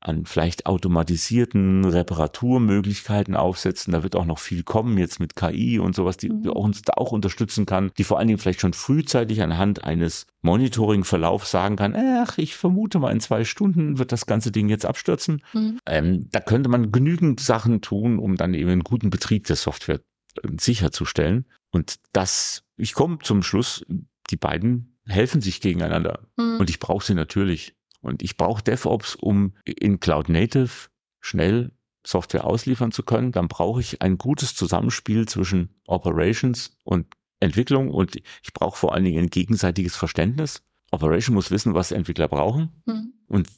an 0.00 0.24
vielleicht 0.24 0.66
automatisierten 0.66 1.84
Reparaturmöglichkeiten 1.84 3.34
aufsetzen. 3.34 3.92
Da 3.92 4.02
wird 4.02 4.14
auch 4.14 4.24
noch 4.24 4.38
viel 4.38 4.62
kommen 4.62 4.98
jetzt 4.98 5.20
mit 5.20 5.36
KI 5.36 5.78
und 5.78 5.94
sowas, 5.94 6.16
die 6.16 6.28
mhm. 6.28 6.50
uns 6.50 6.82
da 6.82 6.94
auch 6.96 7.12
unterstützen 7.12 7.66
kann, 7.66 7.90
die 7.98 8.04
vor 8.04 8.18
allen 8.18 8.28
Dingen 8.28 8.38
vielleicht 8.38 8.60
schon 8.60 8.72
frühzeitig 8.72 9.42
anhand 9.42 9.84
eines 9.84 10.26
Monitoring-Verlaufs 10.42 11.50
sagen 11.50 11.76
kann, 11.76 11.96
ach, 11.96 12.38
ich 12.38 12.56
vermute 12.56 12.98
mal 12.98 13.10
in 13.10 13.20
zwei 13.20 13.44
Stunden 13.44 13.98
wird 13.98 14.12
das 14.12 14.26
ganze 14.26 14.52
Ding 14.52 14.68
jetzt 14.68 14.86
abstürzen. 14.86 15.42
Mhm. 15.52 15.78
Ähm, 15.86 16.28
da 16.30 16.40
könnte 16.40 16.68
man 16.68 16.92
genügend 16.92 17.40
Sachen 17.40 17.80
tun, 17.80 18.18
um 18.18 18.36
dann 18.36 18.54
eben 18.54 18.70
einen 18.70 18.84
guten 18.84 19.10
Betrieb 19.10 19.46
der 19.46 19.56
Software 19.56 20.00
äh, 20.42 20.48
sicherzustellen. 20.60 21.46
Und 21.70 21.96
das, 22.12 22.62
ich 22.76 22.94
komme 22.94 23.18
zum 23.22 23.42
Schluss, 23.42 23.84
die 24.30 24.36
beiden 24.36 24.98
helfen 25.06 25.40
sich 25.40 25.60
gegeneinander. 25.60 26.20
Mhm. 26.36 26.58
Und 26.60 26.70
ich 26.70 26.78
brauche 26.78 27.04
sie 27.04 27.14
natürlich. 27.14 27.74
Und 28.00 28.22
ich 28.22 28.36
brauche 28.36 28.62
DevOps, 28.62 29.14
um 29.14 29.54
in 29.64 30.00
Cloud 30.00 30.28
Native 30.28 30.88
schnell 31.20 31.72
Software 32.06 32.44
ausliefern 32.44 32.92
zu 32.92 33.02
können. 33.02 33.32
Dann 33.32 33.48
brauche 33.48 33.80
ich 33.80 34.02
ein 34.02 34.18
gutes 34.18 34.54
Zusammenspiel 34.54 35.26
zwischen 35.26 35.74
Operations 35.86 36.76
und 36.84 37.06
Entwicklung 37.40 37.90
und 37.90 38.16
ich 38.16 38.52
brauche 38.54 38.78
vor 38.78 38.94
allen 38.94 39.04
Dingen 39.04 39.24
ein 39.24 39.30
gegenseitiges 39.30 39.96
Verständnis. 39.96 40.62
Operation 40.90 41.34
muss 41.34 41.50
wissen, 41.50 41.74
was 41.74 41.92
Entwickler 41.92 42.28
brauchen 42.28 42.70
mhm. 42.86 43.12
und 43.26 43.48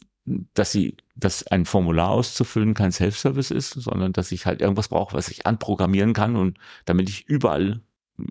dass 0.55 0.73
sie, 0.73 0.97
dass 1.15 1.47
ein 1.47 1.65
Formular 1.65 2.11
auszufüllen 2.11 2.75
kein 2.75 2.93
Self-Service 2.93 3.51
ist, 3.51 3.71
sondern 3.71 4.13
dass 4.13 4.33
ich 4.33 4.47
halt 4.47 4.61
irgendwas 4.61 4.89
brauche, 4.89 5.17
was 5.17 5.29
ich 5.29 5.47
anprogrammieren 5.47 6.13
kann 6.13 6.37
und 6.37 6.59
damit 6.85 7.09
ich 7.09 7.27
überall 7.27 7.81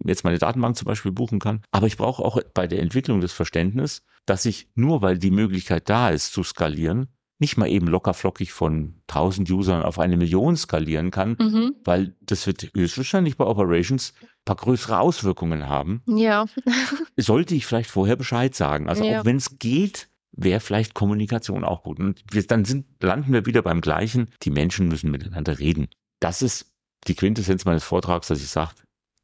jetzt 0.06 0.24
meine 0.24 0.38
Datenbank 0.38 0.76
zum 0.76 0.86
Beispiel 0.86 1.12
buchen 1.12 1.40
kann. 1.40 1.62
Aber 1.72 1.88
ich 1.88 1.98
brauche 1.98 2.24
auch 2.24 2.40
bei 2.54 2.68
der 2.68 2.80
Entwicklung 2.80 3.22
das 3.22 3.34
Verständnis, 3.34 4.04
dass 4.26 4.46
ich 4.46 4.70
nur 4.76 5.02
weil 5.02 5.18
die 5.18 5.32
Möglichkeit 5.32 5.90
da 5.90 6.10
ist 6.10 6.34
zu 6.34 6.44
skalieren, 6.44 7.08
nicht 7.40 7.58
mal 7.58 7.70
eben 7.70 7.88
lockerflockig 7.88 8.52
von 8.52 8.96
1000 9.08 9.50
Usern 9.52 9.84
auf 9.84 10.00
eine 10.00 10.18
Million 10.18 10.56
skalieren 10.56 11.12
kann, 11.12 11.38
mhm. 11.40 11.76
weil 11.84 12.16
das 12.22 12.48
wird 12.48 12.72
höchstwahrscheinlich 12.76 13.38
bei 13.38 13.46
Operations 13.46 14.14
ein 14.22 14.28
paar 14.46 14.56
größere 14.56 15.00
Auswirkungen 15.00 15.68
haben. 15.68 16.02
Ja. 16.08 16.46
Sollte 17.18 17.54
ich 17.54 17.66
vielleicht 17.66 17.92
vorher 17.92 18.16
Bescheid 18.16 18.56
sagen. 18.56 18.90
Also 18.90 19.04
ja. 19.04 19.22
auch 19.22 19.26
wenn 19.26 19.38
es 19.38 19.60
geht, 19.60 20.10
wäre 20.32 20.60
vielleicht 20.60 20.94
Kommunikation 20.94 21.64
auch 21.64 21.84
gut. 21.84 22.00
Und 22.00 22.24
wir, 22.32 22.46
dann 22.46 22.66
sind, 22.66 22.86
landen 23.02 23.34
wir 23.34 23.46
wieder 23.46 23.62
beim 23.62 23.82
Gleichen. 23.82 24.32
Die 24.44 24.52
Menschen 24.52 24.88
müssen 24.88 25.12
miteinander 25.12 25.60
reden. 25.60 25.90
Das 26.20 26.42
ist 26.42 26.74
die 27.08 27.16
Quintessenz 27.16 27.66
meines 27.66 27.84
Vortrags, 27.84 28.28
dass 28.28 28.42
ich 28.42 28.50
sage, 28.50 28.72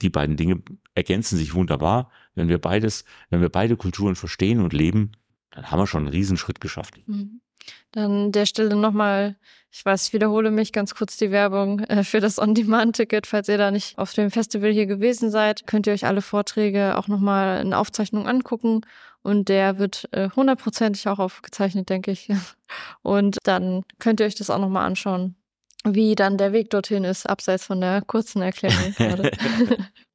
die 0.03 0.09
beiden 0.09 0.37
Dinge 0.37 0.61
ergänzen 0.93 1.37
sich 1.37 1.53
wunderbar. 1.53 2.11
Wenn 2.35 2.49
wir 2.49 2.59
beides, 2.59 3.05
wenn 3.29 3.41
wir 3.41 3.49
beide 3.49 3.77
Kulturen 3.77 4.15
verstehen 4.15 4.59
und 4.59 4.73
leben, 4.73 5.13
dann 5.51 5.71
haben 5.71 5.79
wir 5.79 5.87
schon 5.87 6.03
einen 6.03 6.13
Riesenschritt 6.13 6.61
geschafft. 6.61 6.95
Mhm. 7.07 7.41
Dann 7.91 8.11
an 8.11 8.31
der 8.31 8.45
Stelle 8.45 8.75
nochmal, 8.75 9.37
ich 9.71 9.85
weiß, 9.85 10.07
ich 10.07 10.13
wiederhole 10.13 10.51
mich 10.51 10.73
ganz 10.73 10.95
kurz 10.95 11.15
die 11.17 11.31
Werbung 11.31 11.79
äh, 11.81 12.03
für 12.03 12.19
das 12.19 12.39
On-Demand-Ticket. 12.39 13.27
Falls 13.27 13.47
ihr 13.47 13.57
da 13.57 13.71
nicht 13.71 13.97
auf 13.97 14.13
dem 14.13 14.31
Festival 14.31 14.71
hier 14.71 14.85
gewesen 14.85 15.31
seid, 15.31 15.65
könnt 15.65 15.87
ihr 15.87 15.93
euch 15.93 16.05
alle 16.05 16.21
Vorträge 16.21 16.97
auch 16.97 17.07
nochmal 17.07 17.61
in 17.61 17.73
Aufzeichnung 17.73 18.27
angucken. 18.27 18.81
Und 19.21 19.47
der 19.47 19.77
wird 19.77 20.09
äh, 20.11 20.29
hundertprozentig 20.35 21.07
auch 21.07 21.19
aufgezeichnet, 21.19 21.89
denke 21.89 22.11
ich. 22.11 22.29
Und 23.01 23.37
dann 23.43 23.83
könnt 23.99 24.19
ihr 24.19 24.25
euch 24.25 24.35
das 24.35 24.49
auch 24.49 24.59
nochmal 24.59 24.85
anschauen, 24.85 25.35
wie 25.85 26.15
dann 26.15 26.37
der 26.37 26.53
Weg 26.53 26.69
dorthin 26.69 27.03
ist, 27.03 27.29
abseits 27.29 27.65
von 27.65 27.81
der 27.81 28.01
kurzen 28.01 28.41
Erklärung 28.41 28.93
gerade. 28.97 29.31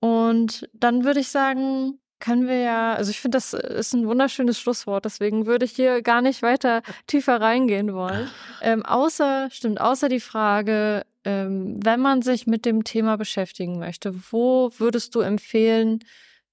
Und 0.01 0.69
dann 0.73 1.05
würde 1.05 1.21
ich 1.21 1.29
sagen, 1.29 1.99
können 2.21 2.49
wir 2.49 2.59
ja, 2.59 2.95
also 2.95 3.11
ich 3.11 3.21
finde, 3.21 3.37
das 3.37 3.53
ist 3.53 3.95
ein 3.95 4.07
wunderschönes 4.07 4.59
Schlusswort, 4.59 5.05
deswegen 5.05 5.47
würde 5.47 5.65
ich 5.65 5.73
hier 5.73 6.03
gar 6.03 6.21
nicht 6.21 6.43
weiter 6.43 6.83
tiefer 7.07 7.41
reingehen 7.41 7.95
wollen. 7.95 8.29
Ähm, 8.61 8.85
außer, 8.85 9.49
stimmt, 9.53 9.81
außer 9.81 10.09
die 10.09 10.21
Frage, 10.21 11.05
ähm, 11.25 11.79
wenn 11.85 12.01
man 12.01 12.23
sich 12.23 12.47
mit 12.47 12.65
dem 12.65 12.85
Thema 12.85 13.17
beschäftigen 13.17 13.79
möchte, 13.79 14.15
wo 14.31 14.73
würdest 14.79 15.15
du 15.15 15.21
empfehlen, 15.21 16.01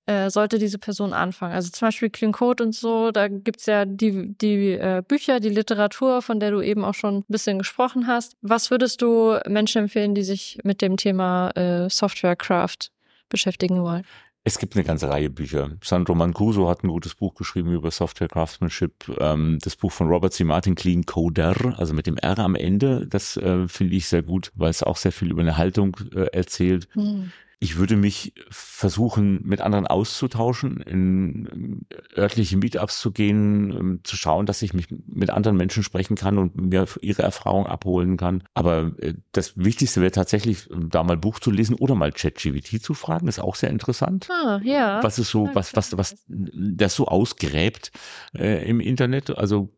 äh, 0.05 0.29
sollte 0.29 0.59
diese 0.59 0.77
Person 0.77 1.13
anfangen? 1.13 1.53
Also 1.53 1.69
zum 1.71 1.87
Beispiel 1.87 2.09
Clean 2.09 2.31
Code 2.31 2.63
und 2.63 2.75
so, 2.75 3.11
da 3.11 3.27
gibt's 3.27 3.65
ja 3.65 3.85
die, 3.85 4.35
die 4.37 4.71
äh, 4.71 5.01
Bücher, 5.07 5.39
die 5.39 5.49
Literatur, 5.49 6.21
von 6.21 6.39
der 6.39 6.51
du 6.51 6.61
eben 6.61 6.83
auch 6.85 6.93
schon 6.93 7.17
ein 7.17 7.25
bisschen 7.27 7.57
gesprochen 7.57 8.07
hast. 8.07 8.35
Was 8.41 8.71
würdest 8.71 9.01
du 9.01 9.37
Menschen 9.47 9.83
empfehlen, 9.83 10.15
die 10.15 10.23
sich 10.23 10.59
mit 10.63 10.81
dem 10.81 10.97
Thema 10.97 11.49
äh, 11.51 11.89
Software 11.89 12.35
Craft 12.35 12.91
beschäftigen 13.29 13.81
wollen? 13.81 14.03
Es 14.47 14.59
gibt 14.59 14.75
eine 14.75 14.85
ganze 14.85 15.09
Reihe 15.09 15.31
Bücher. 15.31 15.71
Sandro 15.83 16.13
Mancuso 16.13 16.69
hat 16.69 16.83
ein 16.83 16.89
gutes 16.89 17.15
Buch 17.15 17.33
geschrieben 17.33 17.73
über 17.73 17.89
Software 17.89 18.27
Craftsmanship. 18.27 19.11
Ähm, 19.19 19.57
das 19.59 19.75
Buch 19.75 19.91
von 19.91 20.07
Robert 20.07 20.33
C. 20.33 20.43
Martin, 20.43 20.75
Clean 20.75 21.03
Coder, 21.03 21.73
also 21.79 21.95
mit 21.95 22.05
dem 22.05 22.17
R 22.17 22.37
am 22.37 22.53
Ende, 22.53 23.07
das 23.07 23.37
äh, 23.37 23.67
finde 23.67 23.95
ich 23.95 24.07
sehr 24.07 24.21
gut, 24.21 24.51
weil 24.53 24.69
es 24.69 24.83
auch 24.83 24.97
sehr 24.97 25.11
viel 25.11 25.31
über 25.31 25.41
eine 25.41 25.57
Haltung 25.57 25.97
äh, 26.13 26.27
erzählt. 26.31 26.87
Mhm. 26.93 27.31
Ich 27.59 27.77
würde 27.77 27.95
mich 27.95 28.33
versuchen, 28.49 29.41
mit 29.43 29.61
anderen 29.61 29.87
auszutauschen, 29.87 30.81
in 30.81 31.85
örtliche 32.17 32.57
Meetups 32.57 32.99
zu 32.99 33.11
gehen, 33.11 33.71
ähm, 33.71 33.99
zu 34.03 34.17
schauen, 34.17 34.45
dass 34.45 34.61
ich 34.61 34.73
mich 34.73 34.87
mit 35.07 35.29
anderen 35.29 35.57
Menschen 35.57 35.83
sprechen 35.83 36.15
kann 36.15 36.37
und 36.37 36.55
mir 36.55 36.85
ihre 37.01 37.23
Erfahrung 37.23 37.65
abholen 37.65 38.17
kann. 38.17 38.43
Aber 38.53 38.91
äh, 38.97 39.13
das 39.31 39.57
Wichtigste 39.57 40.01
wäre 40.01 40.11
tatsächlich, 40.11 40.69
da 40.89 41.03
mal 41.03 41.17
Buch 41.17 41.39
zu 41.39 41.51
lesen 41.51 41.75
oder 41.75 41.95
mal 41.95 42.11
ChatGPT 42.11 42.81
zu 42.83 42.93
fragen. 42.93 43.27
Ist 43.27 43.39
auch 43.39 43.55
sehr 43.55 43.69
interessant. 43.69 44.27
Ah, 44.29 44.59
ja. 44.63 45.01
Was 45.01 45.17
ist 45.17 45.29
so, 45.29 45.49
was, 45.53 45.75
was, 45.75 45.97
was 45.97 46.25
das 46.27 46.95
so 46.95 47.07
ausgräbt 47.07 47.91
äh, 48.37 48.67
im 48.69 48.79
Internet. 48.79 49.37
Also 49.37 49.69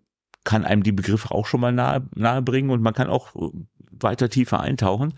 kann 0.44 0.66
einem 0.66 0.84
die 0.84 0.94
Begriffe 0.94 1.32
auch 1.32 1.46
schon 1.46 1.60
mal 1.60 1.74
nahe, 1.74 2.08
nahe 2.16 2.42
bringen 2.42 2.70
und 2.70 2.82
man 2.82 2.94
kann 2.94 3.10
auch 3.10 3.34
weiter 3.92 4.30
tiefer 4.30 4.62
eintauchen 4.62 5.14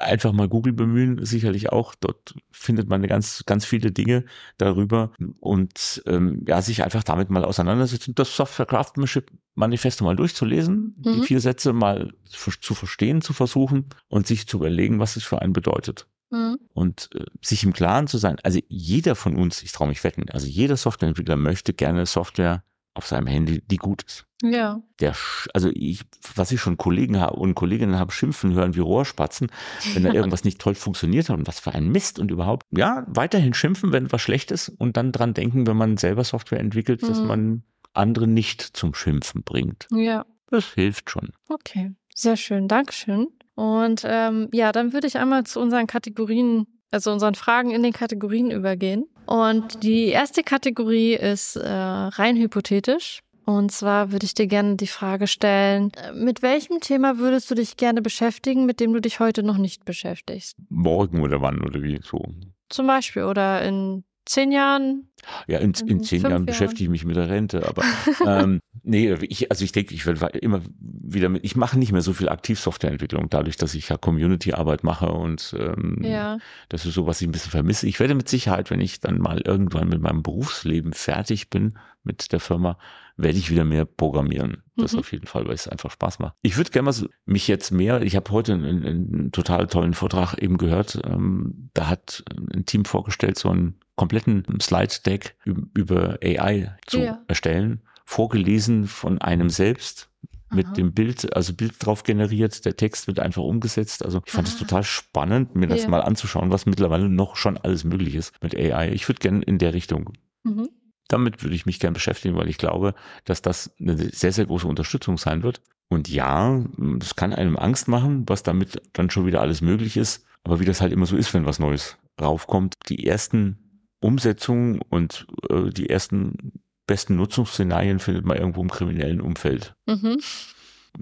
einfach 0.00 0.32
mal 0.32 0.48
Google 0.48 0.72
bemühen, 0.72 1.24
sicherlich 1.24 1.70
auch. 1.70 1.94
Dort 1.94 2.34
findet 2.50 2.88
man 2.88 3.02
ganz, 3.06 3.44
ganz 3.46 3.64
viele 3.64 3.92
Dinge 3.92 4.24
darüber 4.58 5.12
und 5.40 6.02
ähm, 6.06 6.44
ja, 6.46 6.60
sich 6.62 6.82
einfach 6.84 7.04
damit 7.04 7.30
mal 7.30 7.44
auseinandersetzen, 7.44 8.14
das 8.14 8.36
Software 8.36 8.66
Craftsmanship 8.66 9.30
Manifesto 9.54 10.04
mal 10.04 10.16
durchzulesen, 10.16 10.96
mhm. 10.98 11.12
die 11.14 11.22
vier 11.22 11.40
Sätze 11.40 11.72
mal 11.72 12.12
zu 12.28 12.74
verstehen, 12.74 13.22
zu 13.22 13.32
versuchen 13.32 13.86
und 14.08 14.26
sich 14.26 14.46
zu 14.48 14.56
überlegen, 14.56 14.98
was 14.98 15.16
es 15.16 15.24
für 15.24 15.40
einen 15.40 15.52
bedeutet. 15.52 16.06
Mhm. 16.30 16.58
Und 16.72 17.10
äh, 17.14 17.24
sich 17.40 17.62
im 17.62 17.72
Klaren 17.72 18.06
zu 18.06 18.18
sein, 18.18 18.36
also 18.42 18.58
jeder 18.68 19.14
von 19.14 19.36
uns, 19.36 19.62
ich 19.62 19.72
traue 19.72 19.88
mich 19.88 20.02
wetten, 20.02 20.28
also 20.30 20.46
jeder 20.46 20.76
Softwareentwickler 20.76 21.36
möchte 21.36 21.72
gerne 21.72 22.06
Software 22.06 22.64
auf 22.94 23.06
seinem 23.06 23.26
Handy, 23.26 23.62
die 23.66 23.76
gut 23.76 24.02
ist. 24.02 24.26
Ja. 24.44 24.82
Der, 25.00 25.14
also 25.52 25.70
ich, 25.72 26.02
was 26.34 26.52
ich 26.52 26.60
schon 26.60 26.76
Kollegen 26.76 27.16
und 27.16 27.54
Kolleginnen 27.54 27.98
habe 27.98 28.12
schimpfen 28.12 28.52
hören 28.52 28.74
wie 28.74 28.80
Rohrspatzen, 28.80 29.48
wenn 29.94 30.04
da 30.04 30.12
irgendwas 30.14 30.44
nicht 30.44 30.60
toll 30.60 30.74
funktioniert 30.74 31.28
hat 31.28 31.36
und 31.36 31.46
was 31.46 31.60
für 31.60 31.72
ein 31.72 31.88
Mist 31.88 32.18
und 32.18 32.30
überhaupt, 32.30 32.66
ja, 32.70 33.04
weiterhin 33.08 33.54
schimpfen, 33.54 33.92
wenn 33.92 34.12
was 34.12 34.20
schlecht 34.20 34.50
ist 34.50 34.68
und 34.68 34.96
dann 34.96 35.12
dran 35.12 35.34
denken, 35.34 35.66
wenn 35.66 35.76
man 35.76 35.96
selber 35.96 36.24
Software 36.24 36.60
entwickelt, 36.60 37.02
mhm. 37.02 37.06
dass 37.06 37.20
man 37.20 37.62
andere 37.94 38.26
nicht 38.26 38.60
zum 38.60 38.94
Schimpfen 38.94 39.42
bringt. 39.42 39.86
Ja. 39.90 40.26
Das 40.50 40.66
hilft 40.72 41.10
schon. 41.10 41.30
Okay, 41.48 41.92
sehr 42.14 42.36
schön, 42.36 42.68
Dankeschön. 42.68 43.28
Und 43.54 44.02
ähm, 44.04 44.48
ja, 44.52 44.72
dann 44.72 44.92
würde 44.92 45.06
ich 45.06 45.16
einmal 45.16 45.44
zu 45.44 45.60
unseren 45.60 45.86
Kategorien, 45.86 46.66
also 46.90 47.12
unseren 47.12 47.34
Fragen 47.34 47.70
in 47.70 47.82
den 47.82 47.92
Kategorien 47.92 48.50
übergehen. 48.50 49.06
Und 49.26 49.82
die 49.82 50.06
erste 50.08 50.42
Kategorie 50.42 51.14
ist 51.14 51.56
äh, 51.56 51.68
rein 51.68 52.36
hypothetisch. 52.36 53.20
Und 53.44 53.72
zwar 53.72 54.12
würde 54.12 54.26
ich 54.26 54.34
dir 54.34 54.46
gerne 54.46 54.76
die 54.76 54.86
Frage 54.86 55.26
stellen, 55.26 55.92
äh, 55.94 56.12
mit 56.12 56.42
welchem 56.42 56.80
Thema 56.80 57.18
würdest 57.18 57.50
du 57.50 57.54
dich 57.54 57.76
gerne 57.76 58.02
beschäftigen, 58.02 58.66
mit 58.66 58.80
dem 58.80 58.92
du 58.92 59.00
dich 59.00 59.20
heute 59.20 59.42
noch 59.42 59.58
nicht 59.58 59.84
beschäftigst? 59.84 60.56
Morgen 60.68 61.22
oder 61.22 61.40
wann 61.40 61.62
oder 61.62 61.82
wie 61.82 62.00
so? 62.02 62.22
Zum 62.68 62.86
Beispiel 62.86 63.24
oder 63.24 63.62
in 63.62 64.04
zehn 64.24 64.52
Jahren? 64.52 65.08
Ja, 65.46 65.58
in, 65.58 65.72
in 65.86 66.02
zehn 66.02 66.20
Jahren, 66.20 66.32
Jahren, 66.32 66.46
beschäftige 66.46 66.84
ich 66.84 66.90
mich 66.90 67.04
mit 67.04 67.16
der 67.16 67.28
Rente, 67.28 67.66
aber 67.66 67.82
ähm, 68.26 68.60
nee, 68.82 69.12
ich, 69.22 69.50
also 69.50 69.64
ich 69.64 69.72
denke, 69.72 69.94
ich 69.94 70.06
werde 70.06 70.38
immer 70.38 70.60
wieder 70.78 71.28
mit, 71.28 71.44
ich 71.44 71.56
mache 71.56 71.78
nicht 71.78 71.92
mehr 71.92 72.02
so 72.02 72.12
viel 72.12 72.28
Aktivsoftwareentwicklung, 72.28 73.28
dadurch, 73.30 73.56
dass 73.56 73.74
ich 73.74 73.88
ja 73.88 73.96
Community-Arbeit 73.96 74.84
mache 74.84 75.10
und 75.10 75.54
ähm, 75.58 75.98
ja. 76.02 76.38
das 76.68 76.84
ist 76.84 76.94
so, 76.94 77.06
was 77.06 77.20
ich 77.20 77.28
ein 77.28 77.32
bisschen 77.32 77.50
vermisse. 77.50 77.86
Ich 77.86 78.00
werde 78.00 78.14
mit 78.14 78.28
Sicherheit, 78.28 78.70
wenn 78.70 78.80
ich 78.80 79.00
dann 79.00 79.18
mal 79.18 79.40
irgendwann 79.40 79.88
mit 79.88 80.00
meinem 80.00 80.22
Berufsleben 80.22 80.92
fertig 80.92 81.50
bin 81.50 81.78
mit 82.02 82.32
der 82.32 82.40
Firma, 82.40 82.78
werde 83.16 83.38
ich 83.38 83.50
wieder 83.50 83.64
mehr 83.64 83.84
programmieren. 83.84 84.62
Das 84.76 84.92
mhm. 84.92 84.98
auf 84.98 85.12
jeden 85.12 85.26
Fall, 85.26 85.46
weil 85.46 85.54
es 85.54 85.68
einfach 85.68 85.90
Spaß 85.90 86.18
macht. 86.18 86.34
Ich 86.42 86.56
würde 86.56 86.70
gerne 86.70 86.86
mal 86.86 86.92
so, 86.92 87.06
mich 87.26 87.48
jetzt 87.48 87.70
mehr, 87.70 88.02
ich 88.02 88.16
habe 88.16 88.30
heute 88.30 88.54
einen, 88.54 88.84
einen, 88.84 89.32
total 89.32 89.66
tollen 89.68 89.94
Vortrag 89.94 90.34
eben 90.38 90.58
gehört, 90.58 91.00
ähm, 91.04 91.70
da 91.74 91.88
hat 91.88 92.24
ein 92.52 92.66
Team 92.66 92.84
vorgestellt, 92.84 93.38
so 93.38 93.50
einen 93.50 93.78
kompletten 93.96 94.44
Slide-Deck 94.60 95.36
über 95.74 96.18
AI 96.22 96.76
zu 96.86 97.00
ja. 97.00 97.22
erstellen, 97.28 97.82
vorgelesen 98.04 98.86
von 98.86 99.20
einem 99.20 99.50
selbst 99.50 100.10
mit 100.50 100.66
Aha. 100.66 100.74
dem 100.74 100.92
Bild, 100.92 101.34
also 101.34 101.52
Bild 101.54 101.74
drauf 101.78 102.02
generiert, 102.02 102.64
der 102.64 102.76
Text 102.76 103.06
wird 103.06 103.18
einfach 103.18 103.42
umgesetzt. 103.42 104.04
Also 104.04 104.22
ich 104.24 104.32
fand 104.32 104.46
es 104.46 104.58
total 104.58 104.84
spannend, 104.84 105.56
mir 105.56 105.66
das 105.66 105.82
ja. 105.82 105.88
mal 105.88 106.02
anzuschauen, 106.02 106.50
was 106.50 106.66
mittlerweile 106.66 107.08
noch 107.08 107.36
schon 107.36 107.56
alles 107.58 107.84
möglich 107.84 108.14
ist 108.14 108.32
mit 108.42 108.54
AI. 108.54 108.92
Ich 108.92 109.08
würde 109.08 109.20
gerne 109.20 109.42
in 109.42 109.58
der 109.58 109.74
Richtung 109.74 110.12
mhm 110.44 110.68
damit 111.08 111.42
würde 111.42 111.54
ich 111.54 111.66
mich 111.66 111.80
gern 111.80 111.92
beschäftigen, 111.92 112.36
weil 112.36 112.48
ich 112.48 112.58
glaube, 112.58 112.94
dass 113.24 113.42
das 113.42 113.74
eine 113.80 113.96
sehr, 113.96 114.32
sehr 114.32 114.46
große 114.46 114.66
Unterstützung 114.66 115.18
sein 115.18 115.42
wird. 115.42 115.60
Und 115.88 116.08
ja, 116.08 116.64
das 116.76 117.14
kann 117.14 117.32
einem 117.32 117.56
Angst 117.56 117.88
machen, 117.88 118.24
was 118.26 118.42
damit 118.42 118.80
dann 118.94 119.10
schon 119.10 119.26
wieder 119.26 119.40
alles 119.40 119.60
möglich 119.60 119.96
ist. 119.96 120.24
Aber 120.44 120.60
wie 120.60 120.64
das 120.64 120.80
halt 120.80 120.92
immer 120.92 121.06
so 121.06 121.16
ist, 121.16 121.32
wenn 121.34 121.46
was 121.46 121.58
Neues 121.58 121.98
raufkommt, 122.20 122.76
die 122.88 123.06
ersten 123.06 123.58
Umsetzungen 124.04 124.80
und 124.88 125.26
äh, 125.50 125.70
die 125.70 125.88
ersten 125.88 126.52
besten 126.86 127.16
Nutzungsszenarien 127.16 127.98
findet 127.98 128.26
man 128.26 128.36
irgendwo 128.36 128.60
im 128.60 128.70
kriminellen 128.70 129.20
Umfeld. 129.20 129.74
Mhm 129.86 130.18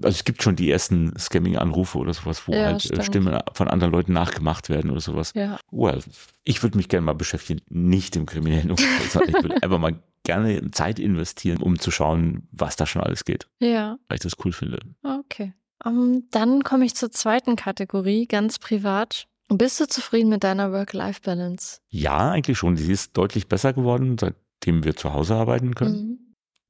also 0.01 0.09
es 0.09 0.23
gibt 0.23 0.41
schon 0.41 0.55
die 0.55 0.71
ersten 0.71 1.17
Scamming-Anrufe 1.17 1.97
oder 1.97 2.13
sowas, 2.13 2.47
wo 2.47 2.53
ja, 2.53 2.65
halt 2.65 2.77
äh, 2.77 2.87
stimmt. 2.87 3.05
Stimmen 3.05 3.39
von 3.53 3.67
anderen 3.67 3.91
Leuten 3.93 4.13
nachgemacht 4.13 4.69
werden 4.69 4.89
oder 4.91 5.01
sowas. 5.01 5.33
Ja. 5.35 5.59
Well, 5.71 6.01
ich 6.43 6.63
würde 6.63 6.77
mich 6.77 6.89
gerne 6.89 7.05
mal 7.05 7.13
beschäftigen, 7.13 7.61
nicht 7.69 8.15
im 8.15 8.25
kriminellen 8.25 8.71
Umfeld, 8.71 9.11
sondern 9.11 9.29
ich 9.29 9.43
würde 9.43 9.55
einfach 9.63 9.79
mal 9.79 10.01
gerne 10.23 10.71
Zeit 10.71 10.99
investieren, 10.99 11.61
um 11.61 11.79
zu 11.79 11.91
schauen, 11.91 12.47
was 12.51 12.75
da 12.75 12.85
schon 12.85 13.03
alles 13.03 13.25
geht. 13.25 13.47
Ja. 13.59 13.97
Weil 14.07 14.15
ich 14.15 14.21
das 14.21 14.33
cool 14.43 14.53
finde. 14.53 14.79
Okay. 15.03 15.53
Um, 15.83 16.13
ähm, 16.13 16.27
dann 16.31 16.63
komme 16.63 16.85
ich 16.85 16.95
zur 16.95 17.11
zweiten 17.11 17.55
Kategorie, 17.55 18.25
ganz 18.25 18.57
privat. 18.57 19.27
Bist 19.49 19.79
du 19.79 19.87
zufrieden 19.87 20.29
mit 20.29 20.43
deiner 20.43 20.71
Work-Life-Balance? 20.71 21.79
Ja, 21.89 22.31
eigentlich 22.31 22.57
schon. 22.57 22.77
Sie 22.77 22.91
ist 22.91 23.17
deutlich 23.17 23.47
besser 23.47 23.73
geworden, 23.73 24.17
seitdem 24.17 24.83
wir 24.83 24.95
zu 24.95 25.13
Hause 25.13 25.35
arbeiten 25.35 25.75
können. 25.75 25.95
Mhm. 25.95 26.19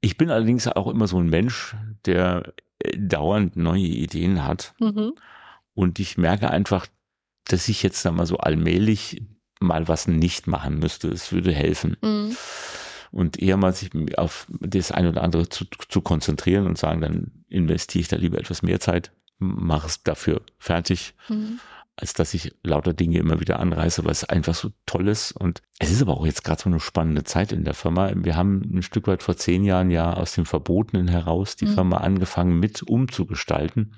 Ich 0.01 0.17
bin 0.17 0.30
allerdings 0.30 0.67
auch 0.67 0.88
immer 0.88 1.07
so 1.07 1.19
ein 1.19 1.30
Mensch, 1.30 1.76
der 2.05 2.53
äh, 2.80 2.97
dauernd 2.97 3.55
neue 3.55 3.84
Ideen 3.84 4.43
hat. 4.43 4.74
Mhm. 4.80 5.13
Und 5.76 5.99
ich 5.99 6.17
merke 6.17 6.49
einfach, 6.49 6.88
dass 7.45 7.69
ich 7.69 7.84
jetzt 7.84 8.03
da 8.05 8.11
mal 8.11 8.26
so 8.26 8.38
allmählich 8.38 9.21
mal 9.59 9.88
was 9.88 10.07
nicht 10.07 10.47
machen 10.47 10.80
müsste. 10.80 11.07
Es 11.09 11.32
würde 11.32 11.53
helfen. 11.53 11.95
Mhm. 12.01 12.36
Und 13.11 13.39
eher 13.39 13.57
mal 13.57 13.74
sich 13.74 13.91
auf 14.17 14.47
das 14.59 14.91
eine 14.91 15.09
oder 15.09 15.21
andere 15.21 15.47
zu, 15.47 15.65
zu 15.88 16.01
konzentrieren 16.01 16.65
und 16.65 16.78
sagen, 16.78 16.99
dann 16.99 17.45
investiere 17.47 18.01
ich 18.01 18.07
da 18.07 18.15
lieber 18.15 18.39
etwas 18.39 18.63
mehr 18.63 18.80
Zeit, 18.80 19.11
mache 19.38 19.88
es 19.88 20.01
dafür 20.03 20.41
fertig. 20.57 21.13
Mhm 21.30 21.59
als 21.95 22.13
dass 22.13 22.33
ich 22.33 22.55
lauter 22.63 22.93
Dinge 22.93 23.19
immer 23.19 23.39
wieder 23.39 23.59
anreiße, 23.59 24.03
weil 24.03 24.11
es 24.11 24.23
einfach 24.23 24.55
so 24.55 24.71
toll 24.85 25.07
ist. 25.07 25.31
Und 25.31 25.61
es 25.79 25.91
ist 25.91 26.01
aber 26.01 26.17
auch 26.17 26.25
jetzt 26.25 26.43
gerade 26.43 26.61
so 26.61 26.69
eine 26.69 26.79
spannende 26.79 27.23
Zeit 27.23 27.51
in 27.51 27.63
der 27.63 27.75
Firma. 27.75 28.11
Wir 28.15 28.35
haben 28.35 28.61
ein 28.73 28.81
Stück 28.81 29.07
weit 29.07 29.21
vor 29.21 29.37
zehn 29.37 29.63
Jahren 29.63 29.91
ja 29.91 30.13
aus 30.13 30.33
dem 30.33 30.45
Verbotenen 30.45 31.07
heraus 31.07 31.55
die 31.55 31.65
mhm. 31.65 31.73
Firma 31.73 31.97
angefangen 31.97 32.59
mit 32.59 32.81
umzugestalten. 32.83 33.95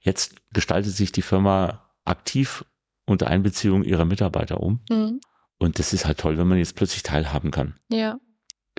Jetzt 0.00 0.36
gestaltet 0.52 0.92
sich 0.92 1.12
die 1.12 1.22
Firma 1.22 1.92
aktiv 2.04 2.64
unter 3.06 3.28
Einbeziehung 3.28 3.84
ihrer 3.84 4.04
Mitarbeiter 4.04 4.60
um. 4.60 4.80
Mhm. 4.90 5.20
Und 5.58 5.78
das 5.78 5.92
ist 5.92 6.04
halt 6.04 6.18
toll, 6.18 6.38
wenn 6.38 6.48
man 6.48 6.58
jetzt 6.58 6.74
plötzlich 6.74 7.02
teilhaben 7.02 7.50
kann. 7.50 7.78
Ja. 7.88 8.18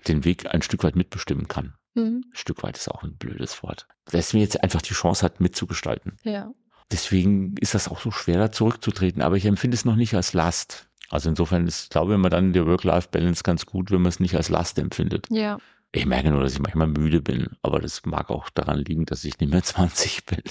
Den 0.08 0.26
Weg 0.26 0.54
ein 0.54 0.62
Stück 0.62 0.84
weit 0.84 0.96
mitbestimmen 0.96 1.48
kann. 1.48 1.76
Mhm. 1.96 2.26
Ein 2.32 2.36
Stück 2.36 2.62
weit 2.64 2.78
ist 2.78 2.90
auch 2.92 3.04
ein 3.04 3.16
blödes 3.16 3.64
Wort. 3.64 3.88
Dass 4.06 4.34
man 4.34 4.42
jetzt 4.42 4.62
einfach 4.62 4.82
die 4.82 4.94
Chance 4.94 5.26
hat, 5.26 5.40
mitzugestalten. 5.40 6.18
Ja. 6.24 6.52
Deswegen 6.92 7.56
ist 7.58 7.74
das 7.74 7.90
auch 7.90 8.00
so 8.00 8.12
schwer, 8.12 8.38
da 8.38 8.52
zurückzutreten. 8.52 9.22
Aber 9.22 9.36
ich 9.36 9.46
empfinde 9.46 9.76
es 9.76 9.86
noch 9.86 9.96
nicht 9.96 10.14
als 10.14 10.34
Last. 10.34 10.88
Also 11.10 11.30
insofern 11.30 11.68
ist, 11.68 11.90
glaube 11.90 12.12
ich, 12.12 12.16
immer 12.16 12.30
dann 12.30 12.54
der 12.54 12.66
Work-Life-Balance 12.66 13.44
ganz 13.44 13.66
gut, 13.66 13.92
wenn 13.92 14.02
man 14.02 14.10
es 14.10 14.20
nicht 14.20 14.36
als 14.36 14.50
Last 14.50 14.78
empfindet. 14.80 15.28
Ja. 15.30 15.58
Ich 15.94 16.06
merke 16.06 16.32
nur, 16.32 16.44
dass 16.44 16.54
ich 16.54 16.60
manchmal 16.60 16.88
müde 16.88 17.22
bin, 17.22 17.48
aber 17.62 17.80
das 17.80 18.06
mag 18.06 18.30
auch 18.30 18.50
daran 18.50 18.80
liegen, 18.80 19.06
dass 19.06 19.24
ich 19.24 19.40
nicht 19.40 19.52
mehr 19.52 19.64
20 19.64 20.26
bin. 20.26 20.42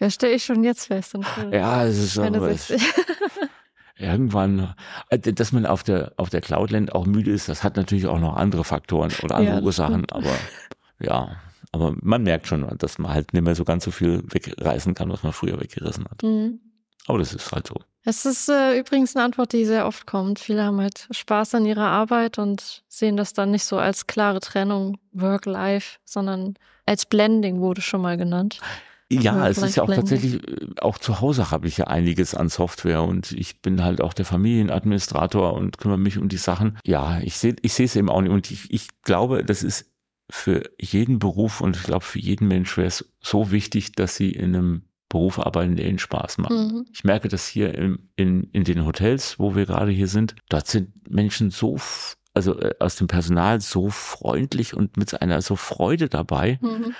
Ja, 0.00 0.10
stelle 0.10 0.34
ich 0.34 0.44
schon 0.44 0.64
jetzt 0.64 0.86
fest. 0.86 1.16
ja, 1.50 1.84
es 1.86 1.98
ist 1.98 2.18
aber 2.18 2.50
es, 2.50 2.72
irgendwann, 3.96 4.74
äh, 5.08 5.18
dass 5.18 5.52
man 5.52 5.64
auf 5.66 5.82
der 5.82 6.12
auf 6.16 6.28
der 6.28 6.40
Cloudland 6.40 6.94
auch 6.94 7.06
müde 7.06 7.30
ist, 7.30 7.48
das 7.48 7.62
hat 7.62 7.76
natürlich 7.76 8.06
auch 8.06 8.18
noch 8.18 8.36
andere 8.36 8.64
Faktoren 8.64 9.12
oder 9.22 9.36
andere 9.36 9.56
ja, 9.56 9.62
Ursachen, 9.62 10.04
aber 10.10 10.34
ja, 10.98 11.36
aber 11.72 11.94
man 12.00 12.22
merkt 12.22 12.46
schon, 12.46 12.66
dass 12.78 12.98
man 12.98 13.12
halt 13.12 13.32
nicht 13.32 13.42
mehr 13.42 13.54
so 13.54 13.64
ganz 13.64 13.84
so 13.84 13.90
viel 13.90 14.22
wegreißen 14.28 14.94
kann, 14.94 15.10
was 15.10 15.22
man 15.22 15.32
früher 15.32 15.60
weggerissen 15.60 16.04
hat. 16.04 16.22
Mhm. 16.22 16.60
Aber 17.06 17.18
das 17.18 17.34
ist 17.34 17.50
halt 17.50 17.66
so. 17.66 17.76
Es 18.04 18.24
ist 18.24 18.48
äh, 18.48 18.78
übrigens 18.78 19.16
eine 19.16 19.24
Antwort, 19.24 19.52
die 19.52 19.64
sehr 19.64 19.86
oft 19.86 20.06
kommt. 20.06 20.38
Viele 20.38 20.64
haben 20.64 20.80
halt 20.80 21.08
Spaß 21.10 21.54
an 21.56 21.66
ihrer 21.66 21.86
Arbeit 21.86 22.38
und 22.38 22.84
sehen 22.88 23.16
das 23.16 23.32
dann 23.32 23.50
nicht 23.50 23.64
so 23.64 23.78
als 23.78 24.06
klare 24.06 24.40
Trennung 24.40 24.98
Work-Life, 25.12 25.98
sondern 26.04 26.54
als 26.84 27.06
Blending 27.06 27.60
wurde 27.60 27.80
schon 27.80 28.02
mal 28.02 28.16
genannt. 28.16 28.60
Ja, 29.10 29.46
es 29.48 29.58
ist 29.58 29.76
ja 29.76 29.82
auch 29.82 29.92
tatsächlich, 29.92 30.36
äh, 30.48 30.66
auch 30.80 30.98
zu 30.98 31.20
Hause 31.20 31.50
habe 31.50 31.68
ich 31.68 31.76
ja 31.76 31.86
einiges 31.86 32.34
an 32.34 32.48
Software 32.48 33.02
und 33.02 33.32
ich 33.32 33.60
bin 33.60 33.84
halt 33.84 34.00
auch 34.00 34.14
der 34.14 34.24
Familienadministrator 34.24 35.52
und 35.54 35.78
kümmere 35.78 35.98
mich 35.98 36.18
um 36.18 36.28
die 36.28 36.38
Sachen. 36.38 36.78
Ja, 36.84 37.20
ich 37.20 37.36
sehe 37.36 37.56
ich 37.62 37.74
sehe 37.74 37.86
es 37.86 37.96
eben 37.96 38.08
auch 38.08 38.22
nicht 38.22 38.32
und 38.32 38.50
ich, 38.50 38.72
ich 38.72 38.88
glaube, 39.02 39.44
das 39.44 39.62
ist 39.62 39.91
für 40.30 40.62
jeden 40.80 41.18
Beruf 41.18 41.60
und 41.60 41.76
ich 41.76 41.82
glaube 41.82 42.04
für 42.04 42.18
jeden 42.18 42.48
Mensch 42.48 42.76
wäre 42.76 42.88
es 42.88 43.12
so 43.20 43.50
wichtig, 43.50 43.92
dass 43.92 44.16
sie 44.16 44.30
in 44.30 44.54
einem 44.54 44.82
Beruf 45.12 45.38
arbeiten, 45.38 45.76
der 45.76 45.88
ihnen 45.88 45.98
Spaß 45.98 46.38
macht. 46.38 46.52
Mhm. 46.52 46.86
Ich 46.92 47.04
merke 47.04 47.28
das 47.28 47.46
hier 47.46 47.74
in, 47.74 48.08
in, 48.16 48.44
in 48.52 48.64
den 48.64 48.86
Hotels, 48.86 49.38
wo 49.38 49.54
wir 49.54 49.66
gerade 49.66 49.92
hier 49.92 50.08
sind. 50.08 50.34
Dort 50.48 50.66
sind 50.66 51.10
Menschen 51.10 51.50
so, 51.50 51.76
also 52.32 52.58
äh, 52.58 52.74
aus 52.80 52.96
dem 52.96 53.08
Personal 53.08 53.60
so 53.60 53.90
freundlich 53.90 54.74
und 54.74 54.96
mit 54.96 55.20
einer 55.20 55.42
so 55.42 55.54
Freude 55.54 56.08
dabei. 56.08 56.58
Mhm. 56.62 56.94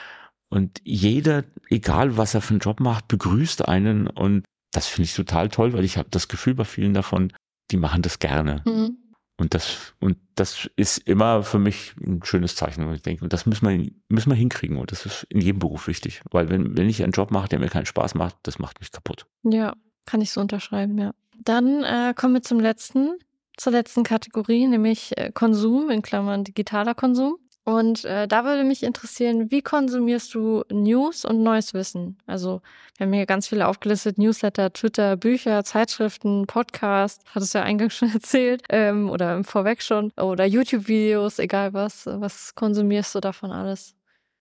Und 0.51 0.83
jeder, 0.85 1.45
egal 1.70 2.18
was 2.18 2.35
er 2.35 2.43
für 2.43 2.51
einen 2.51 2.61
Job 2.61 2.81
macht, 2.81 3.09
begrüßt 3.09 3.66
einen. 3.66 4.09
Und 4.09 4.45
das 4.73 4.87
finde 4.87 5.07
ich 5.07 5.14
total 5.14 5.49
toll, 5.49 5.73
weil 5.73 5.85
ich 5.85 5.97
habe 5.97 6.11
das 6.11 6.29
Gefühl 6.29 6.55
bei 6.55 6.64
vielen 6.64 6.93
davon, 6.93 7.33
die 7.70 7.79
machen 7.79 8.03
das 8.03 8.18
gerne. 8.18 8.62
Mhm. 8.66 8.99
Und 9.43 9.55
das, 9.55 9.93
und 9.99 10.18
das 10.36 10.70
ist 10.76 10.99
immer 10.99 11.43
für 11.43 11.59
mich 11.59 11.95
ein 12.01 12.20
schönes 12.22 12.55
Zeichen, 12.55 12.86
wo 12.86 12.93
ich 12.93 13.03
denke, 13.03 13.26
das 13.26 13.45
müssen 13.45 13.68
wir, 13.68 13.90
müssen 14.09 14.30
wir 14.30 14.36
hinkriegen. 14.36 14.76
Und 14.76 14.93
das 14.93 15.05
ist 15.05 15.24
in 15.30 15.40
jedem 15.40 15.59
Beruf 15.59 15.88
wichtig. 15.88 16.22
Weil 16.30 16.49
wenn, 16.49 16.76
wenn 16.76 16.88
ich 16.88 17.03
einen 17.03 17.11
Job 17.11 17.32
mache, 17.32 17.49
der 17.49 17.59
mir 17.59 17.68
keinen 17.68 17.86
Spaß 17.86 18.14
macht, 18.14 18.36
das 18.45 18.61
macht 18.61 18.78
mich 18.78 18.93
kaputt. 18.93 19.26
Ja, 19.43 19.74
kann 20.07 20.20
ich 20.20 20.30
so 20.30 20.40
unterschreiben, 20.40 20.97
ja. 20.97 21.11
Dann 21.43 21.82
äh, 21.82 22.14
kommen 22.16 22.34
wir 22.34 22.43
zum 22.43 22.61
letzten, 22.61 23.16
zur 23.57 23.72
letzten 23.72 24.05
Kategorie, 24.05 24.68
nämlich 24.68 25.18
äh, 25.18 25.32
Konsum, 25.32 25.90
in 25.90 26.03
Klammern 26.03 26.45
digitaler 26.45 26.95
Konsum. 26.95 27.34
Und 27.64 28.04
äh, 28.04 28.26
da 28.26 28.44
würde 28.44 28.64
mich 28.64 28.82
interessieren, 28.82 29.50
wie 29.52 29.62
konsumierst 29.62 30.34
du 30.34 30.64
News 30.72 31.24
und 31.24 31.42
neues 31.44 31.74
Wissen? 31.74 32.18
Also 32.26 32.60
wir 32.96 33.06
haben 33.06 33.12
hier 33.12 33.26
ganz 33.26 33.46
viele 33.46 33.68
aufgelistet, 33.68 34.18
Newsletter, 34.18 34.72
Twitter, 34.72 35.16
Bücher, 35.16 35.62
Zeitschriften, 35.62 36.46
Podcast, 36.48 37.22
hat 37.32 37.42
es 37.42 37.52
ja 37.52 37.62
eingangs 37.62 37.94
schon 37.96 38.12
erzählt, 38.12 38.64
ähm, 38.68 39.08
oder 39.08 39.44
vorweg 39.44 39.80
schon, 39.82 40.10
oder 40.20 40.44
YouTube-Videos, 40.44 41.38
egal 41.38 41.72
was. 41.72 42.06
Was 42.06 42.54
konsumierst 42.56 43.14
du 43.14 43.20
davon 43.20 43.52
alles? 43.52 43.94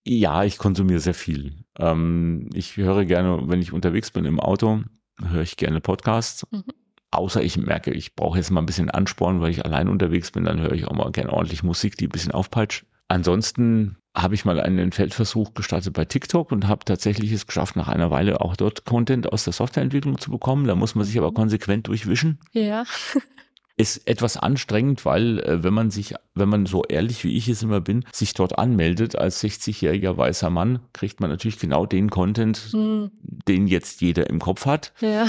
Ja, 0.04 0.42
ich 0.42 0.58
konsumiere 0.58 0.98
sehr 0.98 1.14
viel. 1.14 1.64
Ähm, 1.78 2.50
ich 2.52 2.76
höre 2.76 3.04
gerne, 3.04 3.42
wenn 3.46 3.62
ich 3.62 3.72
unterwegs 3.72 4.10
bin 4.10 4.24
im 4.24 4.40
Auto, 4.40 4.82
höre 5.22 5.42
ich 5.42 5.56
gerne 5.56 5.80
Podcasts. 5.80 6.44
Mhm. 6.50 6.64
Außer 7.12 7.42
ich 7.42 7.56
merke, 7.56 7.92
ich 7.92 8.16
brauche 8.16 8.38
jetzt 8.38 8.50
mal 8.50 8.62
ein 8.62 8.66
bisschen 8.66 8.90
Ansporn, 8.90 9.40
weil 9.40 9.50
ich 9.50 9.64
allein 9.64 9.88
unterwegs 9.88 10.32
bin, 10.32 10.44
dann 10.44 10.60
höre 10.60 10.72
ich 10.72 10.86
auch 10.86 10.94
mal 10.94 11.12
gerne 11.12 11.32
ordentlich 11.32 11.62
Musik, 11.62 11.96
die 11.98 12.06
ein 12.06 12.10
bisschen 12.10 12.32
aufpeitscht. 12.32 12.84
Ansonsten 13.12 13.96
habe 14.14 14.34
ich 14.34 14.46
mal 14.46 14.58
einen 14.58 14.90
Feldversuch 14.90 15.52
gestartet 15.52 15.92
bei 15.92 16.06
TikTok 16.06 16.50
und 16.50 16.66
habe 16.66 16.86
tatsächlich 16.86 17.30
es 17.30 17.46
geschafft, 17.46 17.76
nach 17.76 17.88
einer 17.88 18.10
Weile 18.10 18.40
auch 18.40 18.56
dort 18.56 18.86
Content 18.86 19.30
aus 19.30 19.44
der 19.44 19.52
Softwareentwicklung 19.52 20.18
zu 20.18 20.30
bekommen. 20.30 20.66
Da 20.66 20.74
muss 20.74 20.94
man 20.94 21.04
sich 21.04 21.18
aber 21.18 21.30
mhm. 21.30 21.34
konsequent 21.34 21.88
durchwischen. 21.88 22.38
Ja. 22.52 22.84
Ist 23.76 24.08
etwas 24.08 24.38
anstrengend, 24.38 25.04
weil 25.04 25.40
äh, 25.40 25.62
wenn 25.62 25.74
man 25.74 25.90
sich, 25.90 26.14
wenn 26.34 26.48
man 26.48 26.64
so 26.64 26.84
ehrlich 26.84 27.22
wie 27.24 27.36
ich 27.36 27.48
es 27.48 27.62
immer 27.62 27.82
bin, 27.82 28.06
sich 28.12 28.32
dort 28.32 28.58
anmeldet 28.58 29.16
als 29.16 29.42
60-jähriger 29.44 30.16
weißer 30.16 30.48
Mann, 30.48 30.80
kriegt 30.94 31.20
man 31.20 31.28
natürlich 31.28 31.58
genau 31.58 31.84
den 31.84 32.08
Content, 32.08 32.72
mhm. 32.72 33.10
den 33.46 33.66
jetzt 33.66 34.00
jeder 34.00 34.30
im 34.30 34.40
Kopf 34.40 34.64
hat. 34.64 34.92
Ja. 35.00 35.26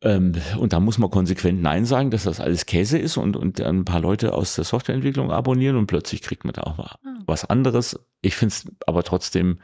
Ähm, 0.00 0.32
und 0.58 0.72
da 0.72 0.80
muss 0.80 0.98
man 0.98 1.10
konsequent 1.10 1.60
Nein 1.60 1.84
sagen, 1.84 2.10
dass 2.10 2.24
das 2.24 2.40
alles 2.40 2.66
Käse 2.66 2.98
ist 2.98 3.16
und, 3.16 3.36
und 3.36 3.60
ein 3.60 3.84
paar 3.84 4.00
Leute 4.00 4.32
aus 4.32 4.54
der 4.54 4.64
Softwareentwicklung 4.64 5.32
abonnieren 5.32 5.76
und 5.76 5.88
plötzlich 5.88 6.22
kriegt 6.22 6.44
man 6.44 6.54
da 6.54 6.62
auch 6.62 6.78
ah. 6.78 6.98
was 7.26 7.44
anderes. 7.44 7.98
Ich 8.22 8.36
finde 8.36 8.52
es 8.52 8.70
aber 8.86 9.02
trotzdem, 9.02 9.58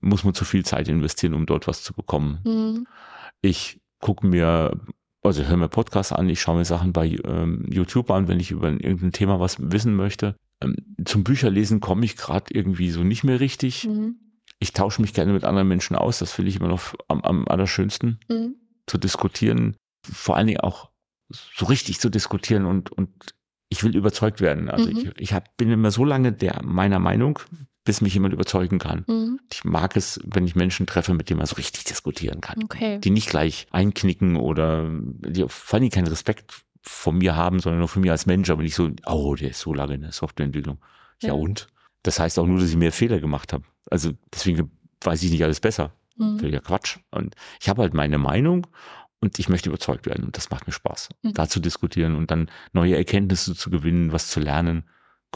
muss 0.00 0.24
man 0.24 0.32
zu 0.32 0.44
viel 0.44 0.64
Zeit 0.64 0.88
investieren, 0.88 1.34
um 1.34 1.44
dort 1.44 1.68
was 1.68 1.82
zu 1.82 1.92
bekommen. 1.92 2.38
Mhm. 2.44 2.86
Ich 3.42 3.80
gucke 4.00 4.26
mir, 4.26 4.80
also 5.22 5.44
höre 5.44 5.58
mir 5.58 5.68
Podcasts 5.68 6.12
an, 6.12 6.30
ich 6.30 6.40
schaue 6.40 6.56
mir 6.56 6.64
Sachen 6.64 6.94
bei 6.94 7.18
ähm, 7.24 7.66
YouTube 7.70 8.10
an, 8.10 8.28
wenn 8.28 8.40
ich 8.40 8.52
über 8.52 8.68
irgendein 8.68 9.12
Thema 9.12 9.38
was 9.38 9.56
wissen 9.60 9.94
möchte. 9.94 10.34
Ähm, 10.62 10.76
zum 11.04 11.24
Bücherlesen 11.24 11.80
komme 11.80 12.06
ich 12.06 12.16
gerade 12.16 12.54
irgendwie 12.54 12.90
so 12.90 13.04
nicht 13.04 13.22
mehr 13.22 13.38
richtig. 13.38 13.86
Mhm. 13.86 14.16
Ich 14.60 14.72
tausche 14.72 15.02
mich 15.02 15.12
gerne 15.12 15.34
mit 15.34 15.44
anderen 15.44 15.68
Menschen 15.68 15.94
aus, 15.94 16.20
das 16.20 16.32
finde 16.32 16.48
ich 16.48 16.56
immer 16.56 16.68
noch 16.68 16.94
am, 17.08 17.20
am 17.20 17.46
allerschönsten. 17.48 18.18
Mhm 18.30 18.54
zu 18.86 18.98
diskutieren, 18.98 19.76
vor 20.10 20.36
allen 20.36 20.46
Dingen 20.46 20.60
auch 20.60 20.90
so 21.30 21.66
richtig 21.66 22.00
zu 22.00 22.10
diskutieren 22.10 22.66
und, 22.66 22.90
und 22.92 23.10
ich 23.68 23.82
will 23.82 23.96
überzeugt 23.96 24.40
werden. 24.40 24.68
Also 24.68 24.90
mhm. 24.90 24.98
ich, 24.98 25.20
ich 25.20 25.32
hab, 25.32 25.56
bin 25.56 25.70
immer 25.70 25.90
so 25.90 26.04
lange 26.04 26.32
der 26.32 26.60
meiner 26.62 26.98
Meinung, 26.98 27.38
bis 27.84 28.00
mich 28.00 28.14
jemand 28.14 28.34
überzeugen 28.34 28.78
kann. 28.78 29.04
Mhm. 29.08 29.40
Ich 29.50 29.64
mag 29.64 29.96
es, 29.96 30.20
wenn 30.24 30.46
ich 30.46 30.54
Menschen 30.54 30.86
treffe, 30.86 31.14
mit 31.14 31.30
denen 31.30 31.38
man 31.38 31.46
so 31.46 31.56
richtig 31.56 31.84
diskutieren 31.84 32.40
kann. 32.40 32.62
Okay. 32.64 33.00
Die 33.00 33.10
nicht 33.10 33.30
gleich 33.30 33.66
einknicken 33.70 34.36
oder 34.36 34.88
die 34.90 35.44
vor 35.48 35.78
allem 35.78 35.90
keinen 35.90 36.06
Respekt 36.06 36.62
von 36.82 37.18
mir 37.18 37.36
haben, 37.36 37.60
sondern 37.60 37.78
nur 37.78 37.88
von 37.88 38.02
mir 38.02 38.12
als 38.12 38.26
Mensch, 38.26 38.50
aber 38.50 38.62
nicht 38.62 38.74
so, 38.74 38.90
oh, 39.06 39.34
der 39.34 39.50
ist 39.50 39.60
so 39.60 39.72
lange 39.72 39.94
in 39.94 40.02
der 40.02 40.12
Softwareentwicklung. 40.12 40.78
Ja, 41.22 41.28
ja 41.28 41.34
und? 41.34 41.68
Das 42.02 42.18
heißt 42.18 42.38
auch 42.38 42.46
nur, 42.46 42.58
dass 42.58 42.68
ich 42.68 42.76
mehr 42.76 42.92
Fehler 42.92 43.20
gemacht 43.20 43.52
habe. 43.52 43.64
Also 43.90 44.12
deswegen 44.32 44.70
weiß 45.00 45.22
ich 45.22 45.30
nicht 45.30 45.44
alles 45.44 45.60
besser. 45.60 45.92
Mhm. 46.16 46.38
Völliger 46.38 46.60
Quatsch. 46.60 46.98
Und 47.10 47.34
ich 47.60 47.68
habe 47.68 47.82
halt 47.82 47.94
meine 47.94 48.18
Meinung 48.18 48.66
und 49.20 49.38
ich 49.38 49.48
möchte 49.48 49.68
überzeugt 49.68 50.06
werden. 50.06 50.24
Und 50.24 50.36
das 50.36 50.50
macht 50.50 50.66
mir 50.66 50.72
Spaß, 50.72 51.10
mhm. 51.22 51.34
da 51.34 51.48
zu 51.48 51.60
diskutieren 51.60 52.16
und 52.16 52.30
dann 52.30 52.50
neue 52.72 52.96
Erkenntnisse 52.96 53.54
zu 53.54 53.70
gewinnen, 53.70 54.12
was 54.12 54.28
zu 54.28 54.40
lernen. 54.40 54.84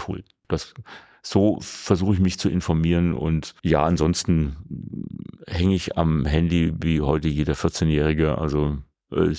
Cool. 0.07 0.24
Das, 0.49 0.74
so 1.22 1.59
versuche 1.61 2.14
ich 2.14 2.20
mich 2.20 2.39
zu 2.39 2.49
informieren 2.49 3.14
und 3.14 3.55
ja, 3.62 3.85
ansonsten 3.85 4.57
hänge 5.47 5.74
ich 5.74 5.97
am 5.97 6.24
Handy 6.24 6.72
wie 6.81 7.01
heute 7.01 7.29
jeder 7.29 7.55
14-Jährige. 7.55 8.39
Also 8.39 8.79
äh, 9.12 9.33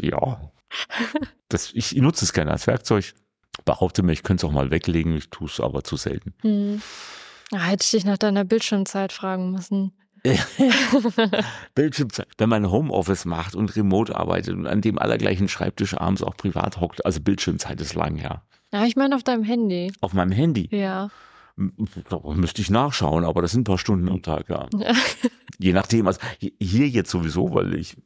ja, 0.00 0.52
das, 1.48 1.72
ich 1.74 1.94
nutze 1.94 2.24
es 2.24 2.32
gerne 2.32 2.50
als 2.50 2.66
Werkzeug. 2.66 3.14
behaupte 3.64 4.02
mir, 4.02 4.12
ich 4.12 4.22
könnte 4.22 4.46
es 4.46 4.50
auch 4.50 4.54
mal 4.54 4.70
weglegen, 4.70 5.16
ich 5.16 5.30
tue 5.30 5.48
es 5.48 5.60
aber 5.60 5.84
zu 5.84 5.96
selten. 5.96 6.34
Hm. 6.42 6.82
Ah, 7.52 7.64
hätte 7.64 7.84
ich 7.84 7.90
dich 7.90 8.04
nach 8.04 8.18
deiner 8.18 8.44
Bildschirmzeit 8.44 9.12
fragen 9.12 9.52
müssen. 9.52 9.92
Bildschirmzeit. 11.74 12.28
Wenn 12.38 12.48
man 12.48 12.70
Homeoffice 12.70 13.24
macht 13.24 13.54
und 13.54 13.74
remote 13.76 14.14
arbeitet 14.14 14.54
und 14.54 14.66
an 14.66 14.80
dem 14.80 14.98
allergleichen 14.98 15.48
Schreibtisch 15.48 15.94
abends 15.94 16.22
auch 16.22 16.36
privat 16.36 16.80
hockt, 16.80 17.04
also 17.04 17.20
Bildschirmzeit 17.20 17.80
ist 17.80 17.94
lang 17.94 18.16
her. 18.16 18.42
Ja, 18.72 18.84
ich 18.84 18.96
meine 18.96 19.16
auf 19.16 19.22
deinem 19.22 19.44
Handy. 19.44 19.92
Auf 20.00 20.14
meinem 20.14 20.32
Handy? 20.32 20.68
Ja. 20.70 21.10
Da 21.56 22.20
müsste 22.34 22.62
ich 22.62 22.70
nachschauen, 22.70 23.24
aber 23.24 23.42
das 23.42 23.52
sind 23.52 23.62
ein 23.62 23.64
paar 23.64 23.78
Stunden 23.78 24.08
am 24.08 24.22
Tag, 24.22 24.48
ja. 24.48 24.68
Je 25.58 25.72
nachdem, 25.72 26.06
also 26.06 26.18
hier 26.38 26.88
jetzt 26.88 27.10
sowieso, 27.10 27.52
weil 27.54 27.74
ich 27.74 27.96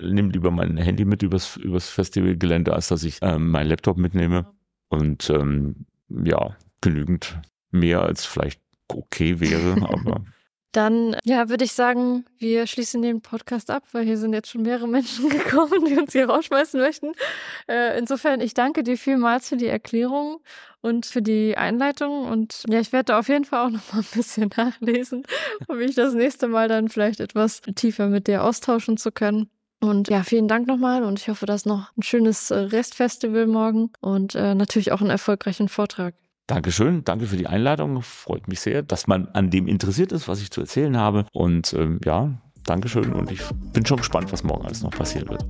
nehme 0.00 0.30
lieber 0.30 0.50
mein 0.50 0.76
Handy 0.76 1.04
mit 1.04 1.22
übers, 1.22 1.56
übers 1.56 1.88
Festivalgelände, 1.88 2.72
als 2.72 2.88
dass 2.88 3.04
ich 3.04 3.18
ähm, 3.22 3.50
meinen 3.50 3.68
Laptop 3.68 3.98
mitnehme. 3.98 4.46
Und 4.88 5.30
ähm, 5.30 5.86
ja, 6.08 6.56
genügend 6.80 7.38
mehr 7.70 8.02
als 8.02 8.26
vielleicht 8.26 8.60
okay 8.88 9.38
wäre, 9.38 9.76
aber 9.88 10.24
dann, 10.72 11.16
ja, 11.24 11.48
würde 11.48 11.64
ich 11.64 11.72
sagen, 11.72 12.26
wir 12.38 12.66
schließen 12.66 13.00
den 13.00 13.22
Podcast 13.22 13.70
ab, 13.70 13.84
weil 13.92 14.04
hier 14.04 14.18
sind 14.18 14.34
jetzt 14.34 14.50
schon 14.50 14.62
mehrere 14.62 14.86
Menschen 14.88 15.28
gekommen, 15.28 15.84
die 15.86 15.98
uns 15.98 16.12
hier 16.12 16.28
rausschmeißen 16.28 16.80
möchten. 16.80 17.12
Äh, 17.68 17.98
insofern, 17.98 18.40
ich 18.40 18.54
danke 18.54 18.82
dir 18.82 18.98
vielmals 18.98 19.48
für 19.48 19.56
die 19.56 19.66
Erklärung 19.66 20.40
und 20.80 21.06
für 21.06 21.22
die 21.22 21.56
Einleitung. 21.56 22.26
Und 22.26 22.64
ja, 22.68 22.80
ich 22.80 22.92
werde 22.92 23.16
auf 23.16 23.28
jeden 23.28 23.44
Fall 23.44 23.66
auch 23.66 23.70
noch 23.70 23.92
mal 23.92 24.00
ein 24.00 24.06
bisschen 24.14 24.50
nachlesen, 24.56 25.24
um 25.68 25.78
mich 25.78 25.94
das 25.94 26.14
nächste 26.14 26.48
Mal 26.48 26.68
dann 26.68 26.88
vielleicht 26.88 27.20
etwas 27.20 27.62
tiefer 27.74 28.08
mit 28.08 28.26
dir 28.26 28.44
austauschen 28.44 28.96
zu 28.96 29.10
können. 29.10 29.50
Und 29.80 30.08
ja, 30.08 30.24
vielen 30.24 30.48
Dank 30.48 30.66
nochmal 30.66 31.04
und 31.04 31.20
ich 31.20 31.28
hoffe, 31.28 31.46
dass 31.46 31.64
noch 31.64 31.96
ein 31.96 32.02
schönes 32.02 32.50
äh, 32.50 32.58
Restfestival 32.58 33.46
morgen 33.46 33.92
und 34.00 34.34
äh, 34.34 34.54
natürlich 34.54 34.90
auch 34.90 35.00
einen 35.00 35.10
erfolgreichen 35.10 35.68
Vortrag. 35.68 36.14
Dankeschön, 36.48 37.04
danke 37.04 37.26
für 37.26 37.36
die 37.36 37.46
Einladung. 37.46 38.00
Freut 38.00 38.48
mich 38.48 38.60
sehr, 38.60 38.82
dass 38.82 39.06
man 39.06 39.28
an 39.34 39.50
dem 39.50 39.68
interessiert 39.68 40.12
ist, 40.12 40.28
was 40.28 40.40
ich 40.40 40.50
zu 40.50 40.62
erzählen 40.62 40.96
habe. 40.96 41.26
Und 41.32 41.74
ähm, 41.74 42.00
ja, 42.04 42.30
Dankeschön 42.64 43.12
und 43.12 43.30
ich 43.30 43.42
bin 43.74 43.84
schon 43.84 43.98
gespannt, 43.98 44.32
was 44.32 44.42
morgen 44.42 44.64
alles 44.64 44.82
noch 44.82 44.90
passieren 44.90 45.28
wird. 45.28 45.44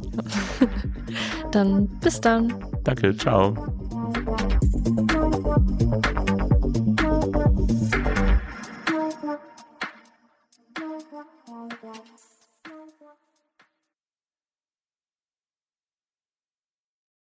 dann 1.52 1.86
bis 2.00 2.20
dann. 2.20 2.52
Danke, 2.82 3.16
ciao. 3.16 3.54